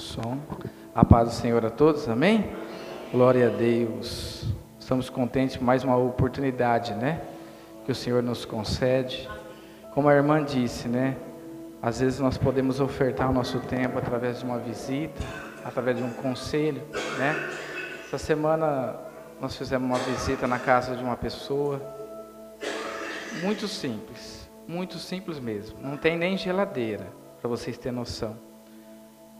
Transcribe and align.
Som. 0.00 0.38
A 0.94 1.04
paz 1.04 1.28
do 1.28 1.34
Senhor 1.34 1.64
a 1.64 1.70
todos, 1.70 2.08
amém? 2.08 2.50
Glória 3.12 3.48
a 3.48 3.50
Deus. 3.50 4.44
Estamos 4.78 5.10
contentes 5.10 5.58
mais 5.58 5.84
uma 5.84 5.96
oportunidade, 5.96 6.94
né? 6.94 7.20
Que 7.84 7.92
o 7.92 7.94
Senhor 7.94 8.22
nos 8.22 8.44
concede. 8.44 9.28
Como 9.94 10.08
a 10.08 10.14
irmã 10.14 10.42
disse, 10.42 10.88
né? 10.88 11.16
Às 11.82 12.00
vezes 12.00 12.18
nós 12.18 12.36
podemos 12.36 12.80
ofertar 12.80 13.30
o 13.30 13.32
nosso 13.32 13.60
tempo 13.60 13.98
através 13.98 14.40
de 14.40 14.44
uma 14.44 14.58
visita, 14.58 15.22
através 15.64 15.96
de 15.96 16.02
um 16.02 16.10
conselho, 16.10 16.82
né? 17.18 17.36
Essa 18.06 18.18
semana 18.18 18.96
nós 19.40 19.56
fizemos 19.56 19.86
uma 19.88 19.98
visita 19.98 20.46
na 20.46 20.58
casa 20.58 20.96
de 20.96 21.02
uma 21.02 21.16
pessoa, 21.16 21.80
muito 23.42 23.68
simples, 23.68 24.50
muito 24.66 24.98
simples 24.98 25.38
mesmo. 25.38 25.78
Não 25.80 25.96
tem 25.96 26.18
nem 26.18 26.36
geladeira, 26.36 27.06
para 27.40 27.48
vocês 27.48 27.78
terem 27.78 27.96
noção. 27.96 28.49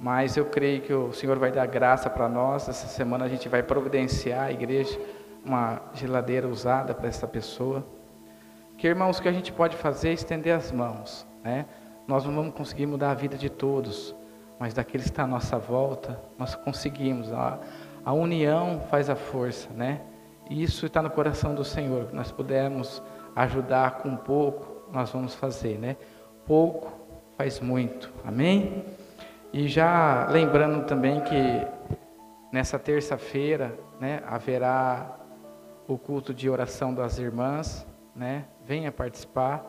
Mas 0.00 0.34
eu 0.34 0.46
creio 0.46 0.80
que 0.80 0.94
o 0.94 1.12
Senhor 1.12 1.38
vai 1.38 1.52
dar 1.52 1.66
graça 1.66 2.08
para 2.08 2.26
nós. 2.26 2.66
Essa 2.66 2.86
semana 2.86 3.26
a 3.26 3.28
gente 3.28 3.50
vai 3.50 3.62
providenciar 3.62 4.46
a 4.46 4.50
igreja 4.50 4.98
uma 5.44 5.82
geladeira 5.92 6.48
usada 6.48 6.94
para 6.94 7.06
essa 7.06 7.26
pessoa. 7.28 7.86
Que 8.78 8.86
irmãos, 8.86 9.18
o 9.18 9.22
que 9.22 9.28
a 9.28 9.32
gente 9.32 9.52
pode 9.52 9.76
fazer 9.76 10.08
é 10.08 10.12
estender 10.14 10.54
as 10.54 10.72
mãos, 10.72 11.26
né? 11.44 11.66
Nós 12.08 12.24
não 12.24 12.34
vamos 12.34 12.54
conseguir 12.54 12.86
mudar 12.86 13.10
a 13.10 13.14
vida 13.14 13.36
de 13.36 13.50
todos, 13.50 14.14
mas 14.58 14.72
daqueles 14.72 15.06
que 15.06 15.12
estão 15.12 15.26
à 15.26 15.28
nossa 15.28 15.58
volta, 15.58 16.18
nós 16.38 16.54
conseguimos. 16.54 17.30
A, 17.30 17.58
a 18.02 18.12
união 18.14 18.80
faz 18.90 19.10
a 19.10 19.16
força, 19.16 19.68
né? 19.70 20.00
E 20.48 20.62
isso 20.62 20.86
está 20.86 21.02
no 21.02 21.10
coração 21.10 21.54
do 21.54 21.62
Senhor. 21.62 22.08
Nós 22.12 22.32
pudermos 22.32 23.02
ajudar 23.36 23.98
com 23.98 24.16
pouco, 24.16 24.90
nós 24.90 25.10
vamos 25.10 25.34
fazer, 25.34 25.78
né? 25.78 25.96
Pouco 26.46 26.90
faz 27.36 27.60
muito. 27.60 28.10
Amém? 28.24 28.84
E 29.52 29.66
já 29.66 30.28
lembrando 30.30 30.86
também 30.86 31.20
que 31.22 31.66
nessa 32.52 32.78
terça-feira, 32.78 33.76
né, 33.98 34.22
haverá 34.24 35.18
o 35.88 35.98
culto 35.98 36.32
de 36.32 36.48
oração 36.48 36.94
das 36.94 37.18
irmãs, 37.18 37.84
né? 38.14 38.44
Venha 38.64 38.92
participar. 38.92 39.64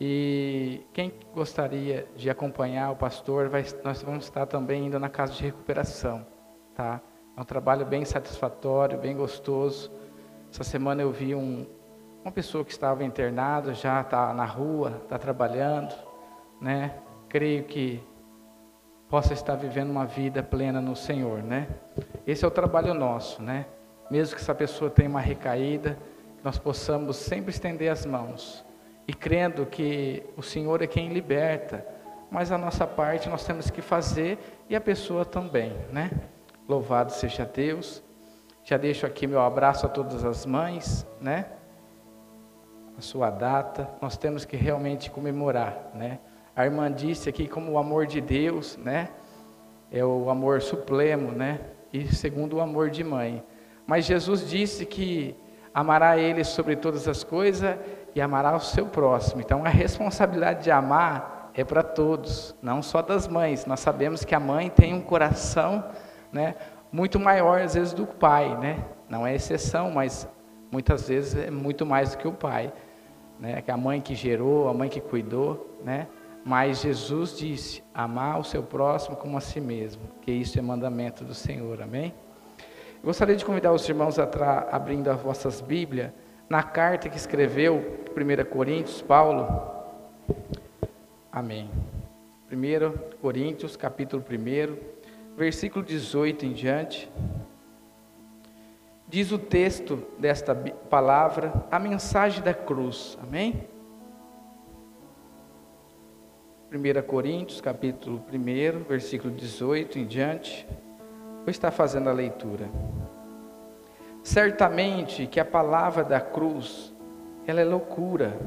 E 0.00 0.80
quem 0.94 1.12
gostaria 1.34 2.08
de 2.16 2.30
acompanhar 2.30 2.90
o 2.90 2.96
pastor, 2.96 3.50
vai, 3.50 3.64
nós 3.84 4.02
vamos 4.02 4.24
estar 4.24 4.46
também 4.46 4.86
indo 4.86 4.98
na 4.98 5.10
casa 5.10 5.34
de 5.34 5.42
recuperação, 5.42 6.26
tá? 6.74 6.98
É 7.36 7.40
um 7.40 7.44
trabalho 7.44 7.84
bem 7.84 8.06
satisfatório, 8.06 8.98
bem 8.98 9.14
gostoso. 9.14 9.92
Essa 10.50 10.64
semana 10.64 11.02
eu 11.02 11.12
vi 11.12 11.34
um, 11.34 11.66
uma 12.24 12.32
pessoa 12.32 12.64
que 12.64 12.70
estava 12.70 13.04
internada, 13.04 13.74
já 13.74 14.00
está 14.00 14.32
na 14.32 14.46
rua, 14.46 15.02
está 15.02 15.18
trabalhando, 15.18 15.94
né? 16.60 16.94
Creio 17.28 17.64
que 17.64 18.02
possa 19.12 19.34
estar 19.34 19.56
vivendo 19.56 19.90
uma 19.90 20.06
vida 20.06 20.42
plena 20.42 20.80
no 20.80 20.96
Senhor, 20.96 21.42
né? 21.42 21.68
Esse 22.26 22.46
é 22.46 22.48
o 22.48 22.50
trabalho 22.50 22.94
nosso, 22.94 23.42
né? 23.42 23.66
Mesmo 24.10 24.34
que 24.34 24.40
essa 24.40 24.54
pessoa 24.54 24.90
tenha 24.90 25.06
uma 25.06 25.20
recaída, 25.20 25.98
nós 26.42 26.58
possamos 26.58 27.16
sempre 27.16 27.50
estender 27.50 27.92
as 27.92 28.06
mãos 28.06 28.64
e 29.06 29.12
crendo 29.12 29.66
que 29.66 30.24
o 30.34 30.42
Senhor 30.42 30.80
é 30.80 30.86
quem 30.86 31.12
liberta, 31.12 31.86
mas 32.30 32.50
a 32.50 32.56
nossa 32.56 32.86
parte 32.86 33.28
nós 33.28 33.44
temos 33.44 33.68
que 33.68 33.82
fazer 33.82 34.38
e 34.66 34.74
a 34.74 34.80
pessoa 34.80 35.26
também, 35.26 35.76
né? 35.92 36.10
Louvado 36.66 37.12
seja 37.12 37.44
Deus. 37.44 38.02
Já 38.64 38.78
deixo 38.78 39.04
aqui 39.04 39.26
meu 39.26 39.42
abraço 39.42 39.84
a 39.84 39.90
todas 39.90 40.24
as 40.24 40.46
mães, 40.46 41.06
né? 41.20 41.50
A 42.96 43.02
sua 43.02 43.28
data, 43.28 43.90
nós 44.00 44.16
temos 44.16 44.46
que 44.46 44.56
realmente 44.56 45.10
comemorar, 45.10 45.90
né? 45.92 46.18
A 46.54 46.64
irmã 46.66 46.92
disse 46.92 47.28
aqui 47.28 47.48
como 47.48 47.72
o 47.72 47.78
amor 47.78 48.06
de 48.06 48.20
Deus, 48.20 48.76
né? 48.76 49.08
É 49.90 50.04
o 50.04 50.28
amor 50.28 50.60
supremo, 50.60 51.32
né? 51.32 51.60
E 51.92 52.14
segundo 52.14 52.56
o 52.56 52.60
amor 52.60 52.90
de 52.90 53.02
mãe. 53.02 53.42
Mas 53.86 54.04
Jesus 54.04 54.48
disse 54.48 54.84
que 54.84 55.34
amará 55.72 56.18
ele 56.18 56.44
sobre 56.44 56.76
todas 56.76 57.08
as 57.08 57.24
coisas 57.24 57.76
e 58.14 58.20
amará 58.20 58.54
o 58.54 58.60
seu 58.60 58.86
próximo. 58.86 59.40
Então 59.40 59.64
a 59.64 59.68
responsabilidade 59.68 60.64
de 60.64 60.70
amar 60.70 61.50
é 61.54 61.64
para 61.64 61.82
todos, 61.82 62.54
não 62.62 62.82
só 62.82 63.00
das 63.00 63.26
mães. 63.26 63.64
Nós 63.66 63.80
sabemos 63.80 64.24
que 64.24 64.34
a 64.34 64.40
mãe 64.40 64.68
tem 64.68 64.94
um 64.94 65.00
coração, 65.00 65.84
né, 66.30 66.54
muito 66.90 67.18
maior 67.18 67.60
às 67.60 67.74
vezes 67.74 67.92
do 67.94 68.06
pai, 68.06 68.56
né? 68.58 68.84
Não 69.08 69.26
é 69.26 69.34
exceção, 69.34 69.90
mas 69.90 70.28
muitas 70.70 71.08
vezes 71.08 71.34
é 71.34 71.50
muito 71.50 71.86
mais 71.86 72.12
do 72.12 72.18
que 72.18 72.28
o 72.28 72.32
pai, 72.32 72.72
né? 73.40 73.62
Que 73.62 73.70
a 73.70 73.76
mãe 73.76 74.00
que 74.00 74.14
gerou, 74.14 74.68
a 74.68 74.74
mãe 74.74 74.90
que 74.90 75.00
cuidou, 75.00 75.78
né? 75.82 76.06
Mas 76.44 76.80
Jesus 76.80 77.36
disse: 77.36 77.82
amar 77.94 78.40
o 78.40 78.44
seu 78.44 78.62
próximo 78.62 79.16
como 79.16 79.36
a 79.36 79.40
si 79.40 79.60
mesmo, 79.60 80.02
que 80.20 80.32
isso 80.32 80.58
é 80.58 80.62
mandamento 80.62 81.24
do 81.24 81.34
Senhor, 81.34 81.80
amém? 81.80 82.12
Eu 83.02 83.06
gostaria 83.06 83.36
de 83.36 83.44
convidar 83.44 83.72
os 83.72 83.88
irmãos 83.88 84.18
a 84.18 84.24
estar 84.24 84.68
abrindo 84.70 85.08
as 85.08 85.20
vossas 85.20 85.60
Bíblias 85.60 86.10
na 86.48 86.62
carta 86.62 87.08
que 87.08 87.16
escreveu 87.16 88.06
1 88.16 88.50
Coríntios, 88.50 89.00
Paulo. 89.02 89.46
Amém. 91.30 91.70
1 92.50 93.16
Coríntios, 93.20 93.76
capítulo 93.76 94.22
1, 94.22 94.76
versículo 95.36 95.84
18 95.84 96.46
em 96.46 96.52
diante. 96.52 97.10
Diz 99.08 99.32
o 99.32 99.38
texto 99.38 100.02
desta 100.18 100.54
palavra, 100.54 101.52
a 101.70 101.78
mensagem 101.78 102.42
da 102.42 102.54
cruz. 102.54 103.18
Amém? 103.22 103.66
1 106.74 107.02
Coríntios, 107.02 107.60
capítulo 107.60 108.24
1, 108.32 108.84
versículo 108.88 109.30
18 109.34 109.98
em 109.98 110.06
diante. 110.06 110.66
Vou 111.40 111.50
estar 111.50 111.70
fazendo 111.70 112.08
a 112.08 112.14
leitura. 112.14 112.66
Certamente 114.22 115.26
que 115.26 115.38
a 115.38 115.44
palavra 115.44 116.02
da 116.02 116.18
cruz, 116.18 116.90
ela 117.46 117.60
é 117.60 117.64
loucura 117.64 118.38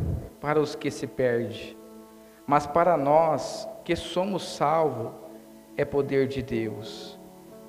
para 0.42 0.60
os 0.60 0.74
que 0.74 0.90
se 0.90 1.06
perdem, 1.06 1.78
mas 2.48 2.66
para 2.66 2.98
nós 2.98 3.70
que 3.84 3.96
somos 3.96 4.56
salvos, 4.56 5.14
é 5.78 5.86
poder 5.86 6.28
de 6.28 6.42
Deus. 6.42 7.20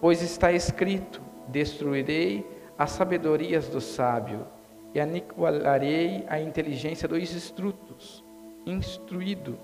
Pois 0.00 0.22
está 0.22 0.52
escrito: 0.52 1.20
Destruirei 1.48 2.46
as 2.78 2.92
sabedorias 2.92 3.68
do 3.68 3.80
sábio 3.82 4.46
e 4.94 5.00
aniquilarei 5.00 6.24
a 6.28 6.40
inteligência 6.40 7.06
dos 7.06 7.20
instrutos, 7.34 8.24
instruído. 8.64 9.58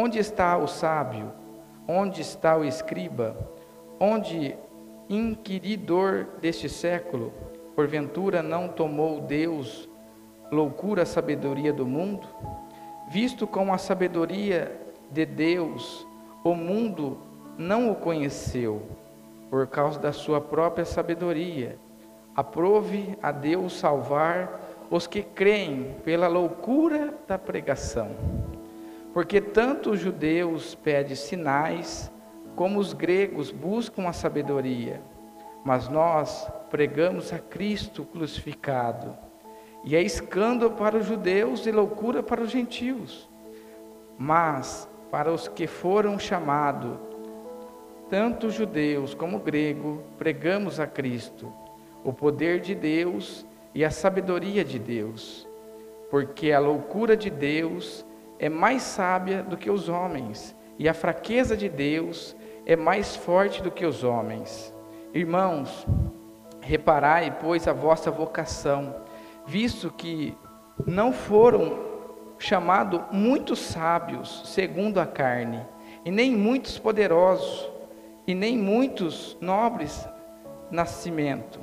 Onde 0.00 0.20
está 0.20 0.56
o 0.56 0.68
sábio? 0.68 1.32
Onde 1.88 2.20
está 2.20 2.56
o 2.56 2.64
escriba? 2.64 3.36
Onde 3.98 4.54
inquiridor 5.10 6.24
deste 6.40 6.68
século? 6.68 7.32
Porventura 7.74 8.40
não 8.40 8.68
tomou 8.68 9.20
Deus 9.20 9.88
loucura 10.52 11.02
a 11.02 11.04
sabedoria 11.04 11.72
do 11.72 11.84
mundo? 11.84 12.28
Visto 13.10 13.44
com 13.44 13.72
a 13.74 13.76
sabedoria 13.76 14.70
de 15.10 15.26
Deus, 15.26 16.06
o 16.44 16.54
mundo 16.54 17.18
não 17.58 17.90
o 17.90 17.96
conheceu, 17.96 18.82
por 19.50 19.66
causa 19.66 19.98
da 19.98 20.12
sua 20.12 20.40
própria 20.40 20.84
sabedoria. 20.84 21.76
Aprove 22.36 23.18
a 23.20 23.32
Deus 23.32 23.72
salvar 23.72 24.60
os 24.92 25.08
que 25.08 25.24
creem 25.24 25.96
pela 26.04 26.28
loucura 26.28 27.12
da 27.26 27.36
pregação. 27.36 28.10
Porque 29.12 29.40
tanto 29.40 29.90
os 29.90 30.00
judeus 30.00 30.74
pedem 30.74 31.16
sinais, 31.16 32.12
como 32.54 32.78
os 32.78 32.92
gregos 32.92 33.50
buscam 33.50 34.08
a 34.08 34.12
sabedoria. 34.12 35.00
Mas 35.64 35.88
nós 35.88 36.50
pregamos 36.70 37.32
a 37.32 37.38
Cristo 37.38 38.04
crucificado, 38.04 39.16
e 39.84 39.94
é 39.94 40.02
escândalo 40.02 40.72
para 40.72 40.98
os 40.98 41.06
judeus 41.06 41.66
e 41.66 41.72
loucura 41.72 42.22
para 42.22 42.42
os 42.42 42.50
gentios. 42.50 43.28
Mas 44.18 44.88
para 45.10 45.32
os 45.32 45.48
que 45.48 45.66
foram 45.66 46.18
chamados, 46.18 46.98
tanto 48.10 48.50
judeus 48.50 49.14
como 49.14 49.38
grego, 49.38 50.02
pregamos 50.16 50.80
a 50.80 50.86
Cristo, 50.86 51.52
o 52.02 52.12
poder 52.12 52.60
de 52.60 52.74
Deus 52.74 53.46
e 53.74 53.84
a 53.84 53.90
sabedoria 53.90 54.64
de 54.64 54.78
Deus. 54.78 55.46
Porque 56.10 56.52
a 56.52 56.58
loucura 56.58 57.16
de 57.16 57.30
Deus 57.30 58.04
é 58.38 58.48
mais 58.48 58.82
sábia 58.82 59.42
do 59.42 59.56
que 59.56 59.70
os 59.70 59.88
homens, 59.88 60.54
e 60.78 60.88
a 60.88 60.94
fraqueza 60.94 61.56
de 61.56 61.68
Deus 61.68 62.36
é 62.64 62.76
mais 62.76 63.16
forte 63.16 63.62
do 63.62 63.70
que 63.70 63.84
os 63.84 64.04
homens. 64.04 64.72
Irmãos, 65.12 65.86
reparai, 66.60 67.36
pois, 67.40 67.66
a 67.66 67.72
vossa 67.72 68.10
vocação, 68.10 68.94
visto 69.46 69.90
que 69.90 70.36
não 70.86 71.12
foram 71.12 71.78
chamados 72.38 73.00
muitos 73.10 73.58
sábios, 73.58 74.42
segundo 74.46 74.98
a 74.98 75.06
carne, 75.06 75.66
e 76.04 76.10
nem 76.10 76.36
muitos 76.36 76.78
poderosos, 76.78 77.68
e 78.26 78.34
nem 78.34 78.56
muitos 78.56 79.36
nobres 79.40 80.06
nascimento. 80.70 81.58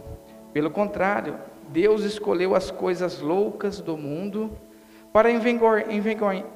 Pelo 0.52 0.72
contrário, 0.72 1.38
Deus 1.70 2.04
escolheu 2.04 2.56
as 2.56 2.72
coisas 2.72 3.22
loucas 3.22 3.80
do 3.80 3.96
mundo 3.96 4.52
para 5.16 5.32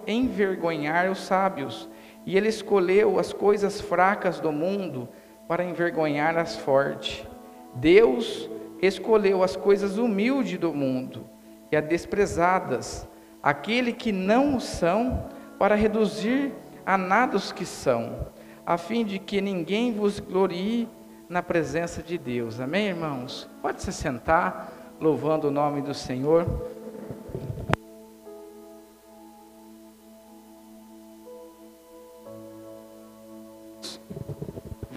envergonhar 0.05 1.09
os 1.09 1.19
sábios, 1.19 1.87
e 2.25 2.35
ele 2.35 2.49
escolheu 2.49 3.17
as 3.17 3.31
coisas 3.31 3.79
fracas 3.79 4.41
do 4.41 4.51
mundo 4.51 5.07
para 5.47 5.63
envergonhar 5.63 6.37
as 6.37 6.57
fortes. 6.57 7.25
Deus 7.73 8.49
escolheu 8.81 9.43
as 9.43 9.55
coisas 9.55 9.97
humildes 9.97 10.59
do 10.59 10.73
mundo 10.73 11.25
e 11.71 11.77
as 11.77 11.85
desprezadas, 11.85 13.07
aquele 13.41 13.93
que 13.93 14.11
não 14.11 14.57
o 14.57 14.59
são, 14.59 15.29
para 15.57 15.73
reduzir 15.73 16.51
a 16.85 16.97
nada 16.97 17.37
os 17.37 17.53
que 17.53 17.65
são, 17.65 18.27
a 18.65 18.77
fim 18.77 19.05
de 19.05 19.19
que 19.19 19.39
ninguém 19.39 19.93
vos 19.93 20.19
glorie 20.19 20.85
na 21.29 21.41
presença 21.41 22.03
de 22.03 22.17
Deus. 22.17 22.59
Amém, 22.59 22.87
irmãos? 22.87 23.49
Pode 23.61 23.81
se 23.81 23.93
sentar, 23.93 24.73
louvando 24.99 25.47
o 25.47 25.51
nome 25.51 25.81
do 25.81 25.93
Senhor. 25.93 26.45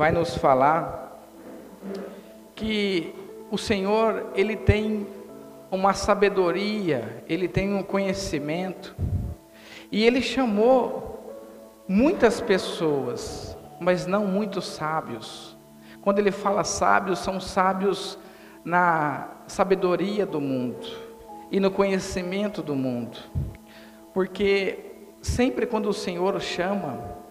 Vai 0.02 0.10
nos 0.10 0.36
falar 0.36 1.16
que 2.56 3.14
o 3.52 3.56
Senhor, 3.56 4.32
ele 4.34 4.56
tem 4.56 5.06
uma 5.70 5.94
sabedoria, 5.94 7.22
ele 7.28 7.46
tem 7.46 7.72
um 7.72 7.84
conhecimento, 7.84 8.96
e 9.92 10.04
ele 10.04 10.20
chamou 10.20 11.32
muitas 11.86 12.40
pessoas, 12.40 13.56
mas 13.78 14.04
não 14.04 14.26
muitos 14.26 14.66
sábios. 14.66 15.56
Quando 16.00 16.18
ele 16.18 16.32
fala 16.32 16.64
sábios, 16.64 17.20
são 17.20 17.38
sábios 17.38 18.18
na 18.64 19.28
sabedoria 19.46 20.26
do 20.26 20.40
mundo 20.40 20.84
e 21.48 21.60
no 21.60 21.70
conhecimento 21.70 22.60
do 22.60 22.74
mundo. 22.74 23.18
Porque 24.12 24.80
sempre 25.20 25.64
quando 25.64 25.88
o 25.88 25.94
Senhor 25.94 26.40
chama, 26.40 27.21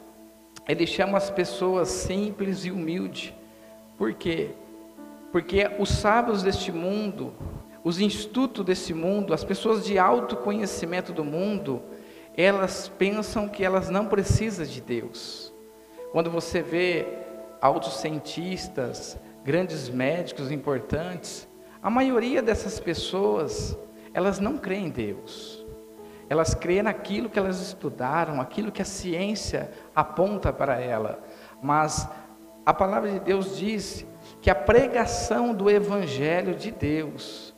ele 0.71 0.87
chama 0.87 1.17
as 1.17 1.29
pessoas 1.29 1.89
simples 1.89 2.63
e 2.63 2.71
humildes. 2.71 3.33
Por 3.97 4.13
quê? 4.13 4.51
Porque 5.29 5.69
os 5.77 5.89
sábios 5.89 6.41
deste 6.43 6.71
mundo, 6.71 7.33
os 7.83 7.99
institutos 7.99 8.63
desse 8.63 8.93
mundo, 8.93 9.33
as 9.33 9.43
pessoas 9.43 9.83
de 9.83 9.99
alto 9.99 10.37
conhecimento 10.37 11.11
do 11.11 11.25
mundo, 11.25 11.81
elas 12.37 12.87
pensam 12.87 13.49
que 13.49 13.65
elas 13.65 13.89
não 13.89 14.05
precisam 14.05 14.65
de 14.65 14.79
Deus. 14.79 15.53
Quando 16.13 16.31
você 16.31 16.61
vê 16.61 17.05
altos 17.59 17.95
cientistas, 17.97 19.17
grandes 19.43 19.89
médicos 19.89 20.51
importantes, 20.51 21.49
a 21.83 21.89
maioria 21.89 22.41
dessas 22.41 22.79
pessoas, 22.79 23.77
elas 24.13 24.39
não 24.39 24.57
creem 24.57 24.85
em 24.85 24.89
Deus. 24.89 25.60
Elas 26.31 26.53
creem 26.53 26.83
naquilo 26.83 27.29
que 27.29 27.37
elas 27.37 27.59
estudaram, 27.59 28.39
aquilo 28.39 28.71
que 28.71 28.81
a 28.81 28.85
ciência 28.85 29.69
aponta 29.93 30.53
para 30.53 30.79
ela. 30.79 31.19
Mas 31.61 32.07
a 32.65 32.73
palavra 32.73 33.11
de 33.11 33.19
Deus 33.19 33.57
diz 33.57 34.05
que 34.41 34.49
a 34.49 34.55
pregação 34.55 35.53
do 35.53 35.69
Evangelho 35.69 36.55
de 36.55 36.71
Deus 36.71 37.53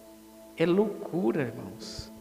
é 0.57 0.65
loucura, 0.65 1.43
irmãos. 1.43 2.11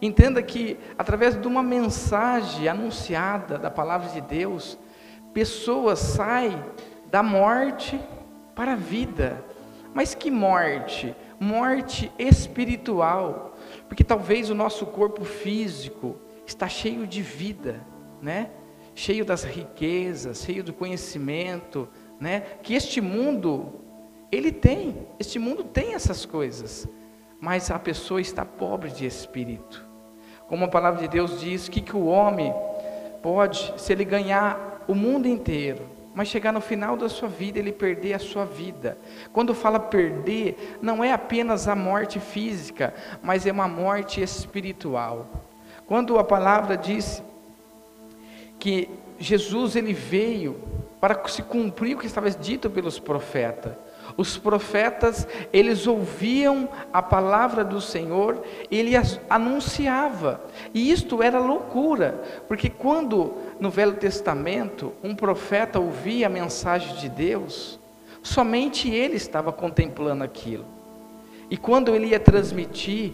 Entenda 0.00 0.42
que 0.42 0.78
através 0.96 1.38
de 1.38 1.46
uma 1.46 1.62
mensagem 1.62 2.66
anunciada 2.68 3.58
da 3.58 3.70
palavra 3.70 4.08
de 4.08 4.22
Deus, 4.22 4.78
pessoas 5.34 5.98
saem 5.98 6.58
da 7.10 7.22
morte 7.22 8.00
para 8.54 8.72
a 8.72 8.76
vida. 8.76 9.44
Mas 9.92 10.14
que 10.14 10.30
morte? 10.30 11.14
Morte 11.38 12.10
espiritual. 12.18 13.51
Porque 13.92 14.02
talvez 14.02 14.48
o 14.48 14.54
nosso 14.54 14.86
corpo 14.86 15.22
físico 15.22 16.16
está 16.46 16.66
cheio 16.66 17.06
de 17.06 17.20
vida, 17.20 17.84
né? 18.22 18.48
Cheio 18.94 19.22
das 19.22 19.44
riquezas, 19.44 20.44
cheio 20.44 20.64
do 20.64 20.72
conhecimento, 20.72 21.86
né? 22.18 22.40
Que 22.62 22.72
este 22.72 23.02
mundo 23.02 23.82
ele 24.32 24.50
tem, 24.50 25.06
este 25.20 25.38
mundo 25.38 25.62
tem 25.62 25.92
essas 25.92 26.24
coisas, 26.24 26.88
mas 27.38 27.70
a 27.70 27.78
pessoa 27.78 28.18
está 28.18 28.46
pobre 28.46 28.90
de 28.90 29.04
espírito. 29.04 29.86
Como 30.48 30.64
a 30.64 30.68
palavra 30.68 31.02
de 31.02 31.08
Deus 31.08 31.38
diz, 31.38 31.68
que, 31.68 31.82
que 31.82 31.94
o 31.94 32.06
homem 32.06 32.50
pode, 33.22 33.74
se 33.76 33.92
ele 33.92 34.06
ganhar 34.06 34.86
o 34.88 34.94
mundo 34.94 35.28
inteiro, 35.28 35.84
mas 36.14 36.28
chegar 36.28 36.52
no 36.52 36.60
final 36.60 36.96
da 36.96 37.08
sua 37.08 37.28
vida 37.28 37.58
ele 37.58 37.72
perder 37.72 38.14
a 38.14 38.18
sua 38.18 38.44
vida. 38.44 38.98
Quando 39.32 39.54
fala 39.54 39.80
perder, 39.80 40.78
não 40.82 41.02
é 41.02 41.12
apenas 41.12 41.68
a 41.68 41.74
morte 41.74 42.20
física, 42.20 42.94
mas 43.22 43.46
é 43.46 43.52
uma 43.52 43.68
morte 43.68 44.20
espiritual. 44.22 45.26
Quando 45.86 46.18
a 46.18 46.24
palavra 46.24 46.76
diz 46.76 47.22
que 48.58 48.88
Jesus 49.18 49.76
ele 49.76 49.92
veio 49.92 50.60
para 51.00 51.26
se 51.28 51.42
cumprir 51.42 51.96
o 51.96 51.98
que 51.98 52.06
estava 52.06 52.30
dito 52.30 52.70
pelos 52.70 52.98
profetas, 52.98 53.74
os 54.16 54.36
profetas, 54.36 55.26
eles 55.52 55.86
ouviam 55.86 56.68
a 56.92 57.02
palavra 57.02 57.64
do 57.64 57.80
Senhor, 57.80 58.42
ele 58.70 58.92
anunciava. 59.28 60.40
E 60.74 60.90
isto 60.90 61.22
era 61.22 61.38
loucura, 61.38 62.20
porque 62.48 62.68
quando 62.68 63.34
no 63.58 63.70
Velho 63.70 63.94
Testamento 63.94 64.92
um 65.02 65.14
profeta 65.14 65.78
ouvia 65.78 66.26
a 66.26 66.30
mensagem 66.30 66.96
de 66.96 67.08
Deus, 67.08 67.78
somente 68.22 68.90
ele 68.90 69.16
estava 69.16 69.52
contemplando 69.52 70.22
aquilo. 70.24 70.64
E 71.50 71.56
quando 71.56 71.94
ele 71.94 72.08
ia 72.08 72.20
transmitir, 72.20 73.12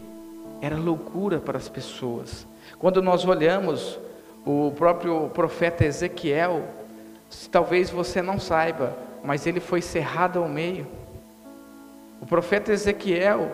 era 0.60 0.76
loucura 0.76 1.38
para 1.38 1.58
as 1.58 1.68
pessoas. 1.68 2.46
Quando 2.78 3.02
nós 3.02 3.24
olhamos 3.24 3.98
o 4.44 4.72
próprio 4.72 5.28
profeta 5.30 5.84
Ezequiel, 5.84 6.64
talvez 7.50 7.90
você 7.90 8.22
não 8.22 8.38
saiba, 8.38 8.96
mas 9.24 9.46
ele 9.46 9.60
foi 9.60 9.82
cerrado 9.82 10.38
ao 10.38 10.48
meio. 10.48 10.86
O 12.20 12.26
profeta 12.26 12.72
Ezequiel, 12.72 13.50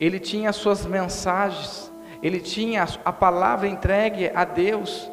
ele 0.00 0.18
tinha 0.18 0.50
as 0.50 0.56
suas 0.56 0.84
mensagens, 0.84 1.90
ele 2.22 2.40
tinha 2.40 2.86
a 3.04 3.12
palavra 3.12 3.68
entregue 3.68 4.30
a 4.34 4.44
Deus, 4.44 5.10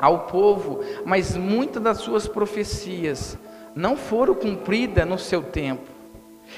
ao 0.00 0.20
povo, 0.20 0.80
mas 1.04 1.36
muitas 1.36 1.82
das 1.82 1.98
suas 1.98 2.26
profecias 2.26 3.36
não 3.74 3.96
foram 3.96 4.34
cumpridas 4.34 5.06
no 5.06 5.18
seu 5.18 5.42
tempo. 5.42 5.86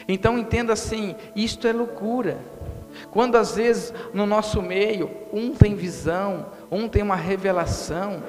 Então 0.07 0.39
entenda 0.39 0.73
assim, 0.73 1.15
isto 1.35 1.67
é 1.67 1.73
loucura. 1.73 2.39
Quando 3.11 3.37
às 3.37 3.57
vezes 3.57 3.93
no 4.15 4.27
nosso 4.27 4.63
meio 4.63 5.11
um 5.33 5.51
tem 5.55 5.75
visão, 5.75 6.47
um 6.73 6.89
tem 6.89 7.03
uma 7.03 7.17
revelação, 7.17 8.23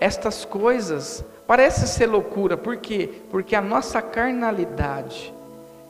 estas 0.00 0.44
coisas 0.44 1.24
Parece 1.50 1.88
ser 1.88 2.06
loucura, 2.06 2.56
por 2.56 2.76
quê? 2.76 3.10
Porque 3.28 3.56
a 3.56 3.60
nossa 3.60 4.00
carnalidade, 4.00 5.34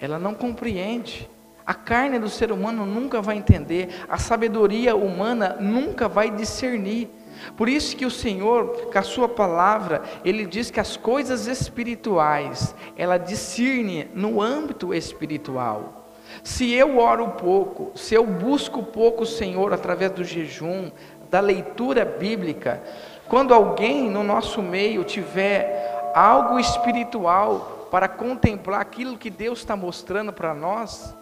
ela 0.01 0.19
não 0.19 0.33
compreende. 0.33 1.29
A 1.67 1.75
carne 1.75 2.19
do 2.19 2.31
ser 2.31 2.51
humano 2.51 2.87
nunca 2.87 3.21
vai 3.21 3.37
entender, 3.37 3.91
a 4.09 4.17
sabedoria 4.17 4.97
humana 4.97 5.59
nunca 5.61 6.09
vai 6.09 6.31
discernir. 6.31 7.11
Por 7.59 7.69
isso 7.69 7.95
que 7.95 8.07
o 8.07 8.11
Senhor, 8.11 8.89
com 8.91 8.99
a 8.99 9.03
sua 9.03 9.29
palavra, 9.29 10.01
ele 10.25 10.47
diz 10.47 10.71
que 10.71 10.81
as 10.81 10.97
coisas 10.97 11.47
espirituais, 11.47 12.75
ela 12.97 13.19
discerne 13.19 14.09
no 14.15 14.41
âmbito 14.41 14.95
espiritual. 14.95 16.11
Se 16.43 16.73
eu 16.73 16.99
oro 16.99 17.33
pouco, 17.33 17.93
se 17.95 18.15
eu 18.15 18.27
busco 18.27 18.83
pouco 18.83 19.25
o 19.25 19.27
Senhor 19.27 19.75
através 19.75 20.11
do 20.13 20.25
jejum, 20.25 20.91
da 21.31 21.41
leitura 21.41 22.05
bíblica, 22.05 22.83
quando 23.29 23.55
alguém 23.55 24.11
no 24.11 24.25
nosso 24.25 24.61
meio 24.61 25.05
tiver 25.05 26.11
algo 26.15 26.59
espiritual 26.59 27.89
para 27.91 28.09
contemplar 28.09 28.81
aquilo 28.81 29.17
que 29.17 29.31
Deus 29.31 29.61
está 29.61 29.77
mostrando 29.77 30.33
para 30.33 30.53
nós, 30.53 31.15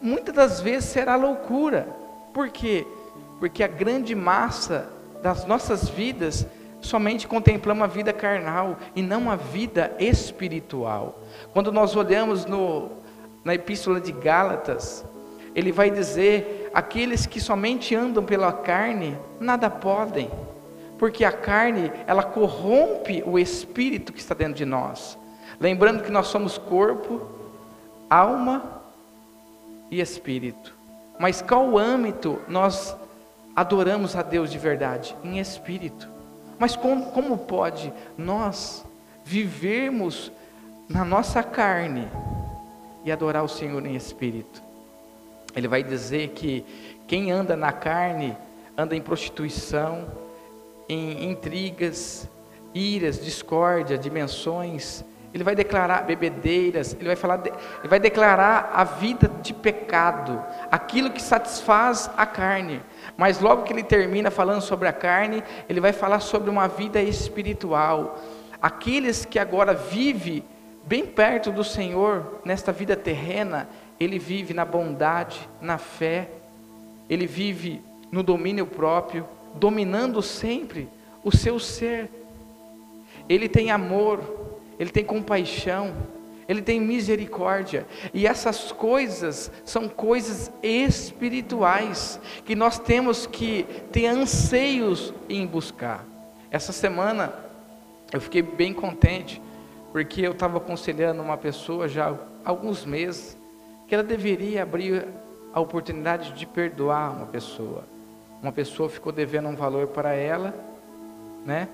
muitas 0.00 0.34
das 0.34 0.60
vezes 0.60 0.90
será 0.90 1.16
loucura. 1.16 1.88
Por 2.32 2.48
quê? 2.48 2.86
Porque 3.40 3.64
a 3.64 3.68
grande 3.68 4.14
massa 4.14 4.88
das 5.22 5.44
nossas 5.44 5.88
vidas 5.88 6.46
somente 6.80 7.26
contemplamos 7.26 7.84
a 7.84 7.88
vida 7.88 8.12
carnal 8.12 8.76
e 8.94 9.02
não 9.02 9.30
a 9.30 9.34
vida 9.34 9.92
espiritual. 9.98 11.18
Quando 11.52 11.72
nós 11.72 11.96
olhamos 11.96 12.46
no, 12.46 12.90
na 13.44 13.54
epístola 13.54 14.00
de 14.00 14.12
Gálatas, 14.12 15.04
ele 15.54 15.72
vai 15.72 15.90
dizer: 15.90 16.57
aqueles 16.72 17.26
que 17.26 17.40
somente 17.40 17.94
andam 17.94 18.24
pela 18.24 18.52
carne, 18.52 19.16
nada 19.40 19.70
podem 19.70 20.30
porque 20.98 21.24
a 21.24 21.32
carne, 21.32 21.92
ela 22.06 22.24
corrompe 22.24 23.22
o 23.24 23.38
espírito 23.38 24.12
que 24.12 24.18
está 24.18 24.34
dentro 24.34 24.54
de 24.54 24.64
nós. 24.64 25.16
Lembrando 25.60 26.02
que 26.02 26.10
nós 26.10 26.26
somos 26.26 26.58
corpo, 26.58 27.22
alma 28.10 28.82
e 29.90 30.00
espírito. 30.00 30.74
Mas 31.18 31.40
qual 31.40 31.78
âmbito 31.78 32.42
nós 32.48 32.96
adoramos 33.54 34.16
a 34.16 34.22
Deus 34.22 34.50
de 34.50 34.58
verdade? 34.58 35.16
Em 35.22 35.38
espírito. 35.38 36.08
Mas 36.58 36.74
como, 36.74 37.06
como 37.12 37.38
pode 37.38 37.92
nós 38.16 38.84
vivermos 39.24 40.32
na 40.88 41.04
nossa 41.04 41.42
carne 41.42 42.08
e 43.04 43.12
adorar 43.12 43.44
o 43.44 43.48
Senhor 43.48 43.84
em 43.86 43.94
espírito? 43.94 44.67
Ele 45.54 45.68
vai 45.68 45.82
dizer 45.82 46.28
que 46.28 46.64
quem 47.06 47.30
anda 47.30 47.56
na 47.56 47.72
carne 47.72 48.36
anda 48.76 48.94
em 48.94 49.00
prostituição, 49.00 50.06
em 50.88 51.30
intrigas, 51.30 52.28
iras, 52.74 53.22
discórdia, 53.22 53.98
dimensões, 53.98 55.04
ele 55.32 55.44
vai 55.44 55.54
declarar 55.54 56.02
bebedeiras, 56.02 56.94
ele 56.94 57.06
vai 57.06 57.16
falar, 57.16 57.42
ele 57.46 57.88
vai 57.88 58.00
declarar 58.00 58.70
a 58.74 58.82
vida 58.84 59.30
de 59.42 59.52
pecado, 59.52 60.42
aquilo 60.70 61.10
que 61.10 61.20
satisfaz 61.20 62.10
a 62.16 62.24
carne. 62.24 62.80
Mas 63.16 63.38
logo 63.40 63.62
que 63.62 63.72
ele 63.72 63.82
termina 63.82 64.30
falando 64.30 64.62
sobre 64.62 64.88
a 64.88 64.92
carne, 64.92 65.42
ele 65.68 65.80
vai 65.80 65.92
falar 65.92 66.20
sobre 66.20 66.48
uma 66.48 66.66
vida 66.66 67.02
espiritual. 67.02 68.18
Aqueles 68.60 69.24
que 69.24 69.38
agora 69.38 69.74
vivem 69.74 70.42
bem 70.86 71.04
perto 71.04 71.52
do 71.52 71.62
Senhor, 71.62 72.40
nesta 72.44 72.72
vida 72.72 72.96
terrena, 72.96 73.68
ele 73.98 74.18
vive 74.18 74.54
na 74.54 74.64
bondade, 74.64 75.48
na 75.60 75.78
fé, 75.78 76.28
ele 77.08 77.26
vive 77.26 77.82
no 78.12 78.22
domínio 78.22 78.66
próprio, 78.66 79.26
dominando 79.54 80.22
sempre 80.22 80.88
o 81.24 81.34
seu 81.34 81.58
ser. 81.58 82.08
Ele 83.28 83.48
tem 83.48 83.70
amor, 83.70 84.20
ele 84.78 84.90
tem 84.90 85.04
compaixão, 85.04 85.92
ele 86.48 86.62
tem 86.62 86.80
misericórdia, 86.80 87.86
e 88.14 88.26
essas 88.26 88.72
coisas 88.72 89.50
são 89.64 89.88
coisas 89.88 90.50
espirituais 90.62 92.18
que 92.44 92.54
nós 92.54 92.78
temos 92.78 93.26
que 93.26 93.64
ter 93.92 94.06
anseios 94.06 95.12
em 95.28 95.46
buscar. 95.46 96.06
Essa 96.50 96.72
semana 96.72 97.34
eu 98.12 98.20
fiquei 98.20 98.40
bem 98.40 98.72
contente, 98.72 99.42
porque 99.92 100.22
eu 100.22 100.32
estava 100.32 100.56
aconselhando 100.56 101.20
uma 101.20 101.36
pessoa 101.36 101.86
já 101.88 102.10
há 102.10 102.48
alguns 102.48 102.86
meses 102.86 103.36
que 103.88 103.94
ela 103.94 104.04
deveria 104.04 104.62
abrir 104.62 105.08
a 105.52 105.60
oportunidade 105.60 106.32
de 106.32 106.44
perdoar 106.46 107.10
uma 107.10 107.26
pessoa. 107.26 107.84
Uma 108.42 108.52
pessoa 108.52 108.88
ficou 108.88 109.10
devendo 109.10 109.48
um 109.48 109.56
valor 109.56 109.88
para 109.88 110.12
ela, 110.12 110.54
né? 111.44 111.68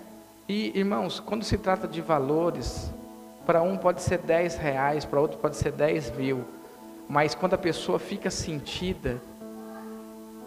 E 0.49 0.78
irmãos, 0.78 1.18
quando 1.18 1.44
se 1.44 1.59
trata 1.59 1.88
de 1.88 2.00
valores, 2.00 2.90
para 3.44 3.62
um 3.62 3.76
pode 3.76 4.00
ser 4.00 4.18
10 4.18 4.56
reais, 4.56 5.04
para 5.04 5.21
outro 5.21 5.38
pode 5.38 5.56
ser 5.56 5.73
10 5.73 6.16
mil. 6.16 6.44
Mas 7.09 7.35
quando 7.35 7.54
a 7.54 7.59
pessoa 7.59 7.99
fica 7.99 8.30
sentida, 8.30 9.21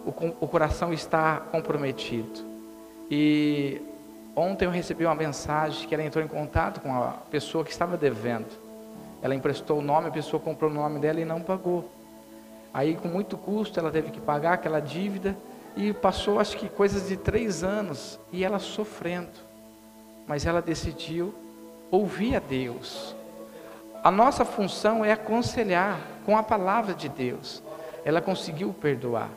o, 0.06 0.10
o 0.40 0.48
coração 0.48 0.92
está 0.92 1.36
comprometido. 1.52 2.40
E 3.10 3.80
ontem 4.34 4.64
eu 4.64 4.70
recebi 4.70 5.04
uma 5.04 5.14
mensagem 5.14 5.86
que 5.86 5.94
ela 5.94 6.02
entrou 6.02 6.24
em 6.24 6.28
contato 6.28 6.80
com 6.80 6.92
a 6.94 7.10
pessoa 7.30 7.62
que 7.62 7.70
estava 7.70 7.96
devendo. 7.96 8.67
Ela 9.22 9.34
emprestou 9.34 9.78
o 9.78 9.82
nome, 9.82 10.08
a 10.08 10.12
pessoa 10.12 10.40
comprou 10.40 10.70
o 10.70 10.74
nome 10.74 10.98
dela 10.98 11.20
e 11.20 11.24
não 11.24 11.40
pagou. 11.40 11.90
Aí, 12.72 12.96
com 12.96 13.08
muito 13.08 13.36
custo, 13.36 13.80
ela 13.80 13.90
teve 13.90 14.10
que 14.10 14.20
pagar 14.20 14.54
aquela 14.54 14.80
dívida 14.80 15.36
e 15.76 15.92
passou, 15.92 16.38
acho 16.38 16.56
que, 16.56 16.68
coisas 16.68 17.08
de 17.08 17.16
três 17.16 17.64
anos 17.64 18.18
e 18.32 18.44
ela 18.44 18.58
sofrendo. 18.58 19.28
Mas 20.26 20.46
ela 20.46 20.60
decidiu 20.60 21.34
ouvir 21.90 22.36
a 22.36 22.38
Deus. 22.38 23.16
A 24.02 24.10
nossa 24.10 24.44
função 24.44 25.04
é 25.04 25.12
aconselhar 25.12 25.98
com 26.24 26.36
a 26.36 26.42
palavra 26.42 26.94
de 26.94 27.08
Deus. 27.08 27.62
Ela 28.04 28.20
conseguiu 28.20 28.72
perdoar. 28.72 29.30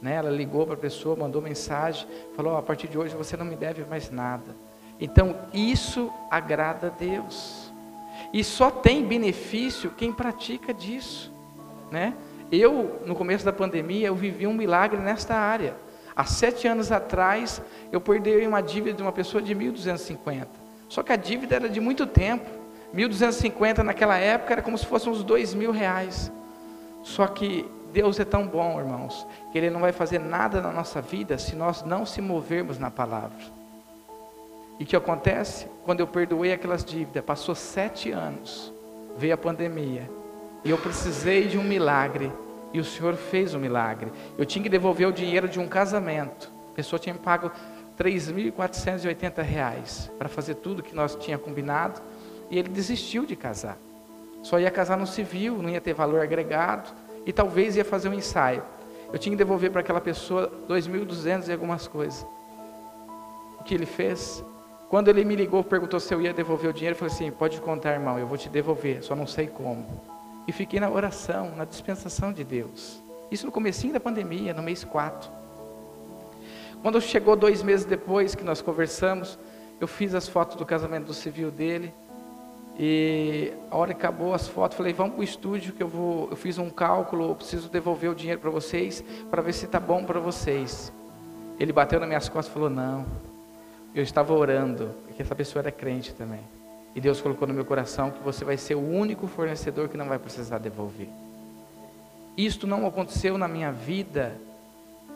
Né? 0.00 0.16
Ela 0.16 0.30
ligou 0.30 0.66
para 0.66 0.74
a 0.74 0.78
pessoa, 0.78 1.14
mandou 1.14 1.40
mensagem, 1.40 2.06
falou: 2.34 2.56
a 2.56 2.62
partir 2.62 2.88
de 2.88 2.98
hoje 2.98 3.14
você 3.14 3.36
não 3.36 3.44
me 3.46 3.54
deve 3.54 3.84
mais 3.84 4.10
nada. 4.10 4.54
Então 5.00 5.36
isso 5.54 6.12
agrada 6.30 6.88
a 6.88 6.90
Deus. 6.90 7.61
E 8.32 8.42
só 8.42 8.70
tem 8.70 9.04
benefício 9.04 9.90
quem 9.90 10.12
pratica 10.12 10.72
disso, 10.72 11.32
né? 11.90 12.14
Eu, 12.50 13.00
no 13.06 13.14
começo 13.14 13.44
da 13.44 13.52
pandemia, 13.52 14.08
eu 14.08 14.14
vivi 14.14 14.46
um 14.46 14.54
milagre 14.54 15.00
nesta 15.00 15.34
área. 15.34 15.74
Há 16.14 16.24
sete 16.24 16.68
anos 16.68 16.92
atrás, 16.92 17.62
eu 17.90 18.00
perdi 18.00 18.46
uma 18.46 18.62
dívida 18.62 18.96
de 18.96 19.02
uma 19.02 19.12
pessoa 19.12 19.42
de 19.42 19.54
1.250. 19.54 20.46
Só 20.88 21.02
que 21.02 21.12
a 21.12 21.16
dívida 21.16 21.56
era 21.56 21.68
de 21.68 21.80
muito 21.80 22.06
tempo. 22.06 22.48
1.250 22.94 23.78
naquela 23.78 24.18
época 24.18 24.52
era 24.52 24.62
como 24.62 24.76
se 24.76 24.84
fossem 24.84 25.10
uns 25.10 25.24
dois 25.24 25.54
mil 25.54 25.70
reais. 25.70 26.30
Só 27.02 27.26
que 27.26 27.66
Deus 27.92 28.20
é 28.20 28.24
tão 28.24 28.46
bom, 28.46 28.78
irmãos, 28.78 29.26
que 29.50 29.58
Ele 29.58 29.70
não 29.70 29.80
vai 29.80 29.92
fazer 29.92 30.18
nada 30.18 30.60
na 30.60 30.70
nossa 30.70 31.00
vida 31.00 31.38
se 31.38 31.56
nós 31.56 31.82
não 31.82 32.04
se 32.04 32.20
movermos 32.20 32.78
na 32.78 32.90
palavra. 32.90 33.61
E 34.82 34.84
o 34.84 34.86
que 34.88 34.96
acontece? 34.96 35.68
Quando 35.84 36.00
eu 36.00 36.08
perdoei 36.08 36.52
aquelas 36.52 36.84
dívidas, 36.84 37.24
passou 37.24 37.54
sete 37.54 38.10
anos, 38.10 38.72
veio 39.16 39.32
a 39.32 39.36
pandemia, 39.36 40.10
e 40.64 40.70
eu 40.70 40.76
precisei 40.76 41.46
de 41.46 41.56
um 41.56 41.62
milagre, 41.62 42.32
e 42.72 42.80
o 42.80 42.84
Senhor 42.84 43.14
fez 43.14 43.54
o 43.54 43.58
um 43.58 43.60
milagre. 43.60 44.10
Eu 44.36 44.44
tinha 44.44 44.60
que 44.60 44.68
devolver 44.68 45.06
o 45.06 45.12
dinheiro 45.12 45.48
de 45.48 45.60
um 45.60 45.68
casamento, 45.68 46.52
a 46.72 46.74
pessoa 46.74 46.98
tinha 46.98 47.12
me 47.12 47.20
pago 47.20 47.52
3.480 47.96 49.40
reais 49.40 50.10
para 50.18 50.28
fazer 50.28 50.56
tudo 50.56 50.82
que 50.82 50.96
nós 50.96 51.14
tinha 51.14 51.38
combinado 51.38 52.02
e 52.50 52.58
ele 52.58 52.68
desistiu 52.68 53.24
de 53.24 53.36
casar. 53.36 53.78
Só 54.42 54.58
ia 54.58 54.68
casar 54.68 54.98
no 54.98 55.06
civil, 55.06 55.62
não 55.62 55.70
ia 55.70 55.80
ter 55.80 55.94
valor 55.94 56.20
agregado 56.20 56.92
e 57.24 57.32
talvez 57.32 57.76
ia 57.76 57.84
fazer 57.84 58.08
um 58.08 58.14
ensaio. 58.14 58.64
Eu 59.12 59.18
tinha 59.20 59.32
que 59.32 59.38
devolver 59.38 59.70
para 59.70 59.80
aquela 59.80 60.00
pessoa 60.00 60.50
2.200 60.68 61.46
e 61.46 61.52
algumas 61.52 61.86
coisas. 61.86 62.26
O 63.60 63.62
que 63.62 63.76
ele 63.76 63.86
fez? 63.86 64.44
Quando 64.92 65.08
ele 65.08 65.24
me 65.24 65.34
ligou, 65.34 65.64
perguntou 65.64 65.98
se 65.98 66.12
eu 66.12 66.20
ia 66.20 66.34
devolver 66.34 66.68
o 66.68 66.72
dinheiro, 66.74 66.94
eu 66.94 66.98
falei 66.98 67.14
assim: 67.14 67.30
pode 67.30 67.58
contar, 67.62 67.94
irmão, 67.94 68.18
eu 68.18 68.26
vou 68.26 68.36
te 68.36 68.50
devolver, 68.50 69.02
só 69.02 69.16
não 69.16 69.26
sei 69.26 69.46
como. 69.46 69.86
E 70.46 70.52
fiquei 70.52 70.78
na 70.78 70.90
oração, 70.90 71.56
na 71.56 71.64
dispensação 71.64 72.30
de 72.30 72.44
Deus. 72.44 73.02
Isso 73.30 73.46
no 73.46 73.50
comecinho 73.50 73.94
da 73.94 74.00
pandemia, 74.00 74.52
no 74.52 74.62
mês 74.62 74.84
4. 74.84 75.30
Quando 76.82 77.00
chegou 77.00 77.34
dois 77.34 77.62
meses 77.62 77.86
depois 77.86 78.34
que 78.34 78.44
nós 78.44 78.60
conversamos, 78.60 79.38
eu 79.80 79.88
fiz 79.88 80.14
as 80.14 80.28
fotos 80.28 80.56
do 80.56 80.66
casamento 80.66 81.06
do 81.06 81.14
civil 81.14 81.50
dele. 81.50 81.90
E 82.78 83.50
a 83.70 83.78
hora 83.78 83.94
que 83.94 84.00
acabou 84.00 84.34
as 84.34 84.46
fotos, 84.46 84.76
falei, 84.76 84.92
vamos 84.92 85.14
para 85.14 85.20
o 85.22 85.24
estúdio 85.24 85.72
que 85.72 85.82
eu 85.82 85.88
vou. 85.88 86.28
Eu 86.28 86.36
fiz 86.36 86.58
um 86.58 86.68
cálculo, 86.68 87.30
eu 87.30 87.34
preciso 87.34 87.70
devolver 87.70 88.10
o 88.10 88.14
dinheiro 88.14 88.42
para 88.42 88.50
vocês, 88.50 89.02
para 89.30 89.40
ver 89.40 89.54
se 89.54 89.64
está 89.64 89.80
bom 89.80 90.04
para 90.04 90.20
vocês. 90.20 90.92
Ele 91.58 91.72
bateu 91.72 91.98
nas 91.98 92.06
minhas 92.06 92.28
costas 92.28 92.50
e 92.50 92.52
falou, 92.52 92.68
não. 92.68 93.31
Eu 93.94 94.02
estava 94.02 94.32
orando, 94.32 94.94
porque 95.06 95.22
essa 95.22 95.34
pessoa 95.34 95.62
era 95.62 95.70
crente 95.70 96.14
também. 96.14 96.40
E 96.94 97.00
Deus 97.00 97.20
colocou 97.20 97.46
no 97.46 97.54
meu 97.54 97.64
coração 97.64 98.10
que 98.10 98.22
você 98.22 98.44
vai 98.44 98.56
ser 98.56 98.74
o 98.74 98.80
único 98.80 99.26
fornecedor 99.26 99.88
que 99.88 99.96
não 99.96 100.08
vai 100.08 100.18
precisar 100.18 100.58
devolver. 100.58 101.08
Isto 102.36 102.66
não 102.66 102.86
aconteceu 102.86 103.36
na 103.36 103.46
minha 103.46 103.70
vida 103.70 104.34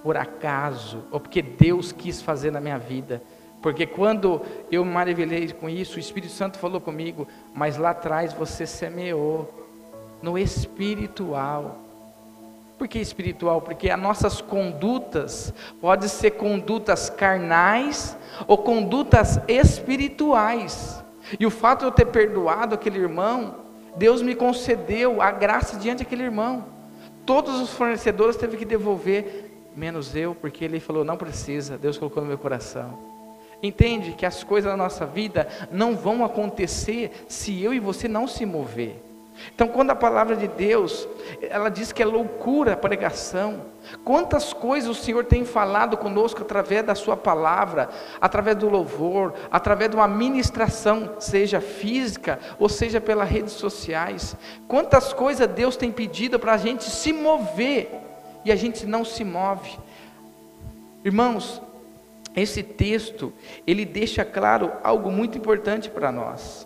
por 0.02 0.16
acaso, 0.16 1.04
ou 1.10 1.18
porque 1.18 1.42
Deus 1.42 1.92
quis 1.92 2.20
fazer 2.20 2.50
na 2.50 2.60
minha 2.60 2.78
vida. 2.78 3.22
Porque 3.62 3.86
quando 3.86 4.42
eu 4.70 4.84
me 4.84 4.92
maravilhei 4.92 5.52
com 5.52 5.68
isso, 5.68 5.96
o 5.96 6.00
Espírito 6.00 6.32
Santo 6.32 6.58
falou 6.58 6.80
comigo, 6.80 7.26
mas 7.54 7.76
lá 7.76 7.90
atrás 7.90 8.32
você 8.32 8.66
semeou 8.66 9.52
no 10.22 10.38
espiritual. 10.38 11.85
Por 12.78 12.86
que 12.86 12.98
espiritual? 12.98 13.62
Porque 13.62 13.90
as 13.90 13.98
nossas 13.98 14.40
condutas 14.40 15.52
podem 15.80 16.08
ser 16.08 16.32
condutas 16.32 17.08
carnais 17.08 18.16
ou 18.46 18.58
condutas 18.58 19.40
espirituais. 19.48 21.02
E 21.40 21.46
o 21.46 21.50
fato 21.50 21.80
de 21.80 21.86
eu 21.86 21.90
ter 21.90 22.06
perdoado 22.06 22.74
aquele 22.74 22.98
irmão, 22.98 23.56
Deus 23.96 24.20
me 24.20 24.34
concedeu 24.34 25.22
a 25.22 25.30
graça 25.30 25.78
diante 25.78 26.04
daquele 26.04 26.24
irmão. 26.24 26.66
Todos 27.24 27.60
os 27.60 27.70
fornecedores 27.70 28.36
teve 28.36 28.56
que 28.56 28.64
devolver 28.64 29.50
menos 29.74 30.14
eu, 30.14 30.34
porque 30.34 30.64
ele 30.64 30.78
falou: 30.78 31.04
não 31.04 31.16
precisa, 31.16 31.78
Deus 31.78 31.96
colocou 31.96 32.22
no 32.22 32.28
meu 32.28 32.38
coração. 32.38 32.98
Entende 33.62 34.12
que 34.12 34.26
as 34.26 34.44
coisas 34.44 34.70
da 34.70 34.76
nossa 34.76 35.06
vida 35.06 35.48
não 35.70 35.96
vão 35.96 36.24
acontecer 36.24 37.24
se 37.26 37.62
eu 37.62 37.72
e 37.72 37.80
você 37.80 38.06
não 38.06 38.26
se 38.26 38.44
mover. 38.44 39.02
Então, 39.54 39.68
quando 39.68 39.90
a 39.90 39.94
palavra 39.94 40.36
de 40.36 40.48
Deus, 40.48 41.08
ela 41.42 41.68
diz 41.68 41.92
que 41.92 42.02
é 42.02 42.06
loucura 42.06 42.72
a 42.72 42.76
pregação, 42.76 43.62
quantas 44.04 44.52
coisas 44.52 44.90
o 44.90 44.94
Senhor 44.94 45.24
tem 45.24 45.44
falado 45.44 45.96
conosco 45.96 46.42
através 46.42 46.84
da 46.84 46.94
Sua 46.94 47.16
palavra, 47.16 47.88
através 48.20 48.56
do 48.56 48.68
louvor, 48.68 49.34
através 49.50 49.90
de 49.90 49.96
uma 49.96 50.08
ministração, 50.08 51.16
seja 51.18 51.60
física 51.60 52.38
ou 52.58 52.68
seja 52.68 53.00
pelas 53.00 53.28
redes 53.28 53.52
sociais, 53.52 54.36
quantas 54.66 55.12
coisas 55.12 55.48
Deus 55.48 55.76
tem 55.76 55.92
pedido 55.92 56.38
para 56.38 56.54
a 56.54 56.58
gente 56.58 56.84
se 56.84 57.12
mover 57.12 57.90
e 58.44 58.52
a 58.52 58.56
gente 58.56 58.86
não 58.86 59.04
se 59.04 59.24
move. 59.24 59.78
Irmãos, 61.04 61.62
esse 62.34 62.62
texto, 62.62 63.32
ele 63.66 63.84
deixa 63.84 64.24
claro 64.24 64.72
algo 64.82 65.10
muito 65.10 65.38
importante 65.38 65.88
para 65.88 66.12
nós. 66.12 66.65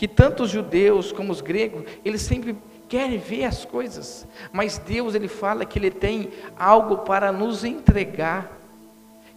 Que 0.00 0.08
tanto 0.08 0.44
os 0.44 0.50
judeus 0.50 1.12
como 1.12 1.30
os 1.30 1.42
gregos, 1.42 1.84
eles 2.02 2.22
sempre 2.22 2.56
querem 2.88 3.18
ver 3.18 3.44
as 3.44 3.66
coisas, 3.66 4.26
mas 4.50 4.78
Deus 4.78 5.14
ele 5.14 5.28
fala 5.28 5.66
que 5.66 5.78
ele 5.78 5.90
tem 5.90 6.30
algo 6.58 6.96
para 7.00 7.30
nos 7.30 7.64
entregar, 7.64 8.50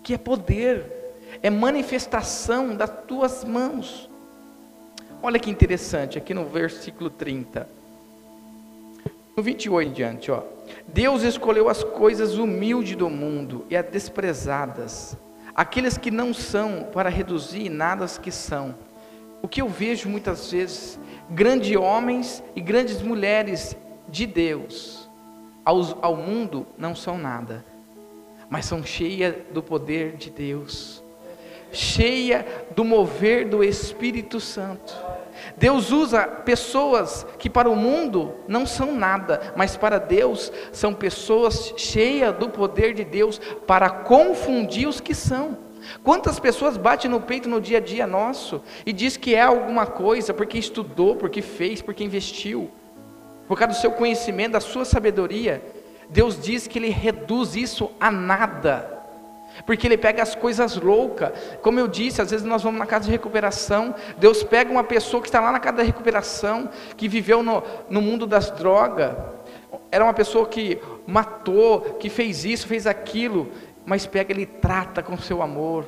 que 0.02 0.14
é 0.14 0.18
poder, 0.18 0.86
é 1.42 1.50
manifestação 1.50 2.78
das 2.78 2.90
tuas 3.06 3.44
mãos. 3.44 4.10
Olha 5.22 5.38
que 5.38 5.52
interessante, 5.52 6.18
aqui 6.18 6.34
no 6.34 6.46
versículo 6.46 7.10
30. 7.10 7.68
No 9.36 9.44
28 9.44 9.90
em 9.90 9.92
diante, 9.92 10.32
ó. 10.32 10.44
Deus 10.88 11.24
escolheu 11.24 11.68
as 11.68 11.84
coisas 11.84 12.38
humildes 12.38 12.96
do 12.96 13.10
mundo 13.10 13.66
e 13.70 13.76
as 13.76 13.86
desprezadas, 13.88 15.18
aqueles 15.54 15.98
que 15.98 16.10
não 16.10 16.34
são, 16.34 16.88
para 16.94 17.10
reduzir 17.10 17.68
nada 17.68 18.06
as 18.06 18.18
que 18.18 18.32
são, 18.32 18.74
o 19.44 19.48
que 19.48 19.62
eu 19.62 19.68
vejo 19.68 20.08
muitas 20.08 20.50
vezes, 20.50 20.98
grandes 21.30 21.76
homens 21.76 22.42
e 22.56 22.62
grandes 22.62 23.02
mulheres 23.02 23.76
de 24.08 24.26
Deus, 24.26 25.10
ao, 25.66 25.82
ao 26.02 26.16
mundo 26.16 26.66
não 26.78 26.96
são 26.96 27.18
nada, 27.18 27.64
mas 28.50 28.66
são 28.66 28.82
cheias 28.86 29.36
do 29.52 29.62
poder 29.62 30.16
de 30.16 30.30
Deus, 30.30 31.04
cheia 31.74 32.46
do 32.74 32.86
mover 32.86 33.50
do 33.50 33.62
Espírito 33.62 34.40
Santo. 34.40 34.96
Deus 35.58 35.92
usa 35.92 36.26
pessoas 36.26 37.26
que 37.38 37.50
para 37.50 37.70
o 37.70 37.76
mundo 37.76 38.34
não 38.48 38.66
são 38.66 38.96
nada, 38.96 39.54
mas 39.58 39.76
para 39.76 39.98
Deus 39.98 40.54
são 40.72 40.94
pessoas 40.94 41.74
cheias 41.76 42.34
do 42.38 42.50
poder 42.50 42.94
de 42.94 43.04
Deus 43.04 43.40
para 43.68 43.90
confundir 43.90 44.88
os 44.88 45.02
que 45.02 45.14
são. 45.14 45.58
Quantas 46.04 46.40
pessoas 46.40 46.78
batem 46.78 47.10
no 47.10 47.22
peito 47.22 47.50
no 47.50 47.62
dia 47.62 47.78
a 47.78 47.82
dia 47.82 48.08
nosso 48.08 48.62
e 48.86 48.94
diz 48.94 49.18
que 49.18 49.36
é 49.36 49.42
alguma 49.42 49.86
coisa 49.86 50.34
porque 50.34 50.58
estudou, 50.58 51.16
porque 51.16 51.42
fez, 51.42 51.82
porque 51.82 52.04
investiu, 52.04 52.70
por 53.48 53.58
causa 53.58 53.74
do 53.74 53.82
seu 53.82 53.92
conhecimento, 53.92 54.54
da 54.54 54.60
sua 54.60 54.86
sabedoria. 54.86 55.62
Deus 56.10 56.40
diz 56.40 56.68
que 56.68 56.80
Ele 56.80 56.90
reduz 56.90 57.56
isso 57.56 57.92
a 58.00 58.12
nada. 58.12 58.94
Porque 59.66 59.86
ele 59.86 59.98
pega 59.98 60.24
as 60.24 60.34
coisas 60.34 60.76
loucas. 60.76 61.32
Como 61.62 61.80
eu 61.80 61.88
disse, 61.88 62.22
às 62.22 62.32
vezes 62.32 62.46
nós 62.46 62.64
vamos 62.64 62.80
na 62.80 62.86
casa 62.86 63.06
de 63.06 63.12
recuperação. 63.12 63.94
Deus 64.18 64.44
pega 64.44 64.72
uma 64.72 64.84
pessoa 64.84 65.22
que 65.22 65.28
está 65.28 65.40
lá 65.40 65.52
na 65.52 65.60
casa 65.60 65.78
da 65.78 65.84
recuperação, 65.84 66.70
que 66.98 67.08
viveu 67.08 67.44
no, 67.44 67.62
no 67.90 68.02
mundo 68.02 68.26
das 68.26 68.50
drogas. 68.50 69.16
Era 69.92 70.04
uma 70.04 70.14
pessoa 70.14 70.48
que 70.48 70.80
matou, 71.06 71.82
que 72.00 72.10
fez 72.10 72.44
isso, 72.46 72.68
fez 72.68 72.88
aquilo. 72.88 73.52
Mas 73.86 74.06
pega, 74.06 74.32
ele 74.32 74.46
trata 74.46 75.04
com 75.04 75.18
seu 75.18 75.42
amor 75.42 75.88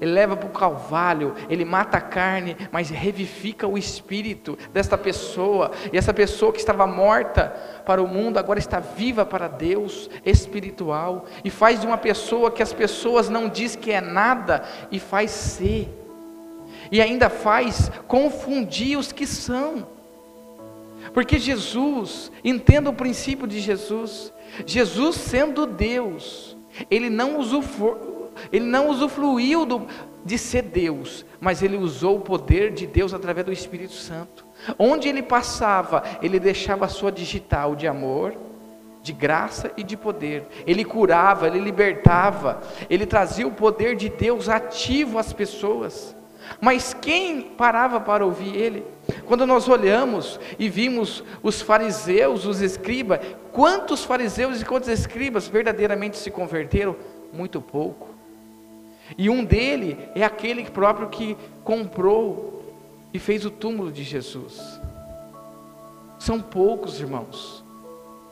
ele 0.00 0.12
leva 0.12 0.36
para 0.36 0.46
o 0.46 0.52
calvário, 0.52 1.34
ele 1.48 1.64
mata 1.64 1.96
a 1.96 2.00
carne, 2.00 2.56
mas 2.70 2.90
revifica 2.90 3.66
o 3.66 3.78
espírito 3.78 4.58
desta 4.72 4.98
pessoa, 4.98 5.70
e 5.92 5.96
essa 5.96 6.12
pessoa 6.12 6.52
que 6.52 6.58
estava 6.58 6.86
morta 6.86 7.48
para 7.86 8.02
o 8.02 8.08
mundo, 8.08 8.38
agora 8.38 8.58
está 8.58 8.78
viva 8.78 9.24
para 9.24 9.48
Deus, 9.48 10.10
espiritual, 10.24 11.24
e 11.42 11.48
faz 11.48 11.80
de 11.80 11.86
uma 11.86 11.96
pessoa 11.96 12.50
que 12.50 12.62
as 12.62 12.72
pessoas 12.72 13.30
não 13.30 13.48
diz 13.48 13.74
que 13.74 13.90
é 13.90 14.00
nada, 14.00 14.64
e 14.90 14.98
faz 14.98 15.30
ser, 15.30 15.88
e 16.92 17.00
ainda 17.00 17.30
faz 17.30 17.90
confundir 18.06 18.98
os 18.98 19.12
que 19.12 19.26
são, 19.26 19.86
porque 21.14 21.38
Jesus, 21.38 22.30
entenda 22.44 22.90
o 22.90 22.94
princípio 22.94 23.46
de 23.46 23.60
Jesus, 23.60 24.30
Jesus 24.66 25.16
sendo 25.16 25.64
Deus, 25.64 26.55
ele 26.90 27.10
não 27.10 27.38
usufrui 27.38 28.16
ele 28.52 28.66
não 28.66 28.88
usufruiu 28.88 29.64
do, 29.64 29.86
de 30.24 30.38
ser 30.38 30.62
Deus, 30.62 31.24
mas 31.40 31.62
ele 31.62 31.76
usou 31.76 32.16
o 32.16 32.20
poder 32.20 32.72
de 32.72 32.86
Deus 32.86 33.14
através 33.14 33.46
do 33.46 33.52
Espírito 33.52 33.94
Santo. 33.94 34.44
Onde 34.78 35.08
ele 35.08 35.22
passava, 35.22 36.02
ele 36.22 36.40
deixava 36.40 36.84
a 36.84 36.88
sua 36.88 37.12
digital 37.12 37.74
de 37.74 37.86
amor, 37.86 38.34
de 39.02 39.12
graça 39.12 39.70
e 39.76 39.82
de 39.82 39.96
poder. 39.96 40.44
Ele 40.66 40.84
curava, 40.84 41.46
ele 41.46 41.60
libertava, 41.60 42.60
ele 42.90 43.06
trazia 43.06 43.46
o 43.46 43.52
poder 43.52 43.94
de 43.94 44.08
Deus 44.08 44.48
ativo 44.48 45.18
às 45.18 45.32
pessoas. 45.32 46.15
Mas 46.60 46.94
quem 46.94 47.42
parava 47.42 48.00
para 48.00 48.24
ouvir 48.24 48.54
ele? 48.54 48.84
Quando 49.26 49.46
nós 49.46 49.68
olhamos 49.68 50.38
e 50.58 50.68
vimos 50.68 51.22
os 51.42 51.60
fariseus, 51.60 52.44
os 52.44 52.60
escribas, 52.60 53.20
quantos 53.52 54.04
fariseus 54.04 54.60
e 54.60 54.64
quantos 54.64 54.88
escribas 54.88 55.48
verdadeiramente 55.48 56.16
se 56.16 56.30
converteram? 56.30 56.96
Muito 57.32 57.60
pouco. 57.60 58.08
E 59.16 59.30
um 59.30 59.44
dele 59.44 59.98
é 60.14 60.24
aquele 60.24 60.64
próprio 60.64 61.08
que 61.08 61.36
comprou 61.62 62.64
e 63.12 63.18
fez 63.18 63.44
o 63.44 63.50
túmulo 63.50 63.92
de 63.92 64.02
Jesus. 64.02 64.80
São 66.18 66.40
poucos, 66.40 67.00
irmãos. 67.00 67.64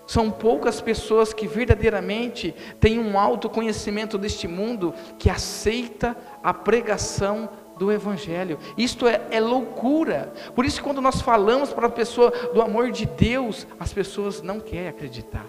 São 0.07 0.31
poucas 0.31 0.81
pessoas 0.81 1.33
que 1.33 1.47
verdadeiramente 1.47 2.55
têm 2.79 2.99
um 2.99 3.19
autoconhecimento 3.19 4.19
deste 4.19 4.47
mundo 4.47 4.93
que 5.19 5.31
aceita 5.31 6.17
a 6.43 6.53
pregação 6.53 7.49
do 7.79 7.91
Evangelho. 7.91 8.59
Isto 8.77 9.07
é, 9.07 9.21
é, 9.31 9.41
loucura. 9.41 10.33
Por 10.55 10.65
isso, 10.65 10.83
quando 10.83 11.01
nós 11.01 11.21
falamos 11.21 11.73
para 11.73 11.87
a 11.87 11.91
pessoa 11.91 12.31
do 12.53 12.63
amor 12.63 12.91
de 12.91 13.07
Deus, 13.07 13.67
as 13.79 13.93
pessoas 13.93 14.43
não 14.43 14.61
querem 14.61 14.89
acreditar. 14.89 15.47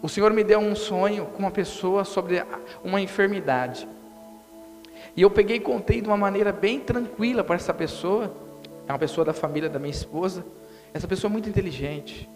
O 0.00 0.08
Senhor 0.08 0.32
me 0.32 0.44
deu 0.44 0.60
um 0.60 0.76
sonho 0.76 1.26
com 1.26 1.40
uma 1.40 1.50
pessoa 1.50 2.04
sobre 2.04 2.44
uma 2.84 3.00
enfermidade. 3.00 3.88
E 5.16 5.22
eu 5.22 5.30
peguei 5.30 5.56
e 5.56 5.60
contei 5.60 6.00
de 6.00 6.08
uma 6.08 6.16
maneira 6.16 6.52
bem 6.52 6.78
tranquila 6.78 7.42
para 7.42 7.56
essa 7.56 7.74
pessoa. 7.74 8.32
É 8.86 8.92
uma 8.92 8.98
pessoa 8.98 9.24
da 9.24 9.32
família 9.32 9.68
da 9.68 9.78
minha 9.78 9.90
esposa. 9.90 10.44
Essa 10.94 11.08
pessoa 11.08 11.28
é 11.30 11.32
muito 11.32 11.48
inteligente. 11.48 12.28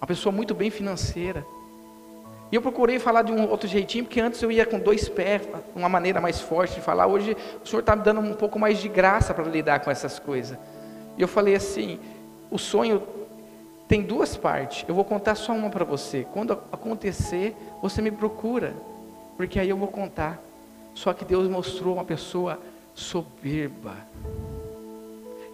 Uma 0.00 0.06
pessoa 0.06 0.32
muito 0.32 0.54
bem 0.54 0.70
financeira. 0.70 1.44
E 2.52 2.54
eu 2.54 2.60
procurei 2.60 2.98
falar 2.98 3.22
de 3.22 3.32
um 3.32 3.48
outro 3.48 3.66
jeitinho, 3.66 4.04
porque 4.04 4.20
antes 4.20 4.42
eu 4.42 4.52
ia 4.52 4.66
com 4.66 4.78
dois 4.78 5.08
pés, 5.08 5.48
uma 5.74 5.88
maneira 5.88 6.20
mais 6.20 6.38
forte 6.38 6.74
de 6.74 6.82
falar. 6.82 7.06
Hoje 7.06 7.34
o 7.64 7.66
Senhor 7.66 7.80
está 7.80 7.96
me 7.96 8.02
dando 8.02 8.20
um 8.20 8.34
pouco 8.34 8.58
mais 8.58 8.78
de 8.78 8.90
graça 8.90 9.32
para 9.32 9.42
lidar 9.44 9.80
com 9.80 9.90
essas 9.90 10.18
coisas. 10.18 10.58
E 11.16 11.22
eu 11.22 11.26
falei 11.26 11.54
assim: 11.54 11.98
o 12.50 12.58
sonho 12.58 13.02
tem 13.88 14.02
duas 14.02 14.36
partes. 14.36 14.84
Eu 14.86 14.94
vou 14.94 15.02
contar 15.02 15.34
só 15.34 15.54
uma 15.54 15.70
para 15.70 15.82
você. 15.82 16.26
Quando 16.30 16.52
acontecer, 16.70 17.56
você 17.80 18.02
me 18.02 18.10
procura, 18.10 18.74
porque 19.38 19.58
aí 19.58 19.70
eu 19.70 19.76
vou 19.78 19.88
contar. 19.88 20.38
Só 20.94 21.14
que 21.14 21.24
Deus 21.24 21.48
mostrou 21.48 21.94
uma 21.94 22.04
pessoa 22.04 22.60
soberba. 22.94 23.96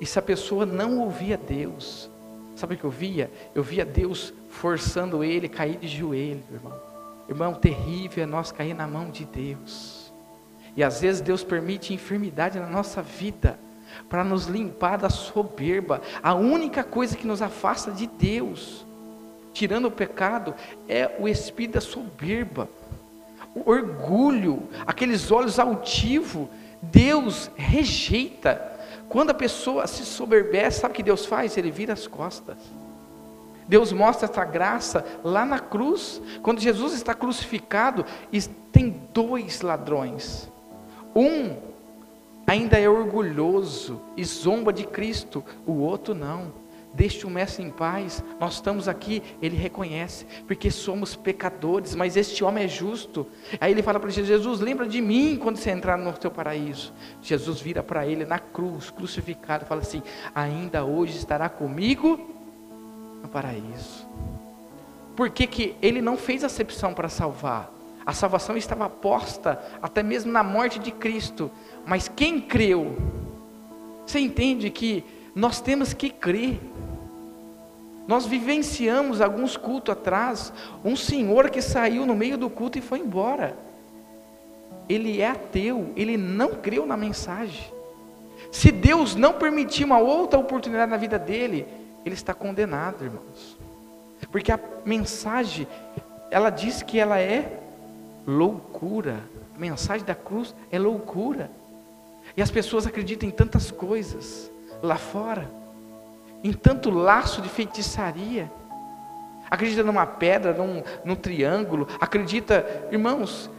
E 0.01 0.07
se 0.07 0.19
a 0.19 0.23
pessoa 0.23 0.67
não 0.67 0.99
ouvia 0.99 1.37
Deus, 1.37 2.11
sabe 2.57 2.75
o 2.75 2.77
que 2.77 2.83
eu 2.83 2.91
via? 2.91 3.31
Eu 3.55 3.63
via 3.63 3.85
Deus 3.85 4.35
forçando 4.49 5.23
ele 5.23 5.47
a 5.47 5.51
cair 5.51 5.77
de 5.77 5.87
joelho, 5.87 6.43
irmão. 6.53 6.88
Irmão, 7.29 7.55
terrível 7.55 8.25
é 8.25 8.27
nós 8.27 8.51
cair 8.51 8.75
na 8.75 8.87
mão 8.87 9.11
de 9.11 9.25
Deus. 9.25 10.13
E 10.75 10.83
às 10.83 11.01
vezes 11.01 11.21
Deus 11.21 11.45
permite 11.45 11.93
enfermidade 11.93 12.59
na 12.59 12.69
nossa 12.69 13.03
vida 13.03 13.59
para 14.09 14.25
nos 14.25 14.47
limpar 14.47 14.97
da 14.97 15.11
soberba. 15.11 16.01
A 16.23 16.35
única 16.35 16.83
coisa 16.83 17.17
que 17.17 17.27
nos 17.27 17.43
afasta 17.43 17.91
de 17.91 18.07
Deus, 18.07 18.87
tirando 19.53 19.87
o 19.87 19.91
pecado, 19.91 20.55
é 20.89 21.17
o 21.19 21.29
espírito 21.29 21.75
da 21.75 21.81
soberba, 21.81 22.69
o 23.55 23.69
orgulho, 23.69 24.69
aqueles 24.87 25.31
olhos 25.31 25.59
altivos. 25.59 26.49
Deus 26.81 27.51
rejeita. 27.57 28.77
Quando 29.09 29.31
a 29.31 29.35
pessoa 29.35 29.87
se 29.87 30.05
soberbece, 30.05 30.81
sabe 30.81 30.93
o 30.93 30.97
que 30.97 31.03
Deus 31.03 31.27
faz? 31.27 31.57
Ele 31.57 31.71
vira 31.71 31.93
as 31.93 32.07
costas. 32.07 32.57
Deus 33.69 33.93
mostra 33.93 34.29
essa 34.29 34.45
graça 34.45 35.05
lá 35.23 35.45
na 35.45 35.61
cruz. 35.61 36.21
Quando 36.43 36.61
Jesus 36.61 36.95
está 36.95 37.15
crucificado, 37.15 38.05
tem 38.73 38.97
dois 39.13 39.61
ladrões. 39.61 40.51
Um 41.15 41.57
ainda 42.47 42.79
é 42.79 42.89
orgulhoso 42.89 44.01
e 44.17 44.25
zomba 44.25 44.73
de 44.73 44.85
Cristo, 44.85 45.45
o 45.67 45.73
outro 45.73 46.15
não. 46.15 46.67
Deixe 46.95 47.27
o 47.27 47.31
mestre 47.31 47.63
em 47.63 47.71
paz, 47.71 48.25
nós 48.41 48.55
estamos 48.55 48.89
aqui, 48.89 49.23
ele 49.43 49.55
reconhece, 49.55 50.25
porque 50.47 50.71
somos 50.71 51.15
pecadores, 51.15 51.95
mas 51.95 52.17
este 52.17 52.43
homem 52.43 52.65
é 52.65 52.69
justo. 52.69 53.27
Aí 53.61 53.73
ele 53.73 53.83
fala 53.83 54.01
para 54.01 54.09
Jesus: 54.09 54.27
Jesus, 54.27 54.61
lembra 54.61 54.89
de 54.89 55.01
mim 55.01 55.39
quando 55.41 55.59
você 55.59 55.71
entrar 55.71 55.99
no 55.99 56.13
teu 56.15 56.31
paraíso. 56.31 56.93
Jesus 57.21 57.61
vira 57.61 57.83
para 57.83 58.07
ele 58.07 58.25
na 58.25 58.39
cruz, 58.39 58.91
crucificado, 58.91 59.65
e 59.65 59.69
fala 59.69 59.83
assim: 59.83 60.03
Ainda 60.35 60.83
hoje 60.83 61.19
estará 61.19 61.49
comigo 61.51 62.38
no 63.23 63.29
paraíso. 63.29 64.07
Por 65.17 65.31
que, 65.31 65.47
que 65.47 65.77
ele 65.83 66.01
não 66.01 66.17
fez 66.17 66.45
acepção 66.45 66.95
para 66.95 67.09
salvar? 67.09 67.73
A 68.07 68.13
salvação 68.13 68.57
estava 68.57 68.89
posta 68.89 69.63
até 69.83 70.03
mesmo 70.03 70.33
na 70.33 70.43
morte 70.43 70.79
de 70.79 70.91
Cristo, 70.91 71.51
mas 71.85 72.09
quem 72.09 72.41
creu, 72.41 72.97
você 74.07 74.19
entende 74.19 74.71
que 74.71 75.05
nós 75.35 75.61
temos 75.61 75.93
que 75.93 76.09
crer. 76.09 76.59
Nós 78.07 78.25
vivenciamos 78.25 79.21
alguns 79.21 79.57
cultos 79.57 79.93
atrás, 79.93 80.53
um 80.83 80.97
senhor 80.97 81.51
que 81.51 81.61
saiu 81.61 82.07
no 82.07 82.15
meio 82.15 82.39
do 82.39 82.49
culto 82.49 82.79
e 82.79 82.81
foi 82.81 83.01
embora. 83.01 83.55
Ele 84.89 85.21
é 85.21 85.29
ateu, 85.29 85.93
ele 85.95 86.17
não 86.17 86.55
creu 86.55 86.87
na 86.87 86.97
mensagem. 86.97 87.71
Se 88.51 88.73
Deus 88.73 89.15
não 89.15 89.35
permitir 89.35 89.85
uma 89.85 89.99
outra 89.99 90.39
oportunidade 90.39 90.91
na 90.91 90.97
vida 90.97 91.19
dele, 91.19 91.67
ele 92.05 92.15
está 92.15 92.35
condenado, 92.35 93.05
irmãos. 93.05 93.59
Porque 94.31 94.53
a 94.53 94.59
mensagem, 94.85 95.67
ela 96.31 96.51
diz 96.51 96.83
que 96.83 96.99
ela 96.99 97.19
é 97.19 97.61
loucura. 98.27 99.21
A 99.57 99.59
mensagem 99.59 100.07
da 100.07 100.15
cruz 100.15 100.55
é 100.71 100.79
loucura. 100.79 101.51
E 102.37 102.43
as 102.43 102.51
pessoas 102.51 102.87
acreditam 102.87 103.29
em 103.29 103.33
tantas 103.33 103.71
coisas 103.71 104.51
lá 104.83 104.97
fora, 104.97 105.51
em 106.45 106.53
tanto 106.53 106.91
laço 106.91 107.43
de 107.43 107.49
feitiçaria. 107.49 108.51
Acredita 109.51 109.83
numa 109.83 110.07
pedra, 110.07 110.53
num, 110.53 110.83
num 111.05 111.17
triângulo, 111.17 111.89
acredita, 112.01 112.87
irmãos, 112.93 113.51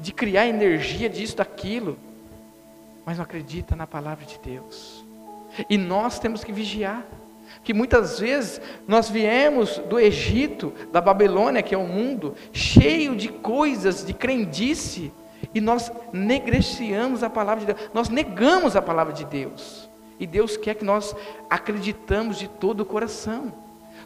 de 0.00 0.12
criar 0.12 0.46
energia 0.46 1.08
disso, 1.08 1.36
daquilo. 1.36 1.98
mas 3.04 3.18
não 3.18 3.24
acredita 3.24 3.76
na 3.76 3.86
palavra 3.86 4.24
de 4.24 4.38
Deus. 4.42 5.04
E 5.68 5.76
nós 5.76 6.18
temos 6.18 6.42
que 6.42 6.52
vigiar, 6.52 7.04
que 7.64 7.72
muitas 7.72 8.20
vezes 8.20 8.60
nós 8.86 9.08
viemos 9.08 9.78
do 9.88 9.98
Egito, 9.98 10.72
da 10.92 11.00
Babilônia, 11.00 11.62
que 11.62 11.74
é 11.74 11.78
o 11.78 11.86
mundo, 11.86 12.34
cheio 12.52 13.16
de 13.16 13.28
coisas, 13.28 14.04
de 14.04 14.12
crendice, 14.12 15.10
e 15.54 15.60
nós 15.60 15.90
negreciamos 16.12 17.22
a 17.22 17.30
palavra 17.30 17.64
de 17.64 17.72
Deus, 17.72 17.90
nós 17.94 18.08
negamos 18.08 18.76
a 18.76 18.82
palavra 18.82 19.12
de 19.12 19.24
Deus. 19.24 19.88
E 20.20 20.26
Deus 20.26 20.56
quer 20.56 20.74
que 20.74 20.84
nós 20.84 21.16
acreditamos 21.48 22.38
de 22.38 22.48
todo 22.48 22.82
o 22.82 22.86
coração. 22.86 23.52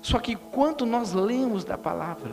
Só 0.00 0.18
que 0.18 0.36
quanto 0.36 0.86
nós 0.86 1.12
lemos 1.12 1.64
da 1.64 1.76
palavra, 1.76 2.32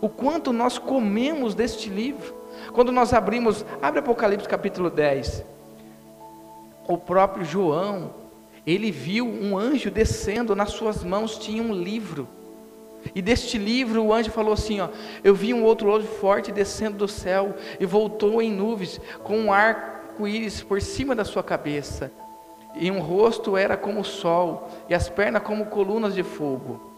o 0.00 0.08
quanto 0.08 0.52
nós 0.52 0.76
comemos 0.76 1.54
deste 1.54 1.88
livro, 1.88 2.34
quando 2.72 2.92
nós 2.92 3.12
abrimos, 3.12 3.64
abre 3.80 4.00
Apocalipse 4.00 4.48
capítulo 4.48 4.90
10. 4.90 5.44
O 6.86 6.98
próprio 6.98 7.44
João, 7.44 8.10
ele 8.68 8.90
viu 8.90 9.26
um 9.26 9.56
anjo 9.56 9.90
descendo, 9.90 10.54
nas 10.54 10.72
suas 10.72 11.02
mãos 11.02 11.38
tinha 11.38 11.62
um 11.62 11.72
livro. 11.72 12.28
E 13.14 13.22
deste 13.22 13.56
livro 13.56 14.04
o 14.04 14.12
anjo 14.12 14.30
falou 14.30 14.52
assim: 14.52 14.78
ó, 14.80 14.90
Eu 15.24 15.34
vi 15.34 15.54
um 15.54 15.64
outro 15.64 15.94
anjo 15.94 16.06
forte 16.06 16.52
descendo 16.52 16.98
do 16.98 17.08
céu 17.08 17.54
e 17.80 17.86
voltou 17.86 18.42
em 18.42 18.52
nuvens, 18.52 19.00
com 19.24 19.38
um 19.38 19.50
arco-íris 19.50 20.62
por 20.62 20.82
cima 20.82 21.14
da 21.14 21.24
sua 21.24 21.42
cabeça. 21.42 22.12
E 22.74 22.90
um 22.90 23.00
rosto 23.00 23.56
era 23.56 23.74
como 23.74 24.00
o 24.00 24.04
sol, 24.04 24.68
e 24.86 24.94
as 24.94 25.08
pernas 25.08 25.42
como 25.42 25.66
colunas 25.66 26.14
de 26.14 26.22
fogo. 26.22 26.92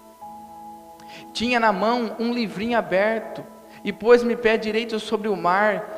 Tinha 1.33 1.61
na 1.61 1.73
mão 1.73 2.17
um 2.19 2.33
livrinho 2.33 2.77
aberto, 2.77 3.45
e 3.85 3.93
pôs-me 3.93 4.35
pé 4.35 4.57
direito 4.57 4.99
sobre 4.99 5.29
o 5.29 5.37
mar, 5.37 5.89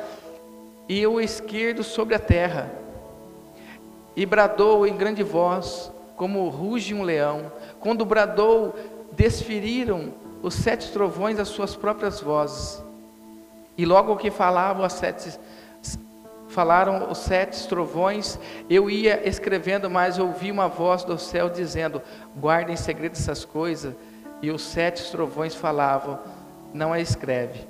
e 0.87 1.05
o 1.07 1.19
esquerdo 1.19 1.83
sobre 1.83 2.13
a 2.13 2.19
terra. 2.19 2.82
E 4.15 4.25
bradou 4.25 4.85
em 4.85 4.95
grande 4.95 5.23
voz, 5.23 5.91
como 6.15 6.47
ruge 6.49 6.93
um 6.93 7.03
leão. 7.03 7.51
Quando 7.79 8.05
bradou, 8.05 8.75
desferiram 9.11 10.13
os 10.41 10.53
sete 10.53 10.91
trovões 10.91 11.39
as 11.39 11.47
suas 11.47 11.75
próprias 11.75 12.19
vozes. 12.21 12.83
E 13.77 13.85
logo 13.85 14.17
que 14.17 14.29
falavam 14.29 14.85
as 14.85 14.93
sete 14.93 15.39
falaram 16.49 17.09
os 17.09 17.17
sete 17.17 17.67
trovões, 17.67 18.37
eu 18.69 18.87
ia 18.87 19.27
escrevendo, 19.27 19.89
mas 19.89 20.19
ouvi 20.19 20.51
uma 20.51 20.67
voz 20.67 21.03
do 21.03 21.17
céu 21.17 21.49
dizendo: 21.49 22.01
guardem 22.37 22.75
em 22.75 22.77
segredo 22.77 23.13
essas 23.13 23.43
coisas. 23.43 23.95
E 24.41 24.51
os 24.51 24.61
sete 24.61 25.09
trovões 25.09 25.55
falavam: 25.55 26.19
não 26.73 26.93
a 26.93 26.99
escreve. 26.99 27.67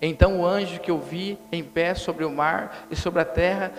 Então 0.00 0.40
o 0.40 0.46
anjo 0.46 0.80
que 0.80 0.90
eu 0.90 0.98
vi 0.98 1.38
em 1.50 1.62
pé 1.62 1.94
sobre 1.94 2.24
o 2.24 2.30
mar 2.30 2.86
e 2.90 2.96
sobre 2.96 3.22
a 3.22 3.24
terra 3.24 3.72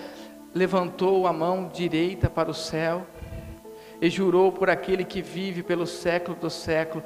levantou 0.53 1.25
a 1.27 1.33
mão 1.33 1.69
direita 1.73 2.29
para 2.29 2.49
o 2.49 2.53
céu 2.53 3.05
e 4.01 4.09
jurou 4.09 4.51
por 4.51 4.69
aquele 4.69 5.03
que 5.03 5.21
vive 5.21 5.63
pelo 5.63 5.87
século 5.87 6.37
do 6.37 6.49
século, 6.49 7.03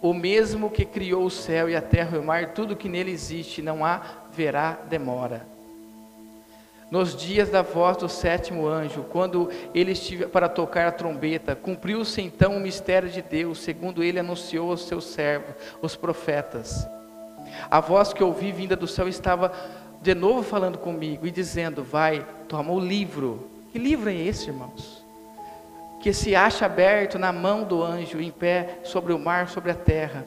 o 0.00 0.12
mesmo 0.12 0.70
que 0.70 0.84
criou 0.84 1.24
o 1.24 1.30
céu 1.30 1.68
e 1.68 1.76
a 1.76 1.82
terra 1.82 2.16
e 2.16 2.20
o 2.20 2.24
mar, 2.24 2.52
tudo 2.52 2.76
que 2.76 2.88
nele 2.88 3.10
existe, 3.10 3.62
não 3.62 3.84
haverá 3.84 4.78
demora. 4.88 5.46
Nos 6.90 7.16
dias 7.16 7.50
da 7.50 7.62
voz 7.62 7.96
do 7.96 8.08
sétimo 8.08 8.66
anjo, 8.68 9.02
quando 9.10 9.50
ele 9.74 9.90
estive 9.90 10.26
para 10.26 10.48
tocar 10.48 10.86
a 10.86 10.92
trombeta, 10.92 11.56
cumpriu-se 11.56 12.22
então 12.22 12.56
o 12.56 12.60
mistério 12.60 13.08
de 13.08 13.20
Deus, 13.20 13.58
segundo 13.58 14.04
ele 14.04 14.20
anunciou 14.20 14.70
aos 14.70 14.86
seus 14.86 15.06
servos, 15.06 15.54
os 15.82 15.96
profetas. 15.96 16.88
A 17.68 17.80
voz 17.80 18.12
que 18.12 18.22
ouvi 18.22 18.52
vinda 18.52 18.76
do 18.76 18.86
céu 18.86 19.08
estava 19.08 19.52
de 20.02 20.14
novo 20.14 20.42
falando 20.42 20.78
comigo 20.78 21.26
e 21.26 21.30
dizendo: 21.30 21.82
Vai, 21.82 22.24
toma 22.48 22.72
o 22.72 22.80
livro. 22.80 23.48
Que 23.72 23.78
livro 23.78 24.10
é 24.10 24.14
esse, 24.14 24.48
irmãos? 24.48 25.04
Que 26.00 26.12
se 26.12 26.34
acha 26.34 26.66
aberto 26.66 27.18
na 27.18 27.32
mão 27.32 27.64
do 27.64 27.82
anjo, 27.82 28.20
em 28.20 28.30
pé 28.30 28.78
sobre 28.84 29.12
o 29.12 29.18
mar, 29.18 29.48
sobre 29.48 29.70
a 29.70 29.74
terra. 29.74 30.26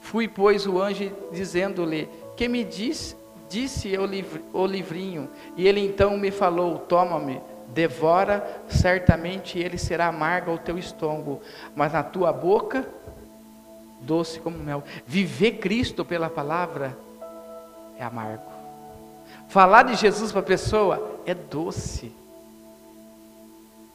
Fui, 0.00 0.26
pois, 0.26 0.66
o 0.66 0.80
anjo 0.80 1.12
dizendo-lhe: 1.32 2.08
Que 2.36 2.48
me 2.48 2.64
diz 2.64 3.16
Disse 3.50 3.98
o, 3.98 4.06
livr, 4.06 4.40
o 4.52 4.64
livrinho, 4.64 5.28
e 5.56 5.66
ele 5.66 5.84
então 5.84 6.16
me 6.16 6.30
falou: 6.30 6.78
Toma-me, 6.78 7.40
devora, 7.74 8.62
certamente 8.68 9.58
ele 9.58 9.76
será 9.76 10.06
amargo 10.06 10.52
ao 10.52 10.58
teu 10.58 10.78
estômago, 10.78 11.40
mas 11.74 11.92
na 11.92 12.04
tua 12.04 12.32
boca, 12.32 12.88
doce 14.02 14.38
como 14.38 14.56
mel. 14.56 14.84
Viver 15.04 15.58
Cristo 15.58 16.04
pela 16.04 16.30
palavra 16.30 16.96
é 17.98 18.04
amargo. 18.04 18.49
Falar 19.50 19.82
de 19.82 19.96
Jesus 19.96 20.30
para 20.30 20.42
a 20.42 20.44
pessoa 20.44 21.20
é 21.26 21.34
doce. 21.34 22.12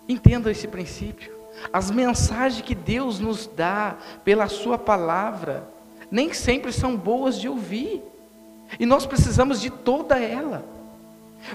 Entenda 0.07 0.51
esse 0.51 0.67
princípio. 0.67 1.33
As 1.71 1.89
mensagens 1.89 2.61
que 2.61 2.75
Deus 2.75 3.21
nos 3.21 3.47
dá 3.47 3.95
pela 4.25 4.49
Sua 4.49 4.77
palavra, 4.77 5.65
nem 6.11 6.33
sempre 6.33 6.73
são 6.73 6.97
boas 6.97 7.39
de 7.39 7.47
ouvir. 7.47 8.03
E 8.77 8.85
nós 8.85 9.05
precisamos 9.05 9.61
de 9.61 9.69
toda 9.69 10.19
ela. 10.19 10.65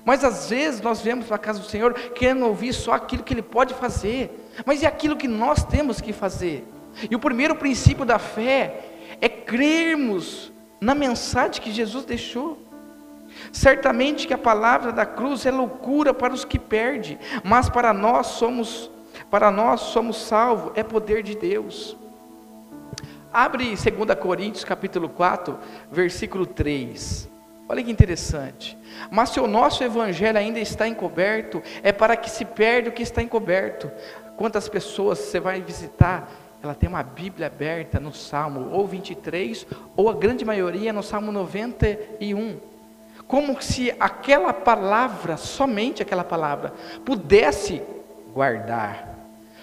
Mas 0.02 0.24
às 0.24 0.48
vezes 0.48 0.80
nós 0.80 1.02
viemos 1.02 1.26
para 1.26 1.36
a 1.36 1.38
casa 1.38 1.60
do 1.60 1.66
Senhor 1.66 1.92
querendo 1.92 2.46
ouvir 2.46 2.72
só 2.72 2.94
aquilo 2.94 3.22
que 3.22 3.34
Ele 3.34 3.42
pode 3.42 3.74
fazer. 3.74 4.48
Mas 4.64 4.80
e 4.80 4.86
aquilo 4.86 5.14
que 5.14 5.28
nós 5.28 5.62
temos 5.62 6.00
que 6.00 6.14
fazer? 6.14 6.66
E 7.10 7.14
o 7.14 7.20
primeiro 7.20 7.54
princípio 7.54 8.06
da 8.06 8.18
fé 8.18 8.82
é 9.20 9.28
crermos 9.28 10.50
na 10.80 10.94
mensagem 10.94 11.60
que 11.60 11.70
Jesus 11.70 12.06
deixou. 12.06 12.69
Certamente 13.52 14.26
que 14.26 14.34
a 14.34 14.38
palavra 14.38 14.92
da 14.92 15.04
cruz 15.04 15.44
é 15.44 15.50
loucura 15.50 16.14
para 16.14 16.32
os 16.32 16.44
que 16.44 16.58
perdem, 16.58 17.18
mas 17.42 17.68
para 17.68 17.92
nós 17.92 18.26
somos 18.28 18.90
para 19.28 19.50
nós 19.50 19.80
somos 19.80 20.16
salvos, 20.16 20.72
é 20.74 20.82
poder 20.82 21.22
de 21.22 21.36
Deus. 21.36 21.96
Abre 23.32 23.76
2 23.76 24.18
Coríntios 24.18 24.64
capítulo 24.64 25.08
4, 25.08 25.58
versículo 25.90 26.46
3. 26.46 27.28
Olha 27.68 27.84
que 27.84 27.90
interessante. 27.90 28.76
Mas 29.10 29.30
se 29.30 29.38
o 29.38 29.46
nosso 29.46 29.84
evangelho 29.84 30.36
ainda 30.36 30.58
está 30.58 30.88
encoberto, 30.88 31.62
é 31.84 31.92
para 31.92 32.16
que 32.16 32.28
se 32.28 32.44
perde 32.44 32.88
o 32.88 32.92
que 32.92 33.04
está 33.04 33.22
encoberto. 33.22 33.90
Quantas 34.36 34.68
pessoas 34.68 35.18
você 35.20 35.38
vai 35.38 35.60
visitar, 35.60 36.28
ela 36.60 36.74
tem 36.74 36.88
uma 36.88 37.04
Bíblia 37.04 37.46
aberta 37.46 38.00
no 38.00 38.12
Salmo 38.12 38.70
ou 38.72 38.86
23, 38.88 39.64
ou 39.96 40.08
a 40.08 40.14
grande 40.14 40.44
maioria 40.44 40.92
no 40.92 41.02
Salmo 41.02 41.30
91. 41.30 42.69
Como 43.30 43.62
se 43.62 43.94
aquela 44.00 44.52
palavra, 44.52 45.36
somente 45.36 46.02
aquela 46.02 46.24
palavra, 46.24 46.74
pudesse 47.04 47.80
guardar, 48.34 49.14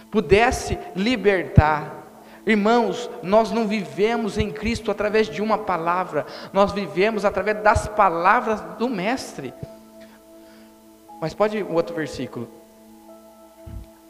pudesse 0.10 0.80
libertar, 0.96 2.06
Irmãos, 2.46 3.10
nós 3.22 3.52
não 3.52 3.68
vivemos 3.68 4.38
em 4.38 4.50
Cristo 4.54 4.90
através 4.90 5.28
de 5.28 5.42
uma 5.42 5.58
palavra, 5.58 6.26
nós 6.54 6.72
vivemos 6.72 7.26
através 7.26 7.62
das 7.62 7.90
palavras 7.90 8.62
do 8.80 8.88
Mestre. 8.88 9.54
Mas 11.20 11.34
pode 11.34 11.62
o 11.62 11.74
outro 11.74 11.94
versículo. 11.94 12.48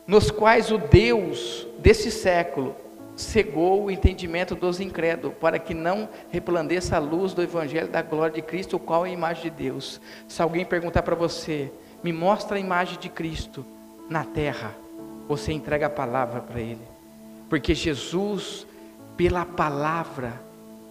Nos 0.05 0.29
quais 0.29 0.69
o 0.69 0.77
Deus 0.77 1.65
desse 1.79 2.11
século 2.11 2.75
cegou 3.17 3.85
o 3.85 3.91
entendimento 3.91 4.55
dos 4.55 4.79
incrédulos, 4.79 5.35
para 5.37 5.57
que 5.57 5.73
não 5.73 6.07
replandeça 6.29 6.95
a 6.95 6.99
luz 6.99 7.33
do 7.33 7.41
Evangelho 7.41 7.87
da 7.87 8.01
glória 8.01 8.35
de 8.35 8.41
Cristo, 8.43 8.77
o 8.77 8.79
qual 8.79 9.05
é 9.05 9.09
a 9.09 9.13
imagem 9.13 9.43
de 9.43 9.49
Deus. 9.49 9.99
Se 10.27 10.41
alguém 10.41 10.63
perguntar 10.63 11.01
para 11.01 11.15
você, 11.15 11.71
me 12.03 12.13
mostra 12.13 12.57
a 12.57 12.59
imagem 12.59 12.99
de 12.99 13.09
Cristo 13.09 13.65
na 14.07 14.23
terra, 14.23 14.73
você 15.27 15.51
entrega 15.51 15.87
a 15.87 15.89
palavra 15.89 16.41
para 16.41 16.61
ele. 16.61 16.87
Porque 17.49 17.73
Jesus, 17.73 18.67
pela 19.17 19.45
palavra, 19.45 20.39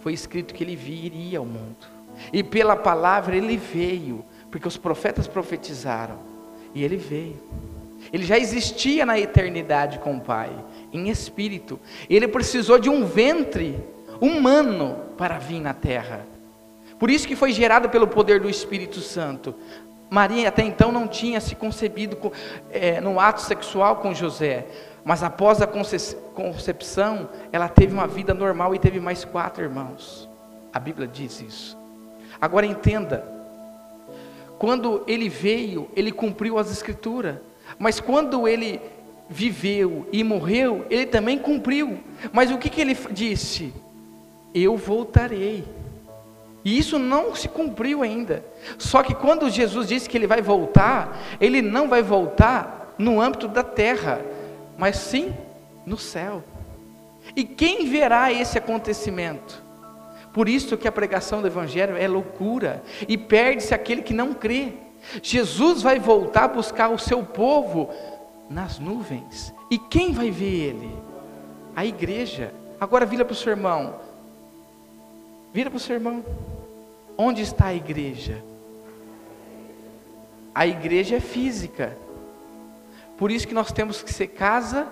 foi 0.00 0.12
escrito 0.12 0.52
que 0.52 0.64
ele 0.64 0.76
viria 0.76 1.38
ao 1.38 1.46
mundo. 1.46 1.86
E 2.32 2.42
pela 2.42 2.74
palavra 2.74 3.36
ele 3.36 3.56
veio, 3.56 4.24
porque 4.50 4.66
os 4.66 4.76
profetas 4.76 5.28
profetizaram. 5.28 6.18
E 6.74 6.82
ele 6.82 6.96
veio. 6.96 7.40
Ele 8.12 8.24
já 8.24 8.38
existia 8.38 9.04
na 9.06 9.18
eternidade 9.18 9.98
com 9.98 10.16
o 10.16 10.20
Pai, 10.20 10.50
em 10.92 11.08
espírito. 11.08 11.78
Ele 12.08 12.28
precisou 12.28 12.78
de 12.78 12.88
um 12.88 13.04
ventre 13.04 13.78
humano 14.20 14.96
para 15.16 15.38
vir 15.38 15.60
na 15.60 15.74
terra. 15.74 16.26
Por 16.98 17.10
isso 17.10 17.28
que 17.28 17.36
foi 17.36 17.52
gerado 17.52 17.88
pelo 17.88 18.08
poder 18.08 18.40
do 18.40 18.48
Espírito 18.48 19.00
Santo. 19.00 19.54
Maria 20.08 20.48
até 20.48 20.62
então 20.62 20.92
não 20.92 21.06
tinha 21.06 21.40
se 21.40 21.54
concebido 21.54 22.16
com, 22.16 22.30
é, 22.70 23.00
no 23.00 23.18
ato 23.18 23.42
sexual 23.42 23.96
com 23.96 24.14
José, 24.14 24.66
mas 25.04 25.22
após 25.22 25.60
a 25.60 25.66
concepção, 25.66 27.28
ela 27.52 27.68
teve 27.68 27.92
uma 27.92 28.06
vida 28.06 28.32
normal 28.32 28.74
e 28.74 28.78
teve 28.78 29.00
mais 29.00 29.24
quatro 29.24 29.62
irmãos. 29.62 30.28
A 30.72 30.78
Bíblia 30.78 31.06
diz 31.06 31.40
isso. 31.40 31.76
Agora 32.40 32.66
entenda: 32.66 33.24
quando 34.58 35.02
ele 35.06 35.28
veio, 35.28 35.88
ele 35.94 36.12
cumpriu 36.12 36.58
as 36.58 36.70
Escrituras, 36.70 37.36
mas 37.78 38.00
quando 38.00 38.46
ele 38.48 38.80
viveu 39.28 40.08
e 40.12 40.22
morreu, 40.22 40.86
ele 40.88 41.06
também 41.06 41.38
cumpriu. 41.38 41.98
Mas 42.32 42.50
o 42.50 42.58
que, 42.58 42.70
que 42.70 42.80
ele 42.80 42.96
disse? 43.10 43.72
Eu 44.54 44.76
voltarei 44.76 45.64
E 46.64 46.78
isso 46.78 46.98
não 46.98 47.34
se 47.34 47.48
cumpriu 47.48 48.02
ainda. 48.02 48.44
Só 48.78 49.02
que 49.02 49.14
quando 49.14 49.50
Jesus 49.50 49.88
disse 49.88 50.08
que 50.08 50.16
ele 50.16 50.26
vai 50.26 50.40
voltar, 50.40 51.16
ele 51.40 51.60
não 51.60 51.88
vai 51.88 52.02
voltar 52.02 52.94
no 52.98 53.20
âmbito 53.20 53.46
da 53.46 53.62
terra, 53.62 54.20
mas 54.76 54.96
sim 54.96 55.34
no 55.84 55.98
céu. 55.98 56.42
E 57.34 57.44
quem 57.44 57.88
verá 57.88 58.32
esse 58.32 58.58
acontecimento? 58.58 59.62
Por 60.32 60.48
isso 60.48 60.76
que 60.76 60.86
a 60.86 60.92
pregação 60.92 61.40
do 61.40 61.46
evangelho 61.46 61.96
é 61.96 62.06
loucura 62.06 62.82
e 63.08 63.16
perde-se 63.16 63.74
aquele 63.74 64.02
que 64.02 64.12
não 64.12 64.34
crê. 64.34 64.72
Jesus 65.22 65.82
vai 65.82 65.98
voltar 65.98 66.48
buscar 66.48 66.88
o 66.88 66.98
seu 66.98 67.22
povo 67.22 67.90
nas 68.48 68.78
nuvens. 68.78 69.52
E 69.70 69.78
quem 69.78 70.12
vai 70.12 70.30
ver 70.30 70.68
ele? 70.68 70.96
A 71.74 71.84
igreja. 71.84 72.52
Agora 72.80 73.06
vira 73.06 73.24
para 73.24 73.32
o 73.32 73.36
seu 73.36 73.50
irmão. 73.50 73.96
Vira 75.52 75.70
para 75.70 75.76
o 75.76 75.80
seu 75.80 75.94
irmão. 75.94 76.24
Onde 77.16 77.42
está 77.42 77.66
a 77.66 77.74
igreja? 77.74 78.42
A 80.54 80.66
igreja 80.66 81.16
é 81.16 81.20
física. 81.20 81.96
Por 83.16 83.30
isso 83.30 83.48
que 83.48 83.54
nós 83.54 83.72
temos 83.72 84.02
que 84.02 84.12
ser 84.12 84.28
casa 84.28 84.88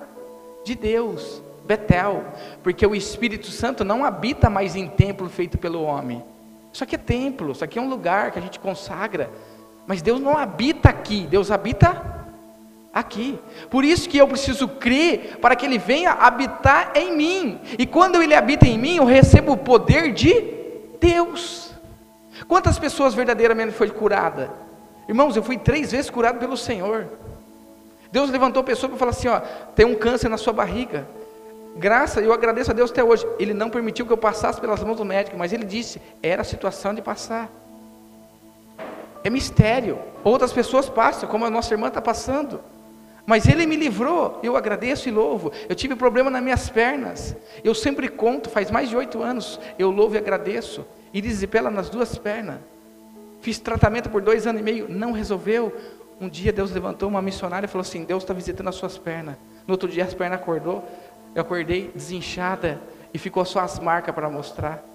de 0.64 0.74
Deus, 0.74 1.42
Betel, 1.66 2.24
porque 2.62 2.86
o 2.86 2.94
Espírito 2.94 3.48
Santo 3.48 3.84
não 3.84 4.04
habita 4.04 4.48
mais 4.48 4.74
em 4.74 4.88
templo 4.88 5.28
feito 5.28 5.58
pelo 5.58 5.82
homem. 5.82 6.24
Isso 6.72 6.82
aqui 6.82 6.94
é 6.94 6.98
templo, 6.98 7.52
isso 7.52 7.62
aqui 7.62 7.78
é 7.78 7.82
um 7.82 7.88
lugar 7.88 8.32
que 8.32 8.38
a 8.38 8.42
gente 8.42 8.58
consagra. 8.58 9.30
Mas 9.86 10.00
Deus 10.00 10.20
não 10.20 10.36
habita 10.36 10.88
aqui, 10.88 11.26
Deus 11.28 11.50
habita 11.50 12.23
aqui. 12.94 13.38
Por 13.68 13.84
isso 13.84 14.08
que 14.08 14.16
eu 14.16 14.28
preciso 14.28 14.68
crer 14.68 15.38
para 15.40 15.56
que 15.56 15.66
Ele 15.66 15.78
venha 15.78 16.12
habitar 16.12 16.92
em 16.94 17.16
mim. 17.16 17.60
E 17.76 17.84
quando 17.84 18.22
Ele 18.22 18.34
habita 18.34 18.66
em 18.66 18.78
mim, 18.78 18.96
eu 18.96 19.04
recebo 19.04 19.52
o 19.52 19.56
poder 19.56 20.12
de 20.12 20.54
Deus. 21.00 21.72
Quantas 22.46 22.78
pessoas 22.78 23.14
verdadeiramente 23.14 23.72
foi 23.72 23.90
curada? 23.90 24.50
Irmãos, 25.08 25.36
eu 25.36 25.42
fui 25.42 25.58
três 25.58 25.92
vezes 25.92 26.08
curado 26.08 26.38
pelo 26.38 26.56
Senhor. 26.56 27.08
Deus 28.10 28.30
levantou 28.30 28.62
pessoa 28.62 28.88
para 28.88 28.98
falar 28.98 29.10
assim: 29.10 29.28
ó, 29.28 29.40
tem 29.74 29.84
um 29.84 29.96
câncer 29.96 30.28
na 30.28 30.36
sua 30.36 30.52
barriga. 30.52 31.06
Graça, 31.76 32.20
eu 32.20 32.32
agradeço 32.32 32.70
a 32.70 32.74
Deus 32.74 32.90
até 32.90 33.02
hoje. 33.02 33.26
Ele 33.38 33.52
não 33.52 33.68
permitiu 33.68 34.06
que 34.06 34.12
eu 34.12 34.16
passasse 34.16 34.60
pelas 34.60 34.82
mãos 34.84 34.96
do 34.96 35.04
médico, 35.04 35.36
mas 35.36 35.52
ele 35.52 35.64
disse: 35.64 36.00
era 36.22 36.42
a 36.42 36.44
situação 36.44 36.94
de 36.94 37.02
passar. 37.02 37.50
É 39.24 39.30
mistério. 39.30 39.98
Outras 40.22 40.52
pessoas 40.52 40.88
passam, 40.88 41.28
como 41.28 41.44
a 41.44 41.50
nossa 41.50 41.74
irmã 41.74 41.88
está 41.88 42.00
passando. 42.00 42.60
Mas 43.26 43.48
ele 43.48 43.64
me 43.64 43.76
livrou, 43.76 44.38
eu 44.42 44.56
agradeço 44.56 45.08
e 45.08 45.12
louvo. 45.12 45.50
Eu 45.68 45.74
tive 45.74 45.96
problema 45.96 46.30
nas 46.30 46.42
minhas 46.42 46.68
pernas. 46.68 47.34
Eu 47.62 47.74
sempre 47.74 48.08
conto, 48.08 48.50
faz 48.50 48.70
mais 48.70 48.88
de 48.88 48.96
oito 48.96 49.22
anos, 49.22 49.58
eu 49.78 49.90
louvo 49.90 50.14
e 50.14 50.18
agradeço. 50.18 50.84
E 51.12 51.22
desipela 51.22 51.70
nas 51.70 51.88
duas 51.88 52.18
pernas. 52.18 52.58
Fiz 53.40 53.58
tratamento 53.58 54.10
por 54.10 54.20
dois 54.20 54.46
anos 54.46 54.60
e 54.60 54.64
meio, 54.64 54.86
não 54.88 55.12
resolveu. 55.12 55.74
Um 56.20 56.28
dia 56.28 56.52
Deus 56.52 56.70
levantou 56.70 57.08
uma 57.08 57.22
missionária 57.22 57.66
e 57.66 57.68
falou 57.68 57.82
assim: 57.82 58.04
Deus 58.04 58.22
está 58.22 58.34
visitando 58.34 58.68
as 58.68 58.74
suas 58.74 58.98
pernas. 58.98 59.36
No 59.66 59.72
outro 59.72 59.88
dia 59.88 60.04
as 60.04 60.14
pernas 60.14 60.40
acordou, 60.40 60.84
eu 61.34 61.40
acordei 61.40 61.90
desinchada 61.94 62.80
e 63.12 63.18
ficou 63.18 63.44
só 63.44 63.60
as 63.60 63.78
marcas 63.78 64.14
para 64.14 64.28
mostrar. 64.28 64.93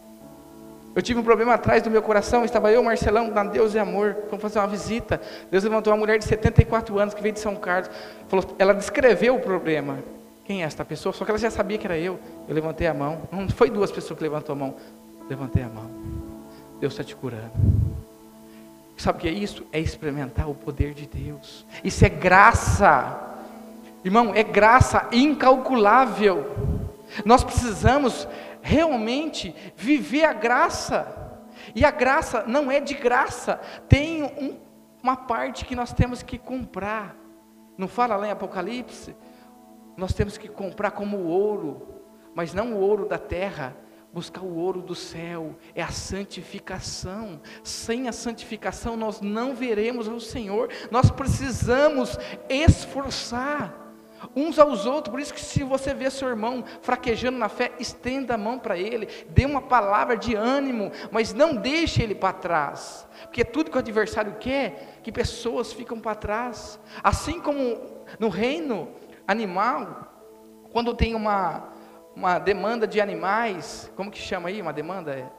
Eu 0.96 1.02
tive 1.02 1.20
um 1.20 1.24
problema 1.24 1.54
atrás 1.54 1.84
do 1.84 1.90
meu 1.90 2.02
coração, 2.02 2.44
estava 2.44 2.72
eu, 2.72 2.84
Marcelão, 2.84 3.30
na 3.30 3.44
Deus 3.44 3.74
e 3.74 3.80
Amor, 3.80 4.16
fomos 4.30 4.42
fazer 4.42 4.60
uma 4.60 4.68
visita. 4.68 5.22
Deus 5.52 5.64
levantou 5.64 5.94
uma 5.94 6.00
mulher 6.00 6.18
de 6.18 6.26
74 6.26 6.98
anos 6.98 7.14
que 7.14 7.22
veio 7.22 7.34
de 7.34 7.40
São 7.40 7.56
Carlos. 7.56 7.90
Falou, 8.28 8.56
ela 8.58 8.74
descreveu 8.74 9.36
o 9.36 9.40
problema. 9.40 10.00
Quem 10.46 10.64
é 10.64 10.66
esta 10.66 10.84
pessoa? 10.84 11.14
Só 11.14 11.24
que 11.24 11.32
ela 11.32 11.38
já 11.38 11.52
sabia 11.52 11.78
que 11.78 11.86
era 11.86 11.98
eu. 11.98 12.20
Eu 12.48 12.56
levantei 12.56 12.88
a 12.88 12.94
mão. 12.94 13.22
Não 13.32 13.48
foi 13.50 13.70
duas 13.70 13.92
pessoas 13.92 14.18
que 14.18 14.24
levantou 14.24 14.54
a 14.54 14.58
mão. 14.58 14.76
Levantei 15.30 15.62
a 15.62 15.68
mão. 15.68 15.90
Deus 16.80 16.94
está 16.94 17.04
te 17.04 17.16
curando. 17.16 17.52
Sabe 18.98 19.20
o 19.20 19.22
que 19.22 19.28
é 19.28 19.32
isso? 19.32 19.64
É 19.72 19.80
experimentar 19.80 20.50
o 20.50 20.56
poder 20.56 20.94
de 20.94 21.06
Deus. 21.06 21.66
Isso 21.84 22.04
é 22.04 22.10
graça. 22.10 23.38
Irmão, 24.04 24.34
é 24.34 24.44
graça 24.44 25.08
incalculável. 25.12 26.46
Nós 27.24 27.44
precisamos 27.44 28.28
realmente 28.70 29.56
viver 29.76 30.26
a 30.26 30.34
graça. 30.34 31.16
E 31.74 31.84
a 31.84 31.90
graça 31.90 32.44
não 32.48 32.72
é 32.72 32.80
de 32.80 32.94
graça, 32.94 33.60
tem 33.90 34.24
um, 34.24 34.60
uma 35.02 35.18
parte 35.18 35.66
que 35.66 35.76
nós 35.76 35.92
temos 35.92 36.22
que 36.22 36.38
comprar. 36.38 37.16
Não 37.78 37.88
fala 37.88 38.16
lá 38.16 38.28
em 38.28 38.32
Apocalipse? 38.32 39.16
Nós 39.98 40.14
temos 40.14 40.38
que 40.38 40.48
comprar 40.48 40.92
como 40.92 41.18
ouro, 41.26 42.02
mas 42.34 42.54
não 42.54 42.74
o 42.74 42.80
ouro 42.80 43.08
da 43.08 43.18
terra, 43.18 43.76
buscar 44.14 44.42
o 44.42 44.56
ouro 44.56 44.82
do 44.82 44.96
céu, 44.96 45.56
é 45.76 45.82
a 45.82 45.90
santificação. 45.90 47.42
Sem 47.64 48.08
a 48.08 48.12
santificação 48.12 48.96
nós 48.96 49.20
não 49.20 49.54
veremos 49.56 50.08
o 50.08 50.20
Senhor. 50.20 50.70
Nós 50.92 51.10
precisamos 51.12 52.18
esforçar 52.48 53.79
uns 54.36 54.60
aos 54.60 54.86
outros. 54.86 55.12
Por 55.12 55.20
isso 55.20 55.34
que 55.34 55.42
se 55.42 55.64
você 55.64 55.94
vê 55.94 56.10
seu 56.10 56.28
irmão 56.28 56.64
fraquejando 56.82 57.38
na 57.38 57.50
fé, 57.50 57.72
estenda 57.80 58.36
a 58.36 58.38
mão 58.38 58.60
para 58.60 58.78
ele, 58.78 59.08
dê 59.30 59.46
uma 59.46 59.62
palavra 59.62 60.18
de 60.18 60.36
ânimo, 60.36 60.92
mas 61.12 61.34
não 61.34 61.56
deixe 61.56 62.02
ele 62.02 62.16
para 62.16 62.34
trás. 62.34 63.08
Porque 63.24 63.44
tudo 63.44 63.72
que 63.72 63.78
o 63.78 63.80
adversário 63.80 64.36
quer, 64.40 65.00
que 65.04 65.12
pessoas 65.12 65.74
ficam 65.74 66.00
para 66.00 66.16
trás. 66.16 66.80
Assim 67.04 67.40
como 67.40 67.80
no 68.20 68.30
reino 68.30 68.90
animal, 69.28 70.08
quando 70.72 70.96
tem 70.96 71.16
uma 71.16 71.70
uma 72.20 72.38
demanda 72.38 72.86
de 72.86 73.00
animais, 73.00 73.90
como 73.96 74.12
que 74.12 74.20
chama 74.20 74.50
aí 74.50 74.62
uma 74.62 74.74
demanda? 74.74 75.32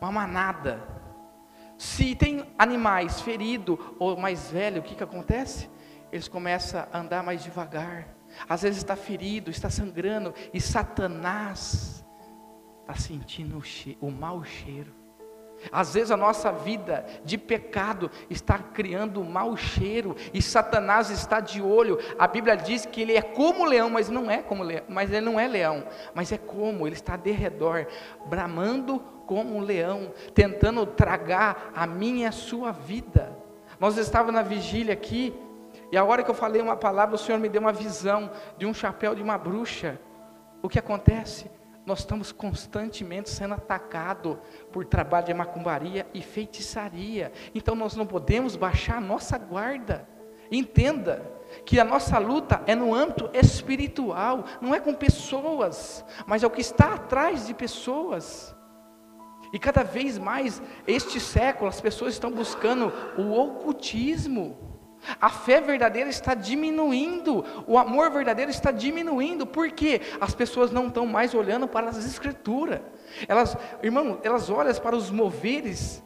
Uma 0.00 0.10
manada. 0.10 0.82
Se 1.76 2.16
tem 2.16 2.44
animais 2.58 3.20
feridos 3.20 3.78
ou 4.00 4.16
mais 4.16 4.50
velhos, 4.50 4.80
o 4.80 4.82
que, 4.82 4.96
que 4.96 5.04
acontece? 5.04 5.70
Eles 6.12 6.28
começam 6.28 6.86
a 6.92 6.98
andar 6.98 7.22
mais 7.22 7.42
devagar. 7.42 8.08
Às 8.48 8.62
vezes 8.62 8.78
está 8.78 8.96
ferido, 8.96 9.50
está 9.50 9.70
sangrando, 9.70 10.34
e 10.52 10.60
Satanás 10.60 12.04
está 12.80 12.94
sentindo 12.94 13.58
o, 13.58 14.06
o 14.06 14.10
mau 14.10 14.44
cheiro. 14.44 14.98
Às 15.72 15.94
vezes 15.94 16.10
a 16.10 16.16
nossa 16.16 16.52
vida 16.52 17.04
de 17.24 17.36
pecado 17.36 18.10
está 18.30 18.58
criando 18.58 19.20
um 19.20 19.28
mau 19.28 19.56
cheiro 19.56 20.14
e 20.32 20.40
Satanás 20.40 21.10
está 21.10 21.40
de 21.40 21.60
olho. 21.60 21.98
A 22.18 22.26
Bíblia 22.26 22.56
diz 22.56 22.86
que 22.86 23.02
ele 23.02 23.16
é 23.16 23.22
como 23.22 23.64
leão, 23.64 23.90
mas 23.90 24.08
não 24.08 24.30
é 24.30 24.38
como 24.38 24.62
leão, 24.62 24.84
mas 24.88 25.10
ele 25.10 25.26
não 25.26 25.38
é 25.38 25.48
leão, 25.48 25.84
mas 26.14 26.30
é 26.32 26.38
como, 26.38 26.86
ele 26.86 26.94
está 26.94 27.16
de 27.16 27.32
redor, 27.32 27.86
bramando 28.26 29.00
como 29.26 29.56
um 29.56 29.60
leão, 29.60 30.12
tentando 30.32 30.86
tragar 30.86 31.72
a 31.74 31.86
minha 31.86 32.24
e 32.24 32.28
a 32.28 32.32
sua 32.32 32.72
vida. 32.72 33.36
Nós 33.78 33.98
estávamos 33.98 34.34
na 34.34 34.42
vigília 34.42 34.94
aqui, 34.94 35.34
e 35.90 35.96
a 35.96 36.04
hora 36.04 36.22
que 36.22 36.30
eu 36.30 36.34
falei 36.34 36.60
uma 36.60 36.76
palavra, 36.76 37.14
o 37.14 37.18
Senhor 37.18 37.38
me 37.38 37.48
deu 37.48 37.60
uma 37.60 37.72
visão 37.72 38.30
de 38.56 38.66
um 38.66 38.74
chapéu 38.74 39.14
de 39.14 39.22
uma 39.22 39.38
bruxa. 39.38 39.98
O 40.62 40.68
que 40.68 40.78
acontece? 40.78 41.50
nós 41.88 42.00
estamos 42.00 42.30
constantemente 42.30 43.30
sendo 43.30 43.54
atacados 43.54 44.36
por 44.70 44.84
trabalho 44.84 45.24
de 45.24 45.32
macumbaria 45.32 46.06
e 46.12 46.20
feitiçaria. 46.20 47.32
Então 47.54 47.74
nós 47.74 47.96
não 47.96 48.06
podemos 48.06 48.56
baixar 48.56 48.98
a 48.98 49.00
nossa 49.00 49.38
guarda. 49.38 50.06
Entenda 50.52 51.24
que 51.64 51.80
a 51.80 51.84
nossa 51.84 52.18
luta 52.18 52.62
é 52.66 52.74
no 52.74 52.94
âmbito 52.94 53.30
espiritual, 53.32 54.44
não 54.60 54.74
é 54.74 54.80
com 54.80 54.92
pessoas, 54.92 56.04
mas 56.26 56.42
é 56.42 56.46
o 56.46 56.50
que 56.50 56.60
está 56.60 56.92
atrás 56.92 57.46
de 57.46 57.54
pessoas. 57.54 58.54
E 59.50 59.58
cada 59.58 59.82
vez 59.82 60.18
mais, 60.18 60.60
este 60.86 61.18
século, 61.18 61.70
as 61.70 61.80
pessoas 61.80 62.12
estão 62.12 62.30
buscando 62.30 62.92
o 63.16 63.32
ocultismo. 63.32 64.77
A 65.20 65.28
fé 65.30 65.60
verdadeira 65.60 66.10
está 66.10 66.34
diminuindo, 66.34 67.44
o 67.66 67.78
amor 67.78 68.10
verdadeiro 68.10 68.50
está 68.50 68.70
diminuindo, 68.70 69.46
porque 69.46 70.00
as 70.20 70.34
pessoas 70.34 70.70
não 70.70 70.88
estão 70.88 71.06
mais 71.06 71.34
olhando 71.34 71.66
para 71.66 71.88
as 71.88 72.04
escrituras. 72.04 72.80
Elas, 73.26 73.56
irmão, 73.82 74.20
elas 74.22 74.50
olham 74.50 74.74
para 74.74 74.96
os 74.96 75.10
moveres 75.10 76.04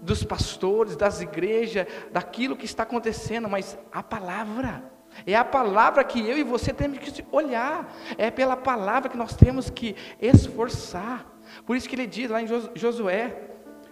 dos 0.00 0.22
pastores, 0.22 0.96
das 0.96 1.20
igrejas, 1.20 1.86
daquilo 2.12 2.56
que 2.56 2.66
está 2.66 2.82
acontecendo, 2.82 3.48
mas 3.48 3.78
a 3.90 4.02
palavra, 4.02 4.84
é 5.26 5.34
a 5.34 5.44
palavra 5.44 6.04
que 6.04 6.20
eu 6.20 6.36
e 6.36 6.42
você 6.42 6.72
temos 6.72 6.98
que 6.98 7.24
olhar, 7.32 7.92
é 8.18 8.30
pela 8.30 8.56
palavra 8.56 9.08
que 9.08 9.16
nós 9.16 9.34
temos 9.34 9.70
que 9.70 9.96
esforçar. 10.20 11.26
Por 11.64 11.76
isso 11.76 11.88
que 11.88 11.94
ele 11.94 12.06
diz 12.06 12.30
lá 12.30 12.42
em 12.42 12.46
Josué, 12.74 13.50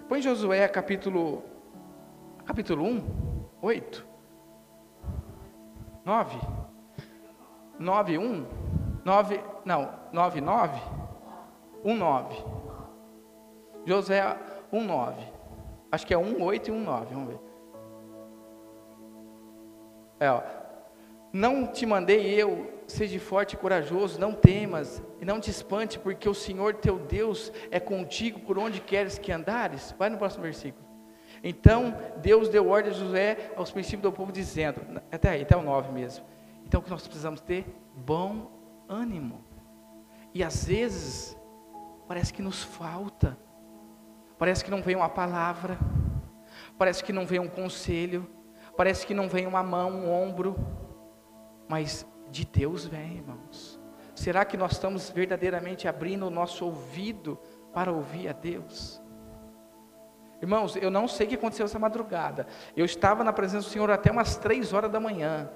põe 0.08 0.20
Josué 0.20 0.68
capítulo, 0.68 1.42
capítulo 2.44 2.84
1, 2.84 3.48
8. 3.62 4.11
9? 6.04 6.38
9, 7.78 8.18
1? 8.18 8.46
9, 9.04 9.40
não, 9.64 9.90
9, 10.12 10.40
9? 10.40 10.80
1, 11.84 11.96
9. 11.96 12.44
José 13.84 14.36
1, 14.72 14.84
9. 14.84 15.22
Acho 15.90 16.06
que 16.06 16.14
é 16.14 16.18
1, 16.18 16.42
8 16.42 16.68
e 16.68 16.70
1, 16.70 16.84
9, 16.84 17.14
vamos 17.14 17.28
ver. 17.28 17.40
É, 20.20 20.30
ó. 20.30 20.42
Não 21.32 21.66
te 21.66 21.86
mandei 21.86 22.34
eu, 22.34 22.70
seja 22.86 23.18
forte 23.18 23.54
e 23.54 23.56
corajoso, 23.56 24.20
não 24.20 24.34
temas 24.34 25.02
e 25.20 25.24
não 25.24 25.40
te 25.40 25.50
espante, 25.50 25.98
porque 25.98 26.28
o 26.28 26.34
Senhor 26.34 26.74
teu 26.74 26.98
Deus 26.98 27.50
é 27.70 27.80
contigo 27.80 28.40
por 28.40 28.58
onde 28.58 28.80
queres 28.80 29.18
que 29.18 29.32
andares. 29.32 29.94
Vai 29.98 30.10
no 30.10 30.18
próximo 30.18 30.42
versículo. 30.42 30.91
Então 31.42 31.96
Deus 32.18 32.48
deu 32.48 32.68
ordem 32.68 32.92
a 32.92 32.94
Josué 32.94 33.52
aos 33.56 33.70
princípios 33.70 34.02
do 34.02 34.12
povo, 34.12 34.30
dizendo, 34.30 34.80
até 35.10 35.30
aí, 35.30 35.42
até 35.42 35.56
o 35.56 35.62
9 35.62 35.92
mesmo. 35.92 36.24
Então 36.64 36.80
o 36.80 36.82
que 36.82 36.90
nós 36.90 37.02
precisamos 37.02 37.40
ter? 37.40 37.66
Bom 37.94 38.50
ânimo. 38.88 39.44
E 40.32 40.42
às 40.42 40.64
vezes, 40.64 41.36
parece 42.06 42.32
que 42.32 42.40
nos 42.40 42.62
falta, 42.62 43.36
parece 44.38 44.64
que 44.64 44.70
não 44.70 44.80
vem 44.80 44.96
uma 44.96 45.08
palavra, 45.08 45.78
parece 46.78 47.02
que 47.02 47.12
não 47.12 47.26
vem 47.26 47.40
um 47.40 47.48
conselho, 47.48 48.28
parece 48.76 49.06
que 49.06 49.12
não 49.12 49.28
vem 49.28 49.46
uma 49.46 49.62
mão, 49.62 49.90
um 49.90 50.10
ombro, 50.10 50.56
mas 51.68 52.06
de 52.30 52.46
Deus 52.46 52.86
vem, 52.86 53.16
irmãos. 53.16 53.78
Será 54.14 54.44
que 54.44 54.56
nós 54.56 54.72
estamos 54.72 55.10
verdadeiramente 55.10 55.88
abrindo 55.88 56.26
o 56.26 56.30
nosso 56.30 56.64
ouvido 56.64 57.38
para 57.72 57.92
ouvir 57.92 58.28
a 58.28 58.32
Deus? 58.32 59.01
Irmãos, 60.42 60.74
eu 60.74 60.90
não 60.90 61.06
sei 61.06 61.26
o 61.26 61.28
que 61.28 61.36
aconteceu 61.36 61.64
essa 61.64 61.78
madrugada. 61.78 62.48
Eu 62.76 62.84
estava 62.84 63.22
na 63.22 63.32
presença 63.32 63.68
do 63.68 63.70
Senhor 63.70 63.88
até 63.92 64.10
umas 64.10 64.36
três 64.36 64.72
horas 64.72 64.90
da 64.90 64.98
manhã. 64.98 65.48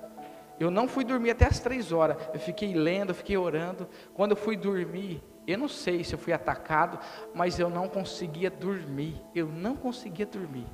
Eu 0.60 0.70
não 0.70 0.86
fui 0.86 1.02
dormir 1.02 1.32
até 1.32 1.44
as 1.44 1.58
três 1.58 1.90
horas. 1.90 2.16
Eu 2.32 2.38
fiquei 2.38 2.72
lendo, 2.72 3.10
eu 3.10 3.14
fiquei 3.14 3.36
orando. 3.36 3.88
Quando 4.14 4.30
eu 4.30 4.36
fui 4.36 4.56
dormir, 4.56 5.20
eu 5.44 5.58
não 5.58 5.66
sei 5.66 6.04
se 6.04 6.14
eu 6.14 6.18
fui 6.18 6.32
atacado, 6.32 7.00
mas 7.34 7.58
eu 7.58 7.68
não 7.68 7.88
conseguia 7.88 8.48
dormir. 8.48 9.20
Eu 9.34 9.48
não 9.48 9.74
conseguia 9.74 10.24
dormir. 10.24 10.68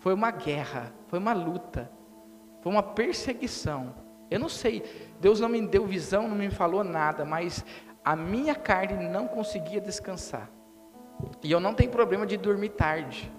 Foi 0.00 0.12
uma 0.12 0.32
guerra, 0.32 0.92
foi 1.06 1.20
uma 1.20 1.32
luta, 1.32 1.88
foi 2.60 2.72
uma 2.72 2.82
perseguição. 2.82 3.94
Eu 4.28 4.40
não 4.40 4.48
sei, 4.48 4.82
Deus 5.20 5.38
não 5.38 5.48
me 5.48 5.64
deu 5.64 5.86
visão, 5.86 6.26
não 6.26 6.34
me 6.34 6.50
falou 6.50 6.82
nada, 6.82 7.24
mas 7.24 7.64
a 8.04 8.16
minha 8.16 8.56
carne 8.56 9.08
não 9.08 9.28
conseguia 9.28 9.80
descansar. 9.80 10.50
E 11.44 11.52
eu 11.52 11.60
não 11.60 11.74
tenho 11.74 11.92
problema 11.92 12.26
de 12.26 12.36
dormir 12.36 12.70
tarde. 12.70 13.30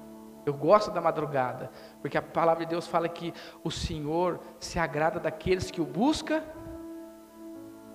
Eu 0.45 0.53
gosto 0.53 0.91
da 0.91 0.99
madrugada, 0.99 1.71
porque 2.01 2.17
a 2.17 2.21
palavra 2.21 2.65
de 2.65 2.69
Deus 2.69 2.87
fala 2.87 3.07
que 3.07 3.33
o 3.63 3.71
Senhor 3.71 4.39
se 4.59 4.77
agrada 4.77 5.19
daqueles 5.19 5.71
que 5.71 5.79
o 5.79 5.85
busca. 5.85 6.43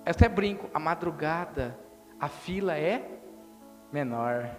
Eu 0.05 0.11
até 0.11 0.27
brinco, 0.27 0.69
a 0.73 0.79
madrugada, 0.79 1.77
a 2.19 2.27
fila 2.27 2.75
é 2.75 3.19
menor. 3.91 4.49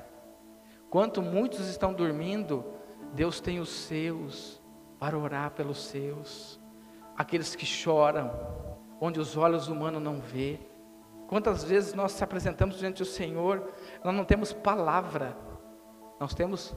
Quanto 0.89 1.21
muitos 1.21 1.69
estão 1.69 1.93
dormindo, 1.93 2.65
Deus 3.13 3.41
tem 3.41 3.59
os 3.59 3.71
seus 3.71 4.61
para 4.99 5.19
orar 5.19 5.51
pelos 5.51 5.85
seus. 5.85 6.61
Aqueles 7.17 7.57
que 7.57 7.67
choram, 7.67 8.31
onde 9.01 9.19
os 9.19 9.37
olhos 9.37 9.67
humanos 9.67 10.03
não 10.03 10.21
vê. 10.21 10.61
Quantas 11.27 11.65
vezes 11.65 11.95
nós 11.95 12.13
se 12.13 12.23
apresentamos 12.23 12.79
diante 12.79 12.99
do 12.99 13.05
Senhor, 13.05 13.69
nós 14.05 14.15
não 14.15 14.25
temos 14.25 14.53
palavra, 14.53 15.37
nós 16.19 16.35
temos 16.35 16.75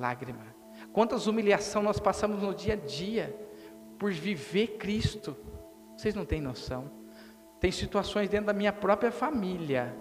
lágrima. 0.00 0.54
Quantas 0.92 1.26
humilhações 1.26 1.84
nós 1.84 2.00
passamos 2.00 2.42
no 2.42 2.54
dia 2.54 2.74
a 2.74 2.76
dia 2.76 3.36
por 3.98 4.10
viver 4.10 4.78
Cristo. 4.78 5.36
Vocês 5.96 6.14
não 6.14 6.24
têm 6.24 6.40
noção. 6.40 6.90
Tem 7.60 7.70
situações 7.70 8.30
dentro 8.30 8.46
da 8.46 8.54
minha 8.54 8.72
própria 8.72 9.12
família. 9.12 9.94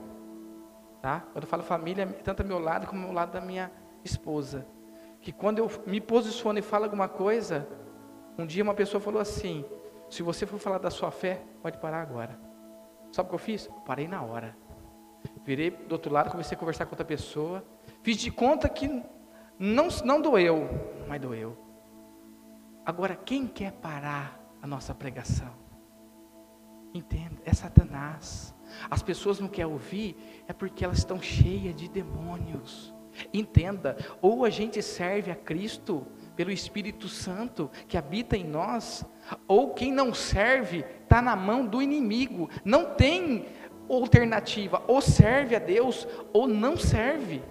Tá? 1.02 1.26
Quando 1.34 1.44
eu 1.44 1.50
falo 1.50 1.64
família, 1.64 2.08
tanto 2.24 2.46
meu 2.46 2.60
lado 2.60 2.88
como 2.88 3.06
ao 3.06 3.14
lado 3.14 3.34
da 3.34 3.42
minha 3.42 3.70
esposa. 4.04 4.66
Que 5.20 5.34
quando 5.34 5.60
eu 5.60 5.70
me 5.86 6.00
posiciono 6.00 6.58
e 6.58 6.62
falo 6.62 6.86
alguma 6.86 7.10
coisa, 7.10 7.68
um 8.38 8.46
dia 8.46 8.64
uma 8.64 8.74
pessoa 8.74 9.02
falou 9.02 9.22
assim: 9.22 9.66
se 10.10 10.24
você 10.24 10.46
for 10.46 10.58
falar 10.58 10.78
da 10.78 10.90
sua 10.90 11.12
fé, 11.12 11.42
pode 11.62 11.78
parar 11.78 12.02
agora. 12.02 12.40
Sabe 13.12 13.28
o 13.28 13.30
que 13.30 13.36
eu 13.36 13.40
fiz? 13.40 13.70
Parei 13.86 14.08
na 14.08 14.22
hora. 14.24 14.56
Virei 15.44 15.72
do 15.72 15.92
outro 15.92 16.14
lado, 16.14 16.32
comecei 16.32 16.56
a 16.56 16.60
conversar 16.60 16.86
com 16.86 16.92
outra 16.92 17.06
pessoa. 17.06 17.64
Fiz 18.02 18.16
de 18.18 18.32
conta 18.32 18.70
que 18.70 19.04
não, 19.60 19.90
não 20.06 20.22
doeu, 20.22 20.70
mas 21.08 21.20
doeu. 21.20 21.58
Agora, 22.86 23.16
quem 23.16 23.46
quer 23.46 23.74
parar 23.74 24.40
a 24.62 24.66
nossa 24.66 24.96
pregação? 24.96 25.54
Entenda, 26.94 27.40
é 27.46 27.54
Satanás. 27.54 28.56
As 28.90 29.04
pessoas 29.04 29.40
não 29.40 29.48
querem 29.48 29.72
ouvir, 29.72 30.16
é 30.48 30.54
porque 30.54 30.84
elas 30.84 31.00
estão 31.00 31.22
cheias 31.22 31.76
de 31.76 31.90
demônios. 31.90 32.94
Entenda, 33.34 33.98
ou 34.22 34.46
a 34.46 34.50
gente 34.50 34.82
serve 34.82 35.30
a 35.30 35.36
Cristo 35.36 36.08
pelo 36.36 36.52
Espírito 36.52 37.10
Santo 37.10 37.70
que 37.88 37.98
habita 37.98 38.38
em 38.38 38.46
nós, 38.46 39.04
ou 39.48 39.74
quem 39.74 39.92
não 39.92 40.14
serve 40.14 40.86
está 41.04 41.22
na 41.22 41.36
mão 41.36 41.66
do 41.66 41.82
inimigo. 41.82 42.50
Não 42.64 42.96
tem 42.96 43.46
alternativa, 43.90 44.82
ou 44.88 45.02
serve 45.02 45.56
a 45.56 45.60
Deus 45.60 46.08
ou 46.32 46.48
não 46.48 46.78
serve. 46.78 47.42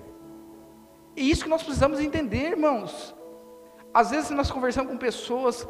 E 1.18 1.28
isso 1.32 1.42
que 1.42 1.50
nós 1.50 1.64
precisamos 1.64 1.98
entender, 1.98 2.50
irmãos. 2.52 3.12
Às 3.92 4.10
vezes 4.10 4.30
nós 4.30 4.52
conversamos 4.52 4.92
com 4.92 4.96
pessoas, 4.96 5.68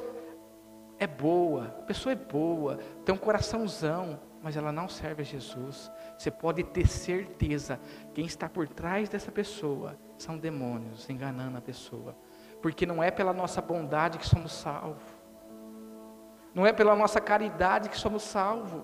é 0.98 1.06
boa, 1.06 1.68
a 1.68 1.82
pessoa 1.84 2.12
é 2.12 2.16
boa, 2.16 2.76
tem 3.02 3.14
um 3.14 3.18
coraçãozão, 3.18 4.20
mas 4.42 4.58
ela 4.58 4.70
não 4.70 4.90
serve 4.90 5.22
a 5.22 5.24
Jesus. 5.24 5.90
Você 6.18 6.30
pode 6.30 6.62
ter 6.64 6.87
certeza, 6.87 7.80
quem 8.12 8.26
está 8.26 8.46
por 8.46 8.68
trás 8.68 9.08
dessa 9.08 9.32
pessoa 9.32 9.98
são 10.18 10.37
demônios 10.37 11.08
enganando 11.08 11.56
a 11.56 11.62
pessoa. 11.62 12.14
Porque 12.61 12.84
não 12.84 13.02
é 13.02 13.11
pela 13.11 13.32
nossa 13.32 13.62
bondade 13.62 14.18
que 14.18 14.26
somos 14.26 14.52
salvos. 14.52 15.02
Não 16.54 16.66
é 16.66 16.74
pela 16.74 16.94
nossa 16.94 17.22
caridade 17.22 17.88
que 17.88 17.96
somos 17.96 18.22
salvos. 18.22 18.82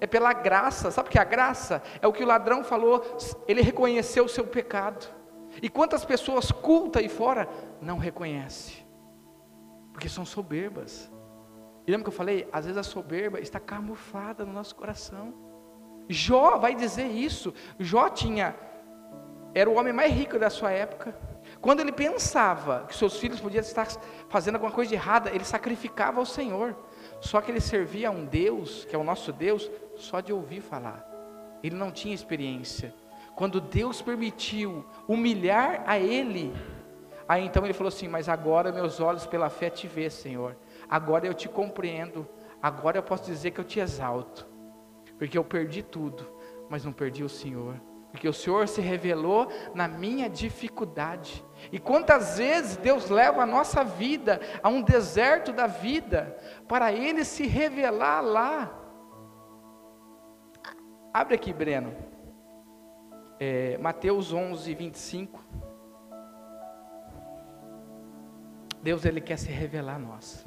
É 0.00 0.08
pela 0.08 0.32
graça. 0.32 0.90
Sabe 0.90 1.08
o 1.08 1.12
que 1.12 1.18
é 1.18 1.22
a 1.22 1.24
graça? 1.24 1.80
É 2.02 2.08
o 2.08 2.12
que 2.12 2.24
o 2.24 2.26
ladrão 2.26 2.64
falou, 2.64 3.00
ele 3.46 3.62
reconheceu 3.62 4.24
o 4.24 4.28
seu 4.28 4.44
pecado. 4.44 5.19
E 5.62 5.68
quantas 5.68 6.04
pessoas 6.04 6.50
cultas 6.50 7.02
aí 7.02 7.08
fora 7.08 7.48
não 7.80 7.98
reconhecem? 7.98 8.86
Porque 9.92 10.08
são 10.08 10.24
soberbas. 10.24 11.10
E 11.86 11.90
lembra 11.90 12.04
que 12.04 12.08
eu 12.10 12.16
falei? 12.16 12.48
Às 12.52 12.66
vezes 12.66 12.78
a 12.78 12.82
soberba 12.82 13.40
está 13.40 13.58
camuflada 13.58 14.44
no 14.44 14.52
nosso 14.52 14.74
coração. 14.76 15.34
Jó 16.08 16.58
vai 16.58 16.74
dizer 16.74 17.06
isso. 17.06 17.52
Jó 17.78 18.08
tinha, 18.08 18.54
era 19.54 19.68
o 19.68 19.74
homem 19.74 19.92
mais 19.92 20.12
rico 20.12 20.38
da 20.38 20.50
sua 20.50 20.70
época. 20.70 21.16
Quando 21.60 21.80
ele 21.80 21.92
pensava 21.92 22.86
que 22.86 22.94
seus 22.94 23.18
filhos 23.18 23.40
podiam 23.40 23.60
estar 23.60 23.86
fazendo 24.28 24.54
alguma 24.56 24.72
coisa 24.72 24.88
de 24.90 24.94
errada, 24.94 25.30
ele 25.30 25.44
sacrificava 25.44 26.20
ao 26.20 26.26
Senhor. 26.26 26.76
Só 27.20 27.40
que 27.40 27.50
ele 27.50 27.60
servia 27.60 28.08
a 28.08 28.12
um 28.12 28.24
Deus, 28.24 28.84
que 28.84 28.94
é 28.94 28.98
o 28.98 29.04
nosso 29.04 29.32
Deus, 29.32 29.70
só 29.96 30.20
de 30.20 30.32
ouvir 30.32 30.60
falar. 30.60 31.06
Ele 31.62 31.76
não 31.76 31.90
tinha 31.90 32.14
experiência. 32.14 32.94
Quando 33.40 33.58
Deus 33.58 34.02
permitiu 34.02 34.84
humilhar 35.08 35.82
a 35.86 35.98
ele, 35.98 36.52
aí 37.26 37.46
então 37.46 37.64
ele 37.64 37.72
falou 37.72 37.88
assim: 37.88 38.06
Mas 38.06 38.28
agora 38.28 38.70
meus 38.70 39.00
olhos 39.00 39.26
pela 39.26 39.48
fé 39.48 39.70
te 39.70 39.86
vê, 39.86 40.10
Senhor. 40.10 40.54
Agora 40.90 41.26
eu 41.26 41.32
te 41.32 41.48
compreendo. 41.48 42.28
Agora 42.62 42.98
eu 42.98 43.02
posso 43.02 43.24
dizer 43.24 43.52
que 43.52 43.58
eu 43.58 43.64
te 43.64 43.80
exalto. 43.80 44.46
Porque 45.16 45.38
eu 45.38 45.42
perdi 45.42 45.82
tudo, 45.82 46.30
mas 46.68 46.84
não 46.84 46.92
perdi 46.92 47.24
o 47.24 47.30
Senhor. 47.30 47.80
Porque 48.10 48.28
o 48.28 48.32
Senhor 48.34 48.68
se 48.68 48.82
revelou 48.82 49.50
na 49.74 49.88
minha 49.88 50.28
dificuldade. 50.28 51.42
E 51.72 51.78
quantas 51.78 52.36
vezes 52.36 52.76
Deus 52.76 53.08
leva 53.08 53.42
a 53.42 53.46
nossa 53.46 53.82
vida 53.82 54.38
a 54.62 54.68
um 54.68 54.82
deserto 54.82 55.50
da 55.50 55.66
vida, 55.66 56.36
para 56.68 56.92
Ele 56.92 57.24
se 57.24 57.46
revelar 57.46 58.20
lá. 58.20 58.70
Abre 61.14 61.36
aqui, 61.36 61.54
Breno 61.54 62.19
é, 63.40 63.78
Mateus 63.78 64.34
11, 64.34 64.74
25. 64.74 65.42
Deus 68.82 69.04
ele 69.06 69.20
quer 69.20 69.38
se 69.38 69.50
revelar 69.50 69.94
a 69.94 69.98
nós. 69.98 70.44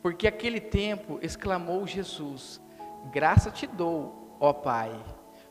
Porque 0.00 0.26
aquele 0.26 0.58
tempo 0.58 1.18
exclamou 1.20 1.86
Jesus: 1.86 2.60
Graça 3.12 3.50
te 3.50 3.66
dou, 3.66 4.36
ó 4.40 4.54
Pai, 4.54 4.90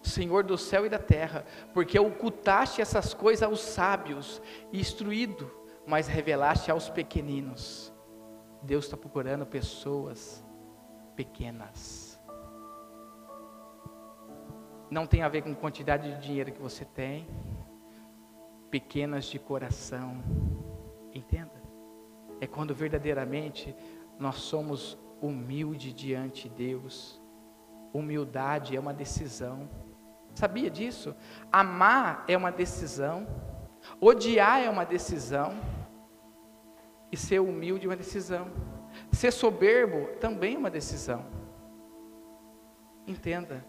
Senhor 0.01 0.43
do 0.43 0.58
céu 0.58 0.84
e 0.84 0.89
da 0.89 0.99
terra, 0.99 1.45
porque 1.76 1.99
ocultaste 1.99 2.82
essas 2.82 3.14
coisas 3.14 3.43
aos 3.43 3.60
sábios 3.60 4.41
instruído, 4.74 5.51
mas 5.86 6.08
revelaste 6.08 6.72
aos 6.72 6.89
pequeninos. 6.89 7.93
Deus 8.64 8.86
está 8.86 8.97
procurando 8.97 9.45
pessoas 9.45 10.43
pequenas 11.16 12.07
não 14.89 15.05
tem 15.05 15.21
a 15.21 15.29
ver 15.29 15.41
com 15.41 15.53
quantidade 15.53 16.13
de 16.15 16.21
dinheiro 16.21 16.51
que 16.51 16.61
você 16.61 16.85
tem, 16.85 17.27
pequenas 18.69 19.25
de 19.25 19.39
coração. 19.39 20.23
Entenda? 21.13 21.51
É 22.39 22.47
quando 22.47 22.73
verdadeiramente 22.73 23.75
nós 24.19 24.35
somos 24.35 24.97
humildes 25.21 25.93
diante 25.93 26.47
de 26.47 26.55
Deus. 26.55 27.21
Humildade 27.93 28.75
é 28.75 28.79
uma 28.79 28.93
decisão. 28.93 29.69
Sabia 30.35 30.69
disso? 30.69 31.15
Amar 31.51 32.23
é 32.27 32.38
uma 32.38 32.51
decisão. 32.51 33.27
Odiar 33.99 34.61
é 34.61 34.69
uma 34.69 34.85
decisão. 34.85 35.53
E 37.11 37.17
ser 37.17 37.39
humilde 37.39 37.85
é 37.85 37.89
uma 37.89 37.95
decisão. 37.95 38.51
Ser 39.11 39.31
soberbo 39.31 40.07
também 40.19 40.55
é 40.55 40.57
uma 40.57 40.69
decisão. 40.69 41.25
entenda, 43.07 43.65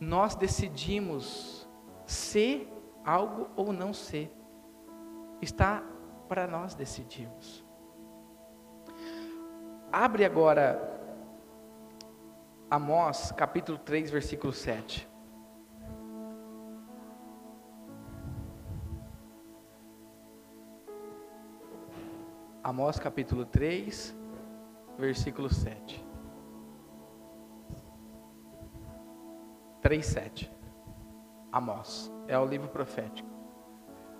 nós 0.00 0.34
decidimos 0.34 1.68
ser 2.04 2.72
algo 3.04 3.48
ou 3.56 3.72
não 3.72 3.92
ser. 3.92 4.32
Está 5.40 5.82
para 6.28 6.46
nós 6.46 6.74
decidirmos. 6.74 7.64
Abre 9.92 10.24
agora 10.24 10.94
Amós, 12.68 13.30
capítulo 13.30 13.78
3, 13.78 14.10
versículo 14.10 14.52
7. 14.52 15.08
Amós 22.62 22.98
capítulo 22.98 23.46
3, 23.46 24.12
versículo 24.98 25.48
7. 25.48 26.05
3, 29.86 30.04
7. 30.04 30.52
Amós, 31.52 32.10
é 32.26 32.36
o 32.36 32.44
livro 32.44 32.66
profético. 32.66 33.28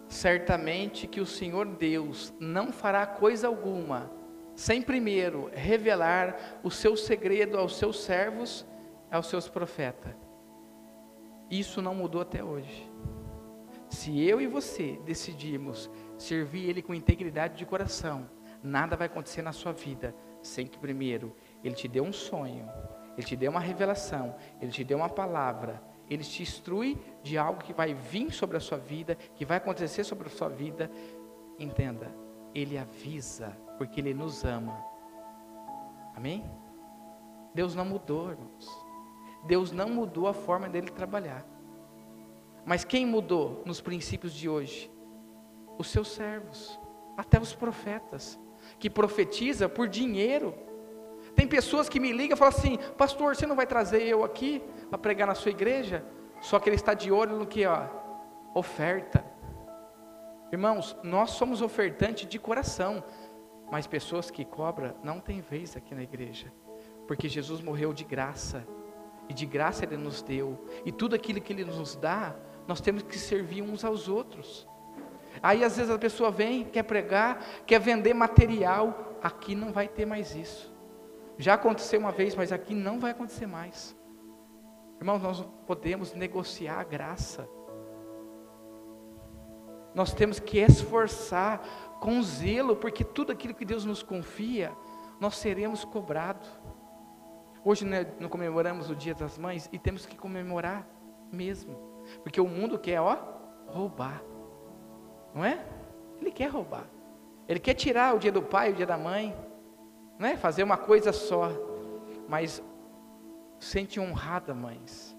Certamente 0.07 1.09
que 1.09 1.21
o 1.21 1.27
Senhor 1.27 1.67
Deus 1.67 2.33
não 2.39 2.71
fará 2.71 3.05
coisa 3.05 3.49
alguma, 3.49 4.09
sem 4.55 4.81
primeiro 4.81 5.51
revelar 5.53 6.61
o 6.63 6.71
seu 6.71 6.97
segredo 6.97 7.59
aos 7.59 7.79
seus 7.79 8.05
servos, 8.05 8.65
aos 9.11 9.27
seus 9.27 9.49
profetas. 9.49 10.15
Isso 11.51 11.83
não 11.83 11.97
mudou 11.97 12.21
até 12.21 12.45
hoje. 12.45 12.89
Se 13.91 14.23
eu 14.23 14.41
e 14.41 14.47
você 14.47 15.01
decidirmos 15.05 15.91
servir 16.17 16.71
Ele 16.71 16.81
com 16.81 16.95
integridade 16.95 17.57
de 17.57 17.67
coração, 17.67 18.31
nada 18.63 18.95
vai 18.95 19.09
acontecer 19.09 19.43
na 19.43 19.53
sua 19.53 19.73
vida 19.73 20.15
sem 20.41 20.65
que 20.65 20.79
primeiro 20.79 21.35
Ele 21.65 21.75
te 21.75 21.89
dê 21.89 22.01
um 22.01 22.13
sonho, 22.13 22.71
Ele 23.17 23.27
te 23.27 23.37
dê 23.37 23.49
uma 23.49 23.61
revelação, 23.61 24.35
Ele 24.61 24.71
te 24.71 24.85
dê 24.85 24.95
uma 24.95 25.09
palavra, 25.09 25.83
Ele 26.09 26.23
te 26.23 26.43
instrui 26.43 26.99
de 27.23 27.39
algo 27.39 27.63
que 27.63 27.73
vai 27.73 27.95
vir 27.95 28.31
sobre 28.33 28.57
a 28.57 28.61
sua 28.61 28.79
vida, 28.79 29.15
que 29.35 29.45
vai 29.45 29.57
acontecer 29.57 30.05
sobre 30.05 30.29
a 30.29 30.31
sua 30.31 30.49
vida. 30.49 30.91
Entenda, 31.59 32.15
Ele 32.55 32.77
avisa, 32.77 33.57
porque 33.79 34.01
Ele 34.01 34.13
nos 34.13 34.45
ama. 34.45 34.77
Amém? 36.15 36.45
Deus 37.55 37.75
não 37.75 37.85
mudou, 37.85 38.31
irmãos. 38.31 38.87
Deus 39.45 39.73
não 39.73 39.89
mudou 39.89 40.27
a 40.29 40.35
forma 40.35 40.69
dele 40.69 40.91
trabalhar. 40.91 41.47
Mas 42.65 42.85
quem 42.85 43.07
mudou 43.07 43.63
nos 43.65 43.81
princípios 43.81 44.35
de 44.35 44.49
hoje? 44.49 44.91
Os 45.79 45.89
seus 45.89 46.09
servos, 46.09 46.79
até 47.17 47.41
os 47.41 47.55
profetas 47.55 48.39
que 48.79 48.91
profetiza 48.91 49.69
por 49.69 49.89
dinheiro. 49.89 50.55
Tem 51.37 51.47
pessoas 51.47 51.89
que 51.89 52.01
me 52.01 52.11
ligam 52.13 52.35
e 52.35 52.39
falam 52.39 52.55
assim: 52.57 52.79
Pastor, 52.97 53.37
você 53.37 53.47
não 53.47 53.55
vai 53.55 53.67
trazer 53.67 54.03
eu 54.03 54.25
aqui 54.25 54.63
para 54.89 54.99
pregar 54.99 55.29
na 55.29 55.35
sua 55.35 55.51
igreja? 55.51 56.03
Só 56.41 56.59
que 56.59 56.69
ele 56.69 56.77
está 56.77 56.95
de 56.95 57.13
olho 57.13 57.37
no 57.37 57.47
que? 57.47 57.67
Ó, 57.67 57.87
oferta. 58.55 59.23
Irmãos, 60.51 60.97
nós 61.03 61.31
somos 61.31 61.61
ofertantes 61.61 62.27
de 62.27 62.39
coração, 62.39 63.05
mas 63.71 63.87
pessoas 63.87 64.31
que 64.31 64.45
cobram 64.45 64.95
não 65.03 65.21
tem 65.21 65.41
vez 65.41 65.77
aqui 65.77 65.95
na 65.95 66.03
igreja, 66.03 66.53
porque 67.07 67.29
Jesus 67.29 67.61
morreu 67.61 67.93
de 67.93 68.05
graça, 68.05 68.67
e 69.29 69.35
de 69.35 69.45
graça 69.45 69.85
Ele 69.85 69.97
nos 69.97 70.23
deu, 70.23 70.65
e 70.85 70.93
tudo 70.93 71.15
aquilo 71.15 71.41
que 71.41 71.53
Ele 71.53 71.65
nos 71.65 71.97
dá, 71.97 72.35
nós 72.67 72.81
temos 72.81 73.03
que 73.03 73.19
servir 73.19 73.61
uns 73.61 73.85
aos 73.85 74.09
outros. 74.09 74.67
Aí 75.43 75.63
às 75.63 75.77
vezes 75.77 75.91
a 75.91 75.99
pessoa 75.99 76.31
vem, 76.31 76.65
quer 76.65 76.85
pregar, 76.85 77.45
quer 77.67 77.79
vender 77.79 78.15
material. 78.15 79.19
Aqui 79.23 79.55
não 79.55 79.73
vai 79.73 79.89
ter 79.89 80.07
mais 80.07 80.35
isso. 80.35 80.76
Já 81.39 81.55
aconteceu 81.55 82.01
uma 82.01 82.13
vez, 82.13 82.35
mas 82.35 82.53
aqui 82.53 82.75
não 82.75 82.99
vai 82.99 83.11
acontecer 83.11 83.47
mais. 83.47 83.97
Irmãos, 84.99 85.23
nós 85.23 85.47
podemos 85.67 86.15
negociar 86.15 86.81
a 86.81 86.85
graça. 86.85 87.49
Nós 89.95 90.13
temos 90.13 90.39
que 90.39 90.59
esforçar 90.59 91.61
com 92.01 92.23
zelo, 92.23 92.77
porque 92.77 93.05
tudo 93.05 93.33
aquilo 93.33 93.55
que 93.55 93.65
Deus 93.65 93.85
nos 93.85 94.03
confia, 94.03 94.73
nós 95.21 95.37
seremos 95.37 95.85
cobrados. 95.85 96.49
Hoje 97.65 97.85
né, 97.85 98.07
não 98.21 98.29
comemoramos 98.29 98.91
o 98.91 98.95
Dia 98.95 99.15
das 99.15 99.37
Mães 99.37 99.69
e 99.73 99.79
temos 99.79 100.07
que 100.07 100.17
comemorar 100.17 100.87
mesmo, 101.33 101.75
porque 102.23 102.41
o 102.41 102.47
mundo 102.47 102.79
quer, 102.79 103.01
ó, 103.01 103.19
roubar. 103.67 104.23
Não 105.35 105.45
é? 105.45 105.67
Ele 106.21 106.31
quer 106.31 106.47
roubar. 106.47 106.85
Ele 107.49 107.61
quer 107.61 107.75
tirar 107.75 108.15
o 108.15 108.19
dia 108.19 108.33
do 108.33 108.43
pai, 108.43 108.73
o 108.73 108.75
dia 108.75 108.87
da 108.87 108.97
mãe, 108.97 109.37
não 110.19 110.29
é? 110.29 110.37
Fazer 110.37 110.63
uma 110.63 110.77
coisa 110.77 111.13
só. 111.13 111.51
Mas 112.29 112.63
sente 113.59 114.01
honrada, 114.01 114.55
mães. 114.55 115.17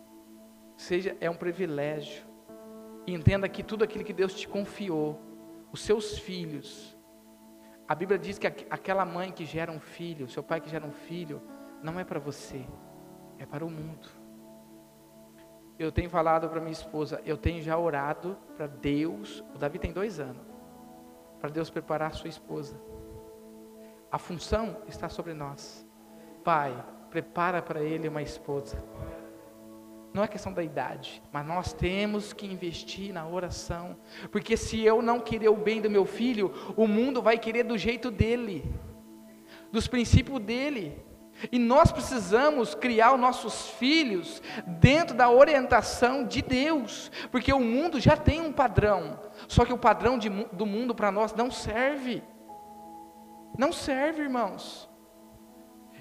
Seja 0.76 1.16
é 1.20 1.30
um 1.30 1.36
privilégio. 1.36 2.26
Entenda 3.06 3.48
que 3.48 3.64
tudo 3.64 3.84
aquilo 3.84 4.04
que 4.04 4.14
Deus 4.14 4.34
te 4.34 4.48
confiou, 4.48 5.22
os 5.72 5.82
seus 5.82 6.18
filhos. 6.18 6.98
A 7.88 7.96
Bíblia 7.96 8.20
diz 8.20 8.38
que 8.38 8.48
aquela 8.48 9.06
mãe 9.06 9.32
que 9.32 9.46
gera 9.46 9.72
um 9.72 9.80
filho, 9.80 10.28
seu 10.28 10.44
pai 10.44 10.60
que 10.60 10.70
gera 10.70 10.86
um 10.86 10.92
filho, 10.92 11.42
não 11.82 12.00
é 12.00 12.04
para 12.04 12.20
você, 12.20 12.66
é 13.40 13.46
para 13.46 13.66
o 13.66 13.70
mundo. 13.70 14.10
Eu 15.80 15.92
tenho 15.92 16.10
falado 16.10 16.50
para 16.50 16.60
minha 16.60 16.72
esposa, 16.72 17.22
eu 17.24 17.38
tenho 17.38 17.62
já 17.62 17.78
orado 17.78 18.38
para 18.58 18.68
Deus. 18.68 19.44
O 19.56 19.58
Davi 19.58 19.80
tem 19.80 19.94
dois 19.94 20.20
anos, 20.20 20.44
para 21.40 21.50
Deus 21.50 21.70
preparar 21.70 22.10
a 22.10 22.14
sua 22.14 22.30
esposa. 22.30 22.78
A 24.12 24.18
função 24.18 24.78
está 24.88 25.10
sobre 25.10 25.34
nós. 25.34 25.86
Pai, 26.44 26.74
prepara 27.10 27.62
para 27.62 27.82
ele 27.82 28.08
uma 28.08 28.22
esposa. 28.22 28.82
Não 30.14 30.24
é 30.24 30.28
questão 30.28 30.52
da 30.52 30.64
idade, 30.64 31.22
mas 31.32 31.46
nós 31.46 31.74
temos 31.74 32.34
que 32.34 32.46
investir 32.46 33.14
na 33.14 33.28
oração, 33.28 33.96
porque 34.32 34.58
se 34.58 34.82
eu 34.82 35.02
não 35.02 35.20
querer 35.20 35.50
o 35.50 35.56
bem 35.56 35.82
do 35.82 35.90
meu 35.90 36.06
filho, 36.06 36.52
o 36.76 36.88
mundo 36.88 37.22
vai 37.22 37.38
querer 37.38 37.64
do 37.64 37.78
jeito 37.78 38.10
dele, 38.10 38.64
dos 39.72 39.88
princípios 39.88 40.40
dele. 40.40 41.06
E 41.52 41.60
nós 41.60 41.92
precisamos 41.92 42.74
criar 42.74 43.14
os 43.14 43.20
nossos 43.20 43.70
filhos 43.72 44.42
dentro 44.66 45.16
da 45.16 45.30
orientação 45.30 46.26
de 46.26 46.42
Deus, 46.42 47.12
porque 47.30 47.54
o 47.54 47.60
mundo 47.60 48.00
já 48.00 48.18
tem 48.18 48.42
um 48.42 48.52
padrão, 48.52 49.20
só 49.48 49.66
que 49.66 49.74
o 49.74 49.78
padrão 49.78 50.18
de, 50.18 50.30
do 50.30 50.66
mundo 50.66 50.96
para 50.96 51.12
nós 51.12 51.36
não 51.36 51.52
serve. 51.52 52.24
Não 53.58 53.72
serve, 53.72 54.22
irmãos. 54.22 54.90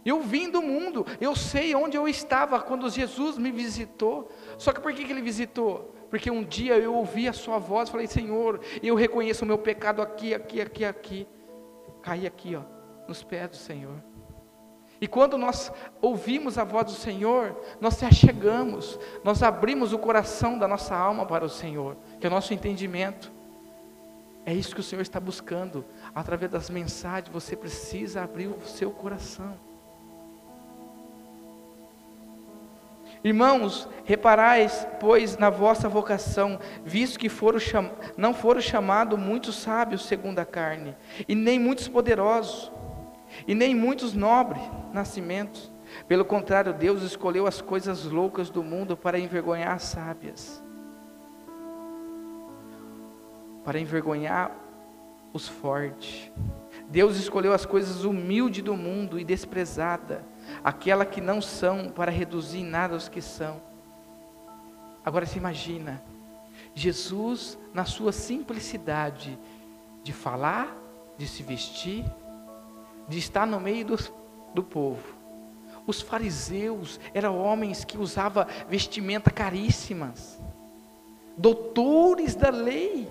Eu 0.04 0.20
vim 0.20 0.48
do 0.48 0.62
mundo, 0.62 1.04
eu 1.20 1.34
sei 1.34 1.74
onde 1.74 1.96
eu 1.96 2.06
estava 2.06 2.60
quando 2.60 2.88
Jesus 2.88 3.36
me 3.36 3.50
visitou. 3.50 4.30
Só 4.56 4.72
que 4.72 4.80
por 4.80 4.92
que, 4.92 5.04
que 5.04 5.10
ele 5.10 5.20
visitou? 5.20 5.92
Porque 6.08 6.30
um 6.30 6.44
dia 6.44 6.78
eu 6.78 6.94
ouvi 6.94 7.26
a 7.26 7.32
sua 7.32 7.58
voz, 7.58 7.88
falei, 7.88 8.06
Senhor, 8.06 8.60
eu 8.82 8.94
reconheço 8.94 9.44
o 9.44 9.48
meu 9.48 9.58
pecado 9.58 10.00
aqui, 10.00 10.32
aqui, 10.32 10.60
aqui, 10.60 10.84
aqui. 10.84 11.28
Caí 12.02 12.24
aqui, 12.24 12.54
ó, 12.54 12.62
nos 13.08 13.24
pés 13.24 13.50
do 13.50 13.56
Senhor. 13.56 14.00
E 15.00 15.08
quando 15.08 15.36
nós 15.36 15.72
ouvimos 16.00 16.56
a 16.56 16.64
voz 16.64 16.86
do 16.86 16.92
Senhor, 16.92 17.60
nós 17.80 17.94
se 17.94 18.04
achegamos, 18.04 18.98
nós 19.24 19.42
abrimos 19.42 19.92
o 19.92 19.98
coração 19.98 20.58
da 20.58 20.68
nossa 20.68 20.96
alma 20.96 21.26
para 21.26 21.44
o 21.44 21.50
Senhor, 21.50 21.96
que 22.20 22.26
é 22.26 22.30
o 22.30 22.32
nosso 22.32 22.54
entendimento. 22.54 23.30
É 24.44 24.54
isso 24.54 24.72
que 24.72 24.80
o 24.80 24.84
Senhor 24.84 25.02
está 25.02 25.18
buscando. 25.18 25.84
Através 26.16 26.50
das 26.50 26.70
mensagens, 26.70 27.30
você 27.30 27.54
precisa 27.54 28.22
abrir 28.22 28.46
o 28.46 28.58
seu 28.62 28.90
coração. 28.90 29.52
Irmãos, 33.22 33.86
reparais, 34.02 34.88
pois, 34.98 35.36
na 35.36 35.50
vossa 35.50 35.90
vocação, 35.90 36.58
visto 36.82 37.18
que 37.18 37.28
foram 37.28 37.58
cham... 37.58 37.90
não 38.16 38.32
foram 38.32 38.62
chamados 38.62 39.18
muitos 39.18 39.56
sábios 39.56 40.06
segundo 40.06 40.38
a 40.38 40.46
carne, 40.46 40.96
e 41.28 41.34
nem 41.34 41.58
muitos 41.58 41.86
poderosos, 41.86 42.72
e 43.46 43.54
nem 43.54 43.74
muitos 43.74 44.14
nobres 44.14 44.62
nascimentos. 44.94 45.70
Pelo 46.08 46.24
contrário, 46.24 46.72
Deus 46.72 47.02
escolheu 47.02 47.46
as 47.46 47.60
coisas 47.60 48.04
loucas 48.04 48.48
do 48.48 48.64
mundo 48.64 48.96
para 48.96 49.18
envergonhar 49.18 49.74
as 49.74 49.82
sábias, 49.82 50.62
para 53.62 53.78
envergonhar 53.78 54.64
os 55.36 55.46
fortes. 55.48 56.30
Deus 56.88 57.16
escolheu 57.16 57.52
as 57.52 57.66
coisas 57.66 58.04
humildes 58.04 58.62
do 58.62 58.76
mundo 58.76 59.18
e 59.18 59.24
desprezada, 59.24 60.24
aquela 60.64 61.04
que 61.04 61.20
não 61.20 61.40
são, 61.40 61.90
para 61.90 62.10
reduzir 62.10 62.62
nada 62.62 62.96
os 62.96 63.08
que 63.08 63.20
são. 63.20 63.60
Agora 65.04 65.26
se 65.26 65.38
imagina, 65.38 66.02
Jesus, 66.74 67.58
na 67.72 67.84
sua 67.84 68.12
simplicidade 68.12 69.38
de 70.02 70.12
falar, 70.12 70.76
de 71.16 71.26
se 71.26 71.42
vestir, 71.42 72.04
de 73.08 73.18
estar 73.18 73.46
no 73.46 73.60
meio 73.60 73.84
do, 73.84 73.96
do 74.54 74.62
povo. 74.62 75.14
Os 75.86 76.00
fariseus 76.00 76.98
eram 77.14 77.38
homens 77.38 77.84
que 77.84 77.96
usavam 77.96 78.44
vestimenta 78.68 79.30
caríssimas, 79.30 80.40
doutores 81.36 82.34
da 82.34 82.50
lei. 82.50 83.08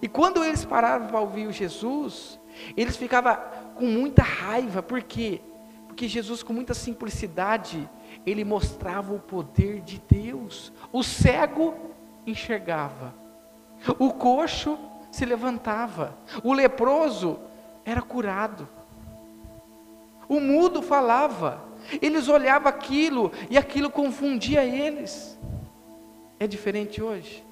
E 0.00 0.08
quando 0.08 0.44
eles 0.44 0.64
paravam 0.64 1.08
para 1.08 1.20
ouvir 1.20 1.50
Jesus, 1.52 2.38
eles 2.76 2.96
ficavam 2.96 3.36
com 3.74 3.86
muita 3.86 4.22
raiva, 4.22 4.82
por 4.82 5.02
quê? 5.02 5.40
Porque 5.86 6.08
Jesus, 6.08 6.42
com 6.42 6.52
muita 6.52 6.74
simplicidade, 6.74 7.88
ele 8.26 8.44
mostrava 8.44 9.14
o 9.14 9.20
poder 9.20 9.80
de 9.80 10.02
Deus. 10.08 10.72
O 10.92 11.02
cego 11.02 11.74
enxergava, 12.26 13.14
o 13.98 14.12
coxo 14.12 14.78
se 15.10 15.24
levantava, 15.24 16.16
o 16.42 16.52
leproso 16.52 17.38
era 17.84 18.02
curado, 18.02 18.68
o 20.28 20.40
mudo 20.40 20.82
falava, 20.82 21.62
eles 22.00 22.28
olhavam 22.28 22.68
aquilo 22.68 23.30
e 23.50 23.58
aquilo 23.58 23.90
confundia 23.90 24.64
eles. 24.64 25.38
É 26.40 26.46
diferente 26.46 27.02
hoje. 27.02 27.43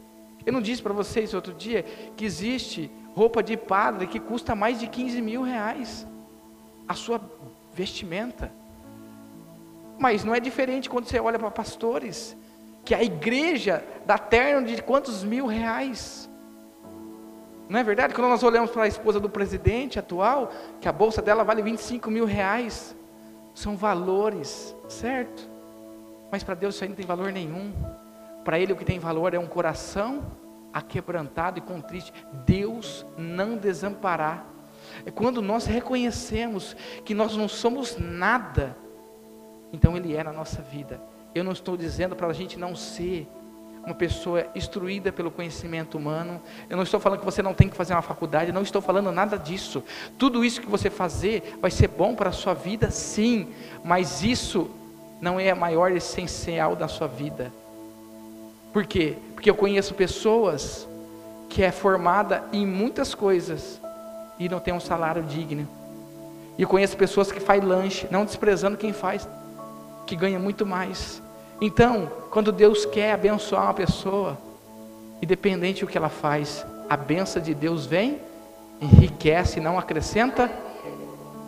Eu 0.45 0.53
não 0.53 0.61
disse 0.61 0.83
para 0.83 0.93
vocês 0.93 1.35
outro 1.35 1.53
dia 1.53 1.83
que 2.17 2.25
existe 2.25 2.91
roupa 3.15 3.43
de 3.43 3.57
padre 3.57 4.07
que 4.07 4.19
custa 4.19 4.55
mais 4.55 4.81
de 4.81 4.87
15 4.87 5.21
mil 5.21 5.43
reais. 5.43 6.07
A 6.89 6.95
sua 6.95 7.21
vestimenta. 7.73 8.53
Mas 9.99 10.25
não 10.25 10.35
é 10.35 10.41
diferente 10.41 10.91
quando 10.91 11.07
você 11.07 11.21
olha 11.21 11.39
para 11.39 11.51
pastores, 11.51 12.37
que 12.85 12.95
a 12.95 13.03
igreja 13.03 13.85
dá 14.05 14.19
terno 14.19 14.67
de 14.67 14.83
quantos 14.83 15.23
mil 15.23 15.47
reais. 15.47 16.29
Não 17.69 17.79
é 17.79 17.85
verdade? 17.85 18.13
Quando 18.13 18.29
nós 18.29 18.43
olhamos 18.43 18.71
para 18.71 18.83
a 18.83 18.89
esposa 18.89 19.21
do 19.21 19.31
presidente 19.31 19.99
atual, 19.99 20.51
que 20.81 20.89
a 20.89 20.93
bolsa 20.93 21.23
dela 21.23 21.45
vale 21.45 21.63
25 21.63 22.11
mil 22.11 22.25
reais, 22.25 22.97
são 23.55 23.77
valores, 23.77 24.75
certo? 24.89 25.49
Mas 26.31 26.43
para 26.43 26.55
Deus 26.55 26.75
isso 26.75 26.85
aí 26.85 26.89
não 26.89 26.97
tem 26.97 27.07
valor 27.07 27.31
nenhum. 27.33 27.73
Para 28.45 28.59
Ele 28.59 28.73
o 28.73 28.77
que 28.77 28.85
tem 28.85 28.99
valor 28.99 29.35
é 29.35 29.39
um 29.39 29.47
coração 29.47 30.25
aquebrantado 30.73 31.59
e 31.59 31.63
contriste. 31.63 32.13
Deus 32.47 33.07
não 33.17 33.57
desamparar. 33.57 34.47
É 35.05 35.11
quando 35.11 35.41
nós 35.41 35.67
reconhecemos 35.67 36.77
que 37.05 37.15
nós 37.15 37.37
não 37.37 37.49
somos 37.49 37.97
nada, 37.99 38.77
então 39.73 39.97
Ele 39.97 40.15
é 40.15 40.25
na 40.25 40.33
nossa 40.33 40.61
vida. 40.63 41.01
Eu 41.35 41.45
não 41.45 41.53
estou 41.53 41.77
dizendo 41.77 42.15
para 42.15 42.27
a 42.27 42.33
gente 42.33 42.59
não 42.59 42.75
ser 42.75 43.27
uma 43.85 43.95
pessoa 43.95 44.47
instruída 44.55 45.11
pelo 45.11 45.31
conhecimento 45.31 45.99
humano. 45.99 46.41
Eu 46.71 46.77
não 46.77 46.85
estou 46.85 47.01
falando 47.01 47.19
que 47.19 47.25
você 47.25 47.43
não 47.43 47.55
tem 47.55 47.69
que 47.69 47.77
fazer 47.77 47.95
uma 47.95 48.03
faculdade, 48.03 48.53
não 48.53 48.63
estou 48.63 48.81
falando 48.81 49.11
nada 49.11 49.37
disso. 49.37 49.83
Tudo 50.17 50.45
isso 50.45 50.61
que 50.61 50.69
você 50.69 50.89
fazer 50.89 51.59
vai 51.61 51.71
ser 51.71 51.89
bom 51.89 52.15
para 52.15 52.29
a 52.29 52.33
sua 52.33 52.55
vida, 52.55 52.91
sim, 52.91 53.49
mas 53.83 54.23
isso 54.23 54.71
não 55.21 55.39
é 55.39 55.51
a 55.51 55.57
maior 55.57 55.91
essencial 55.91 56.77
da 56.77 56.87
sua 56.87 57.09
vida. 57.09 57.53
Por 58.73 58.87
quê? 58.87 59.17
Porque 59.35 59.51
eu 59.51 59.55
conheço 59.55 59.95
pessoas 59.95 60.89
que 61.49 61.63
é 61.63 61.71
formada 61.71 62.45
em 62.53 62.67
muitas 62.67 63.15
coisas 63.15 63.81
e 64.39 64.49
não 64.49 64.59
tem 64.59 64.73
um 64.73 64.81
salário 64.81 65.23
digno. 65.23 65.69
E 66.57 66.65
conheço 66.65 66.97
pessoas 66.97 67.31
que 67.31 67.41
faz 67.41 67.63
lanche, 67.63 68.07
não 68.11 68.25
desprezando 68.25 68.77
quem 68.77 68.93
faz, 68.93 69.29
que 70.07 70.17
ganha 70.17 70.39
muito 70.39 70.65
mais. 70.65 71.23
Então, 71.61 72.11
quando 72.31 72.51
Deus 72.51 72.85
quer 72.85 73.13
abençoar 73.13 73.65
uma 73.65 73.75
pessoa, 73.75 74.39
independente 75.21 75.85
do 75.85 75.87
que 75.87 75.97
ela 75.97 76.09
faz, 76.09 76.67
a 76.89 76.97
benção 76.97 77.41
de 77.41 77.55
Deus 77.55 77.87
vem, 77.87 78.21
enriquece, 78.81 79.61
não 79.61 79.79
acrescenta 79.79 80.51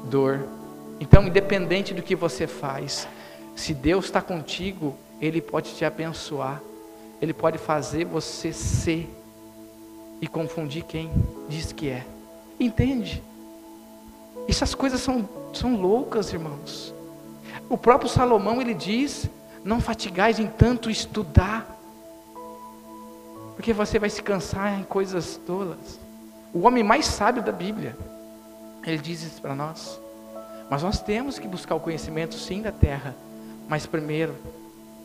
dor. 0.05 0.47
Então, 1.01 1.27
independente 1.27 1.93
do 1.93 2.03
que 2.03 2.15
você 2.15 2.47
faz, 2.47 3.09
se 3.57 3.75
Deus 3.75 4.05
está 4.05 4.23
contigo, 4.23 4.95
Ele 5.21 5.41
pode 5.41 5.75
te 5.75 5.85
abençoar, 5.85 6.61
Ele 7.25 7.33
pode 7.33 7.57
fazer 7.57 8.05
você 8.05 8.53
ser 8.53 9.09
e 10.21 10.29
confundir 10.29 10.85
quem 10.85 11.11
diz 11.49 11.73
que 11.73 11.89
é. 11.89 12.05
Entende? 12.61 13.23
Essas 14.47 14.75
coisas 14.75 15.01
são, 15.01 15.27
são 15.55 15.75
loucas, 15.75 16.31
irmãos. 16.35 16.93
O 17.71 17.79
próprio 17.79 18.11
Salomão 18.11 18.61
ele 18.61 18.75
diz 18.75 19.27
não 19.65 19.81
fatigais 19.81 20.39
em 20.39 20.47
tanto 20.47 20.91
estudar, 20.91 21.67
porque 23.55 23.73
você 23.73 23.99
vai 23.99 24.11
se 24.11 24.23
cansar 24.23 24.79
em 24.79 24.85
coisas 24.85 25.41
tolas. 25.47 25.99
O 26.53 26.67
homem 26.67 26.85
mais 26.85 27.07
sábio 27.07 27.43
da 27.43 27.53
Bíblia, 27.53 27.97
ele 28.85 28.99
diz 28.99 29.23
isso 29.23 29.41
para 29.41 29.55
nós. 29.55 29.99
Mas 30.69 30.83
nós 30.83 31.01
temos 31.01 31.39
que 31.39 31.49
buscar 31.49 31.75
o 31.75 31.81
conhecimento 31.81 32.35
sim 32.35 32.61
da 32.61 32.71
terra, 32.71 33.17
mas 33.67 33.87
primeiro 33.87 34.35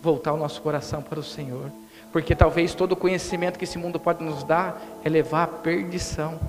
voltar 0.01 0.33
o 0.33 0.37
nosso 0.37 0.61
coração 0.61 1.01
para 1.01 1.17
o 1.17 1.23
Senhor, 1.23 1.71
porque 2.11 2.35
talvez 2.35 2.73
todo 2.73 2.93
o 2.93 2.95
conhecimento 2.95 3.57
que 3.57 3.65
esse 3.65 3.77
mundo 3.77 3.99
pode 3.99 4.23
nos 4.23 4.43
dar 4.43 4.81
é 5.03 5.09
levar 5.09 5.43
à 5.43 5.47
perdição. 5.47 6.39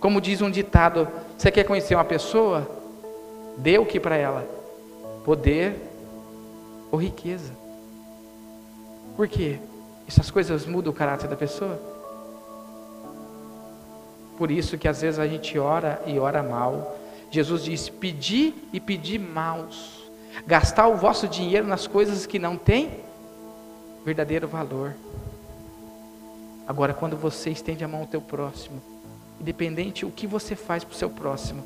Como 0.00 0.20
diz 0.20 0.40
um 0.40 0.50
ditado, 0.50 1.08
você 1.38 1.50
quer 1.50 1.64
conhecer 1.64 1.94
uma 1.94 2.04
pessoa? 2.04 2.68
Dê 3.56 3.78
o 3.78 3.86
que 3.86 4.00
para 4.00 4.16
ela? 4.16 4.44
Poder, 5.24 5.76
ou 6.90 7.00
riqueza. 7.00 7.52
Por 9.16 9.28
quê? 9.28 9.60
Essas 10.08 10.30
coisas 10.30 10.66
mudam 10.66 10.92
o 10.92 10.96
caráter 10.96 11.28
da 11.28 11.36
pessoa. 11.36 11.80
Por 14.36 14.50
isso 14.50 14.76
que 14.76 14.88
às 14.88 15.00
vezes 15.00 15.20
a 15.20 15.26
gente 15.28 15.56
ora 15.58 16.02
e 16.06 16.18
ora 16.18 16.42
mal. 16.42 16.98
Jesus 17.30 17.62
diz: 17.62 17.88
pedir 17.88 18.68
e 18.72 18.80
pedir 18.80 19.18
maus. 19.18 20.02
Gastar 20.46 20.88
o 20.88 20.96
vosso 20.96 21.28
dinheiro 21.28 21.66
nas 21.66 21.86
coisas 21.86 22.26
que 22.26 22.38
não 22.38 22.56
têm 22.56 22.90
verdadeiro 24.04 24.48
valor. 24.48 24.94
Agora, 26.66 26.94
quando 26.94 27.16
você 27.16 27.50
estende 27.50 27.84
a 27.84 27.88
mão 27.88 28.00
ao 28.00 28.06
teu 28.06 28.20
próximo, 28.20 28.80
independente 29.40 30.06
o 30.06 30.10
que 30.10 30.26
você 30.26 30.54
faz 30.54 30.84
para 30.84 30.94
o 30.94 30.96
seu 30.96 31.10
próximo, 31.10 31.64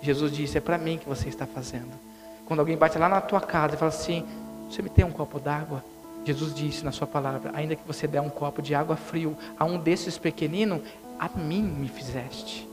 Jesus 0.00 0.32
disse: 0.32 0.58
é 0.58 0.60
para 0.60 0.78
mim 0.78 0.98
que 0.98 1.08
você 1.08 1.28
está 1.28 1.46
fazendo. 1.46 1.92
Quando 2.44 2.60
alguém 2.60 2.76
bate 2.76 2.98
lá 2.98 3.08
na 3.08 3.20
tua 3.20 3.40
casa 3.40 3.74
e 3.74 3.78
fala 3.78 3.90
assim: 3.90 4.26
Você 4.68 4.82
me 4.82 4.90
tem 4.90 5.04
um 5.04 5.12
copo 5.12 5.38
d'água? 5.38 5.84
Jesus 6.24 6.54
disse 6.54 6.84
na 6.84 6.92
sua 6.92 7.06
palavra: 7.06 7.52
Ainda 7.54 7.76
que 7.76 7.86
você 7.86 8.06
der 8.06 8.20
um 8.20 8.28
copo 8.28 8.60
de 8.60 8.74
água 8.74 8.96
frio 8.96 9.36
a 9.58 9.64
um 9.64 9.78
desses 9.78 10.18
pequeninos, 10.18 10.82
a 11.18 11.28
mim 11.28 11.62
me 11.62 11.88
fizeste. 11.88 12.68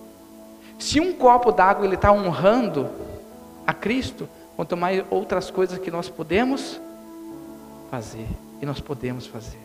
Se 0.79 0.99
um 0.99 1.13
copo 1.13 1.51
d'água 1.51 1.85
ele 1.85 1.95
está 1.95 2.11
honrando 2.11 2.89
a 3.67 3.73
Cristo, 3.73 4.27
quanto 4.55 4.75
mais 4.75 5.03
outras 5.09 5.51
coisas 5.51 5.77
que 5.77 5.91
nós 5.91 6.09
podemos 6.09 6.81
fazer 7.89 8.27
e 8.61 8.65
nós 8.65 8.79
podemos 8.79 9.25
fazer, 9.25 9.59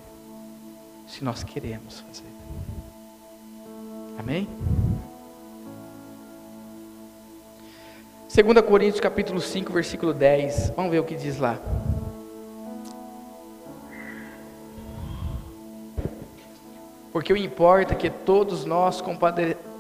se 1.07 1.23
nós 1.23 1.45
queremos 1.45 2.01
fazer. 2.01 2.25
Amém? 4.19 4.49
2 8.35 8.61
Coríntios 8.67 9.01
capítulo 9.01 9.41
5, 9.41 9.73
versículo 9.73 10.13
10. 10.13 10.71
Vamos 10.75 10.91
ver 10.91 10.99
o 10.99 11.05
que 11.05 11.15
diz 11.15 11.39
lá. 11.39 11.59
Porque 17.13 17.33
o 17.33 17.37
importa 17.37 17.95
é 17.95 17.97
que 17.97 18.11
todos 18.11 18.65
nós 18.65 19.01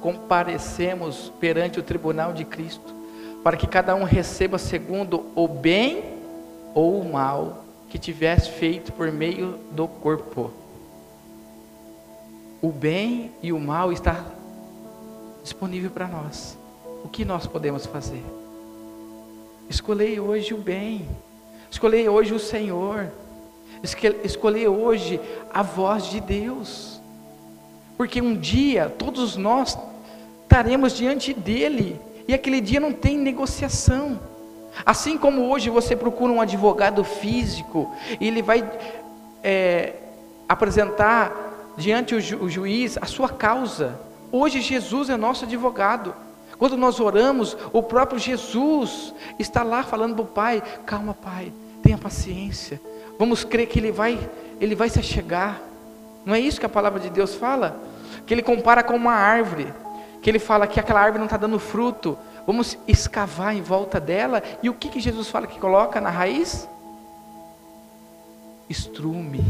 comparecemos 0.01 1.33
perante 1.41 1.81
o 1.81 1.83
tribunal 1.83 2.33
de 2.33 2.45
Cristo, 2.45 2.95
para 3.43 3.57
que 3.57 3.67
cada 3.67 3.95
um 3.97 4.05
receba 4.05 4.57
segundo 4.57 5.27
o 5.35 5.49
bem 5.49 6.15
ou 6.75 7.01
o 7.01 7.13
mal 7.13 7.64
que 7.95 7.99
tivesse 8.01 8.51
feito 8.51 8.93
por 8.93 9.13
meio 9.13 9.57
do 9.71 9.87
corpo. 9.87 10.51
O 12.61 12.73
bem 12.73 13.31
e 13.41 13.53
o 13.53 13.61
mal 13.61 13.93
está 13.93 14.25
disponível 15.45 15.93
para 15.93 16.09
nós. 16.09 16.59
O 17.05 17.09
que 17.09 17.25
nós 17.25 17.47
podemos 17.47 17.87
fazer? 17.87 18.21
Escolhei 19.71 20.19
hoje 20.19 20.53
o 20.53 20.59
bem. 20.59 21.07
Escolhei 21.71 22.09
hoje 22.09 22.35
o 22.35 22.41
Senhor. 22.41 23.13
Escolhei 24.25 24.67
hoje 24.67 25.21
a 25.53 25.63
voz 25.63 26.07
de 26.07 26.21
Deus. 26.21 27.01
Porque 27.97 28.21
um 28.21 28.37
dia 28.37 28.91
todos 28.91 29.37
nós 29.37 29.79
estaremos 30.43 30.97
diante 30.97 31.33
dele. 31.33 32.01
E 32.27 32.35
aquele 32.35 32.61
dia 32.61 32.81
não 32.81 32.93
tem 32.93 33.17
negociação. 33.17 34.19
Assim 34.85 35.17
como 35.17 35.49
hoje 35.51 35.71
você 35.71 35.95
procura 35.95 36.33
um 36.33 36.41
advogado 36.41 37.05
físico, 37.05 37.93
e 38.21 38.27
ele 38.27 38.43
vai 38.43 38.69
é, 39.43 39.95
apresentar 40.49 41.33
diante 41.77 42.15
o, 42.15 42.21
ju, 42.21 42.39
o 42.39 42.49
juiz 42.49 42.99
a 43.01 43.07
sua 43.07 43.29
causa. 43.29 43.99
Hoje 44.33 44.61
Jesus 44.61 45.11
é 45.11 45.17
nosso 45.17 45.45
advogado. 45.45 46.15
Quando 46.59 46.77
nós 46.77 47.01
oramos, 47.01 47.57
o 47.73 47.83
próprio 47.83 48.19
Jesus 48.19 49.13
está 49.39 49.63
lá 49.63 49.83
falando 49.83 50.15
para 50.15 50.23
o 50.23 50.27
Pai: 50.27 50.63
calma, 50.87 51.15
Pai, 51.15 51.53
tenha 51.83 51.99
paciência. 51.99 52.81
Vamos 53.19 53.45
crer 53.45 53.67
que 53.67 53.79
Ele 53.79 53.93
vai, 53.93 54.19
Ele 54.61 54.75
vai 54.75 54.89
se 54.89 54.99
achegar. 54.99 55.61
Não 56.25 56.35
é 56.35 56.41
isso 56.41 56.59
que 56.59 56.67
a 56.67 56.71
palavra 56.71 56.99
de 56.99 57.11
Deus 57.11 57.35
fala? 57.35 57.81
Que 58.27 58.35
Ele 58.35 58.43
compara 58.43 58.83
com 58.83 58.95
uma 58.95 59.13
árvore, 59.13 59.73
que 60.23 60.31
Ele 60.31 60.39
fala 60.39 60.67
que 60.67 60.81
aquela 60.81 61.01
árvore 61.01 61.19
não 61.19 61.27
está 61.27 61.37
dando 61.37 61.59
fruto. 61.59 62.17
Vamos 62.47 62.79
escavar 62.87 63.57
em 63.57 63.63
volta 63.63 63.99
dela. 63.99 64.43
E 64.63 64.69
o 64.69 64.75
que, 64.75 64.89
que 64.89 65.01
Jesus 65.01 65.29
fala 65.29 65.47
que 65.47 65.59
coloca 65.59 66.01
na 66.01 66.11
raiz? 66.11 66.69
Estrume. 68.69 69.45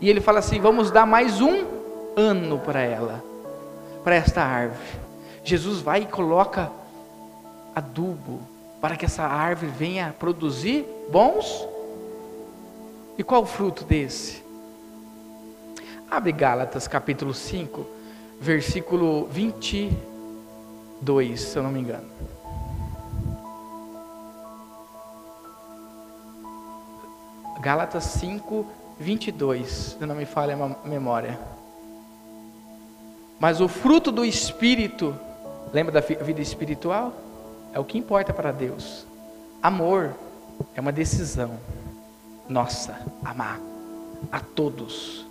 E 0.00 0.08
Ele 0.08 0.20
fala 0.20 0.38
assim: 0.38 0.60
vamos 0.60 0.90
dar 0.90 1.06
mais 1.06 1.40
um 1.40 1.64
ano 2.16 2.58
para 2.58 2.80
ela, 2.80 3.24
para 4.02 4.14
esta 4.14 4.42
árvore. 4.42 5.04
Jesus 5.42 5.80
vai 5.80 6.02
e 6.02 6.06
coloca 6.06 6.70
adubo, 7.74 8.40
para 8.80 8.96
que 8.96 9.04
essa 9.04 9.24
árvore 9.24 9.70
venha 9.70 10.14
produzir 10.18 10.86
bons. 11.10 11.66
E 13.16 13.22
qual 13.22 13.42
o 13.42 13.46
fruto 13.46 13.84
desse? 13.84 14.42
Abre 16.10 16.32
Gálatas 16.32 16.86
capítulo 16.86 17.32
5, 17.34 17.86
versículo 18.40 19.26
22, 21.04 21.40
se 21.40 21.58
eu 21.58 21.62
não 21.62 21.70
me 21.70 21.80
engano. 21.80 22.08
Gálatas 27.60 28.04
5, 28.04 28.66
22, 28.98 29.96
se 29.98 30.06
não 30.06 30.14
me 30.14 30.24
falha 30.24 30.56
a 30.56 30.88
memória. 30.88 31.38
Mas 33.38 33.60
o 33.60 33.68
fruto 33.68 34.10
do 34.10 34.24
Espírito, 34.24 35.14
lembra 35.72 35.92
da 35.92 36.00
vida 36.00 36.40
espiritual? 36.40 37.12
É 37.72 37.78
o 37.78 37.84
que 37.84 37.98
importa 37.98 38.32
para 38.32 38.50
Deus. 38.50 39.06
Amor 39.62 40.14
é 40.74 40.80
uma 40.80 40.92
decisão 40.92 41.58
nossa, 42.48 42.98
amar 43.24 43.60
a 44.30 44.40
todos. 44.40 45.26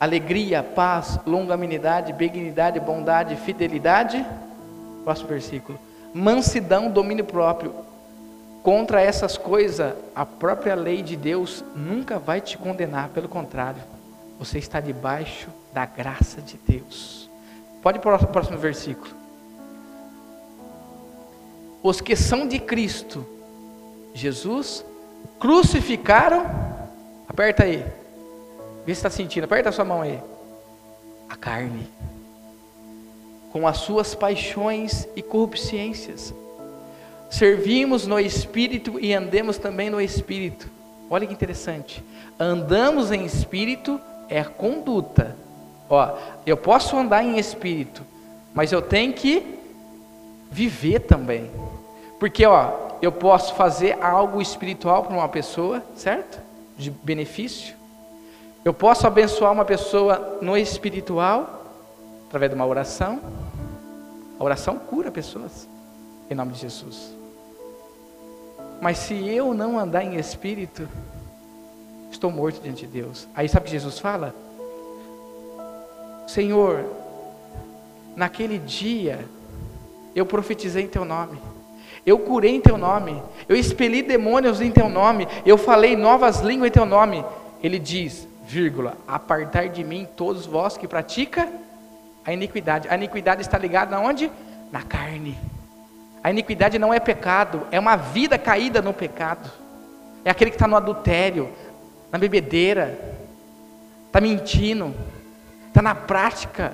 Alegria, 0.00 0.62
paz, 0.62 1.18
longanimidade, 1.26 2.12
benignidade, 2.12 2.78
bondade, 2.78 3.34
fidelidade. 3.36 4.24
Próximo 5.04 5.28
versículo. 5.28 5.78
Mansidão, 6.14 6.90
domínio 6.90 7.24
próprio. 7.24 7.74
Contra 8.62 9.00
essas 9.00 9.36
coisas, 9.36 9.94
a 10.14 10.26
própria 10.26 10.74
lei 10.74 11.02
de 11.02 11.16
Deus 11.16 11.64
nunca 11.74 12.18
vai 12.18 12.40
te 12.40 12.58
condenar, 12.58 13.08
pelo 13.08 13.28
contrário, 13.28 13.80
você 14.38 14.58
está 14.58 14.80
debaixo 14.80 15.48
da 15.72 15.84
graça 15.84 16.40
de 16.40 16.58
Deus. 16.66 17.28
Pode 17.82 17.98
ir 17.98 18.00
para 18.00 18.16
o 18.16 18.26
próximo 18.26 18.58
versículo. 18.58 19.10
Os 21.82 22.00
que 22.00 22.14
são 22.16 22.46
de 22.46 22.58
Cristo, 22.58 23.24
Jesus, 24.12 24.84
crucificaram, 25.38 26.44
aperta 27.28 27.64
aí, 27.64 27.84
vê 28.88 28.94
se 28.94 29.00
está 29.00 29.10
sentindo, 29.10 29.44
aperta 29.44 29.68
a 29.68 29.72
sua 29.72 29.84
mão 29.84 30.00
aí, 30.00 30.18
a 31.28 31.36
carne, 31.36 31.86
com 33.52 33.68
as 33.68 33.76
suas 33.76 34.14
paixões 34.14 35.06
e 35.14 35.20
corrupciências. 35.20 36.32
Servimos 37.28 38.06
no 38.06 38.18
Espírito 38.18 38.98
e 38.98 39.12
andemos 39.12 39.58
também 39.58 39.90
no 39.90 40.00
Espírito. 40.00 40.70
Olha 41.10 41.26
que 41.26 41.34
interessante. 41.34 42.02
Andamos 42.40 43.12
em 43.12 43.26
Espírito 43.26 44.00
é 44.26 44.42
conduta. 44.42 45.36
Ó, 45.90 46.16
eu 46.46 46.56
posso 46.56 46.96
andar 46.96 47.22
em 47.22 47.38
Espírito, 47.38 48.02
mas 48.54 48.72
eu 48.72 48.80
tenho 48.80 49.12
que 49.12 49.58
viver 50.50 51.00
também. 51.00 51.50
Porque, 52.18 52.46
ó, 52.46 52.72
eu 53.02 53.12
posso 53.12 53.54
fazer 53.54 54.02
algo 54.02 54.40
espiritual 54.40 55.02
para 55.04 55.14
uma 55.14 55.28
pessoa, 55.28 55.84
certo? 55.94 56.40
De 56.78 56.90
benefício. 56.90 57.76
Eu 58.68 58.74
posso 58.74 59.06
abençoar 59.06 59.50
uma 59.50 59.64
pessoa 59.64 60.40
no 60.42 60.54
espiritual, 60.54 61.64
através 62.26 62.50
de 62.50 62.54
uma 62.54 62.66
oração. 62.66 63.18
A 64.38 64.44
oração 64.44 64.78
cura 64.78 65.10
pessoas, 65.10 65.66
em 66.30 66.34
nome 66.34 66.52
de 66.52 66.58
Jesus. 66.58 67.16
Mas 68.78 68.98
se 68.98 69.26
eu 69.26 69.54
não 69.54 69.78
andar 69.78 70.04
em 70.04 70.16
espírito, 70.16 70.86
estou 72.10 72.30
morto 72.30 72.60
diante 72.60 72.86
de 72.86 72.92
Deus. 72.92 73.26
Aí 73.34 73.48
sabe 73.48 73.62
o 73.62 73.64
que 73.64 73.70
Jesus 73.70 73.98
fala? 73.98 74.34
Senhor, 76.26 76.84
naquele 78.14 78.58
dia 78.58 79.24
eu 80.14 80.26
profetizei 80.26 80.84
em 80.84 80.88
teu 80.88 81.06
nome. 81.06 81.40
Eu 82.04 82.18
curei 82.18 82.56
em 82.56 82.60
teu 82.60 82.76
nome. 82.76 83.22
Eu 83.48 83.56
expeli 83.56 84.02
demônios 84.02 84.60
em 84.60 84.70
teu 84.70 84.90
nome. 84.90 85.26
Eu 85.46 85.56
falei 85.56 85.96
novas 85.96 86.40
línguas 86.40 86.68
em 86.68 86.72
teu 86.72 86.84
nome. 86.84 87.24
Ele 87.62 87.78
diz, 87.78 88.28
vírgula, 88.48 88.96
apartar 89.06 89.68
de 89.68 89.84
mim 89.84 90.08
todos 90.16 90.46
vós 90.46 90.78
que 90.78 90.88
pratica 90.88 91.52
a 92.24 92.32
iniquidade. 92.32 92.88
A 92.88 92.94
iniquidade 92.94 93.42
está 93.42 93.58
ligada 93.58 93.94
aonde? 93.94 94.32
Na 94.72 94.82
carne. 94.82 95.36
A 96.24 96.30
iniquidade 96.30 96.78
não 96.78 96.92
é 96.92 96.98
pecado, 96.98 97.66
é 97.70 97.78
uma 97.78 97.96
vida 97.96 98.38
caída 98.38 98.80
no 98.80 98.94
pecado. 98.94 99.50
É 100.24 100.30
aquele 100.30 100.50
que 100.50 100.56
está 100.56 100.66
no 100.66 100.76
adultério, 100.76 101.50
na 102.10 102.18
bebedeira, 102.18 102.98
está 104.06 104.20
mentindo, 104.20 104.94
está 105.68 105.82
na 105.82 105.94
prática 105.94 106.72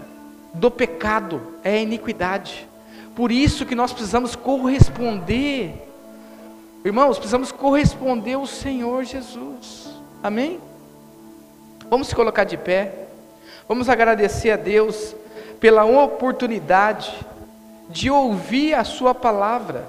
do 0.54 0.70
pecado, 0.70 1.54
é 1.64 1.70
a 1.70 1.80
iniquidade. 1.80 2.68
Por 3.16 3.32
isso 3.32 3.66
que 3.66 3.74
nós 3.74 3.92
precisamos 3.92 4.36
corresponder, 4.36 5.74
irmãos, 6.84 7.18
precisamos 7.18 7.50
corresponder 7.50 8.34
ao 8.34 8.46
Senhor 8.46 9.04
Jesus, 9.04 9.88
amém? 10.22 10.60
Vamos 11.88 12.08
se 12.08 12.14
colocar 12.14 12.44
de 12.44 12.56
pé, 12.56 13.06
vamos 13.68 13.88
agradecer 13.88 14.50
a 14.50 14.56
Deus 14.56 15.14
pela 15.60 15.84
oportunidade 15.84 17.14
de 17.88 18.10
ouvir 18.10 18.74
a 18.74 18.84
Sua 18.84 19.14
palavra. 19.14 19.84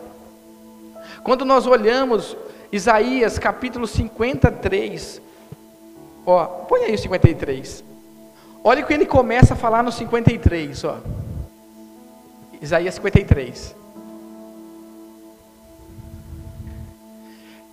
Quando 1.23 1.45
nós 1.45 1.65
olhamos 1.65 2.35
Isaías 2.71 3.39
capítulo 3.39 3.87
53, 3.87 5.21
ó, 6.25 6.45
põe 6.45 6.83
aí 6.83 6.95
o 6.95 6.97
53. 6.97 7.83
Olha 8.63 8.83
o 8.83 8.87
que 8.87 8.93
ele 8.93 9.05
começa 9.05 9.53
a 9.53 9.57
falar 9.57 9.83
no 9.83 9.91
53, 9.91 10.83
ó. 10.83 10.97
Isaías 12.61 12.95
53. 12.95 13.75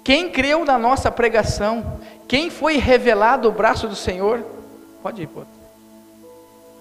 Quem 0.04 0.30
creu 0.30 0.64
na 0.64 0.78
nossa 0.78 1.10
pregação? 1.10 2.00
Quem 2.32 2.48
foi 2.48 2.78
revelado 2.78 3.46
o 3.46 3.52
braço 3.52 3.86
do 3.86 3.94
Senhor? 3.94 4.42
Pode 5.02 5.20
ir, 5.20 5.26
pô 5.26 5.42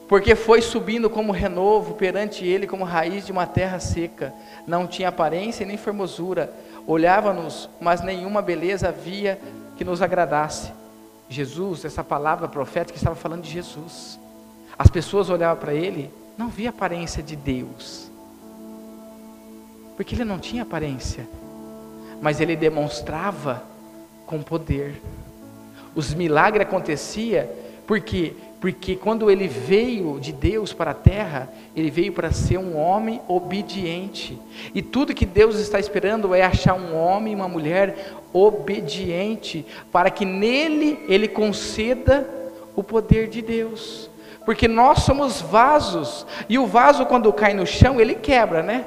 porque 0.07 0.35
foi 0.35 0.61
subindo 0.61 1.09
como 1.09 1.31
renovo 1.31 1.93
perante 1.93 2.45
ele, 2.45 2.67
como 2.67 2.83
raiz 2.83 3.25
de 3.25 3.31
uma 3.31 3.47
terra 3.47 3.79
seca. 3.79 4.33
Não 4.67 4.85
tinha 4.85 5.07
aparência 5.07 5.65
nem 5.65 5.77
formosura. 5.77 6.53
Olhava-nos, 6.85 7.69
mas 7.79 8.01
nenhuma 8.01 8.41
beleza 8.41 8.89
havia 8.89 9.39
que 9.77 9.85
nos 9.85 10.01
agradasse. 10.01 10.73
Jesus, 11.29 11.85
essa 11.85 12.03
palavra 12.03 12.49
profética 12.49 12.97
estava 12.97 13.15
falando 13.15 13.43
de 13.43 13.51
Jesus. 13.51 14.19
As 14.77 14.89
pessoas 14.89 15.29
olhavam 15.29 15.61
para 15.61 15.73
ele, 15.73 16.11
não 16.37 16.49
via 16.49 16.71
aparência 16.71 17.23
de 17.23 17.37
Deus. 17.37 18.11
Porque 19.95 20.13
ele 20.13 20.25
não 20.25 20.39
tinha 20.39 20.63
aparência, 20.63 21.25
mas 22.21 22.41
ele 22.41 22.57
demonstrava 22.57 23.63
com 24.25 24.41
poder. 24.41 25.01
Os 25.95 26.13
milagres 26.13 26.65
aconteciam 26.67 27.47
porque 27.85 28.33
porque 28.61 28.95
quando 28.95 29.31
ele 29.31 29.47
veio 29.47 30.19
de 30.19 30.31
Deus 30.31 30.71
para 30.71 30.91
a 30.91 30.93
terra, 30.93 31.51
ele 31.75 31.89
veio 31.89 32.13
para 32.13 32.31
ser 32.31 32.59
um 32.59 32.77
homem 32.77 33.19
obediente. 33.27 34.39
E 34.75 34.83
tudo 34.83 35.15
que 35.15 35.25
Deus 35.25 35.57
está 35.57 35.79
esperando 35.79 36.35
é 36.35 36.43
achar 36.43 36.75
um 36.75 36.95
homem 36.95 37.33
e 37.33 37.35
uma 37.35 37.47
mulher 37.47 38.13
obediente, 38.31 39.65
para 39.91 40.11
que 40.11 40.25
nele 40.25 40.99
ele 41.07 41.27
conceda 41.27 42.29
o 42.75 42.83
poder 42.83 43.27
de 43.29 43.41
Deus. 43.41 44.11
Porque 44.45 44.67
nós 44.67 44.99
somos 44.99 45.41
vasos, 45.41 46.27
e 46.47 46.59
o 46.59 46.67
vaso 46.67 47.07
quando 47.07 47.33
cai 47.33 47.55
no 47.55 47.65
chão, 47.65 47.99
ele 47.99 48.13
quebra, 48.13 48.61
né? 48.61 48.85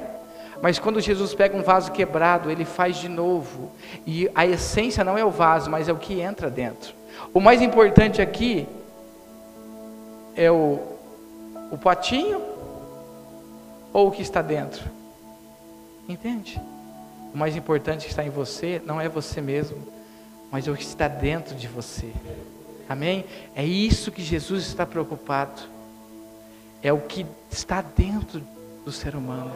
Mas 0.61 0.79
quando 0.79 0.99
Jesus 1.01 1.33
pega 1.33 1.55
um 1.55 1.61
vaso 1.61 1.91
quebrado, 1.91 2.49
ele 2.49 2.65
faz 2.65 2.97
de 2.97 3.09
novo. 3.09 3.71
E 4.05 4.29
a 4.33 4.45
essência 4.45 5.03
não 5.03 5.17
é 5.17 5.23
o 5.23 5.29
vaso, 5.29 5.69
mas 5.69 5.87
é 5.87 5.93
o 5.93 5.97
que 5.97 6.19
entra 6.19 6.49
dentro. 6.49 6.93
O 7.33 7.39
mais 7.39 7.61
importante 7.61 8.21
aqui 8.21 8.67
é 10.35 10.51
o, 10.51 10.79
o 11.71 11.77
potinho 11.77 12.41
ou 13.91 14.07
o 14.07 14.11
que 14.11 14.21
está 14.21 14.41
dentro? 14.41 14.83
Entende? 16.07 16.61
O 17.33 17.37
mais 17.37 17.55
importante 17.55 18.05
que 18.05 18.11
está 18.11 18.23
em 18.23 18.29
você 18.29 18.81
não 18.85 18.99
é 18.99 19.09
você 19.09 19.41
mesmo, 19.41 19.77
mas 20.51 20.67
é 20.67 20.71
o 20.71 20.75
que 20.75 20.83
está 20.83 21.07
dentro 21.07 21.55
de 21.55 21.67
você. 21.67 22.11
Amém? 22.87 23.25
É 23.55 23.65
isso 23.65 24.11
que 24.11 24.23
Jesus 24.23 24.67
está 24.67 24.85
preocupado. 24.85 25.61
É 26.83 26.93
o 26.93 26.99
que 26.99 27.25
está 27.49 27.81
dentro 27.81 28.41
do 28.85 28.91
ser 28.91 29.15
humano. 29.15 29.51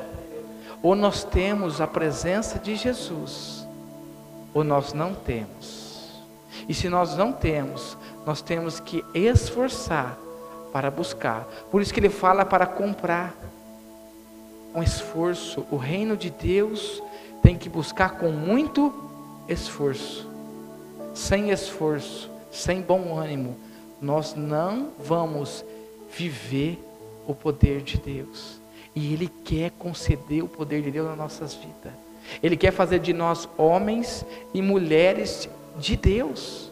Ou 0.81 0.95
nós 0.95 1.23
temos 1.23 1.81
a 1.81 1.87
presença 1.87 2.57
de 2.57 2.75
Jesus, 2.75 3.67
ou 4.53 4.63
nós 4.63 4.93
não 4.93 5.13
temos. 5.13 5.89
E 6.67 6.73
se 6.73 6.87
nós 6.89 7.15
não 7.15 7.33
temos, 7.33 7.97
nós 8.25 8.41
temos 8.41 8.79
que 8.79 9.03
esforçar 9.13 10.17
para 10.71 10.89
buscar. 10.89 11.47
Por 11.71 11.81
isso 11.81 11.93
que 11.93 11.99
ele 11.99 12.09
fala 12.09 12.45
para 12.45 12.65
comprar. 12.65 13.33
Um 14.73 14.83
esforço. 14.83 15.65
O 15.71 15.77
reino 15.77 16.15
de 16.15 16.29
Deus 16.29 17.01
tem 17.41 17.57
que 17.57 17.67
buscar 17.67 18.17
com 18.19 18.31
muito 18.31 18.93
esforço. 19.47 20.29
Sem 21.13 21.49
esforço, 21.49 22.29
sem 22.51 22.81
bom 22.81 23.17
ânimo, 23.17 23.57
nós 23.99 24.35
não 24.35 24.91
vamos 24.99 25.65
viver 26.15 26.79
o 27.27 27.33
poder 27.33 27.81
de 27.81 27.97
Deus. 27.97 28.58
E 28.99 29.13
Ele 29.13 29.31
quer 29.45 29.71
conceder 29.79 30.43
o 30.43 30.47
poder 30.49 30.81
de 30.81 30.91
Deus 30.91 31.07
nas 31.07 31.17
nossas 31.17 31.53
vidas. 31.53 31.93
Ele 32.43 32.57
quer 32.57 32.71
fazer 32.73 32.99
de 32.99 33.13
nós 33.13 33.47
homens 33.57 34.25
e 34.53 34.61
mulheres 34.61 35.49
de 35.77 35.95
Deus. 35.95 36.69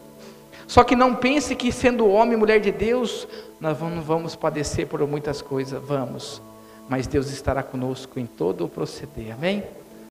Só 0.68 0.84
que 0.84 0.94
não 0.94 1.16
pense 1.16 1.56
que 1.56 1.72
sendo 1.72 2.06
homem 2.06 2.34
e 2.34 2.38
mulher 2.38 2.60
de 2.60 2.70
Deus, 2.70 3.26
nós 3.62 3.80
não 3.80 4.02
vamos 4.02 4.36
padecer 4.36 4.88
por 4.88 5.00
muitas 5.08 5.42
coisas, 5.42 5.82
vamos. 5.82 6.42
Mas 6.90 7.08
Deus 7.08 7.32
estará 7.32 7.64
conosco 7.64 8.20
em 8.20 8.26
todo 8.26 8.66
o 8.66 8.70
proceder, 8.70 9.34
amém? 9.34 9.64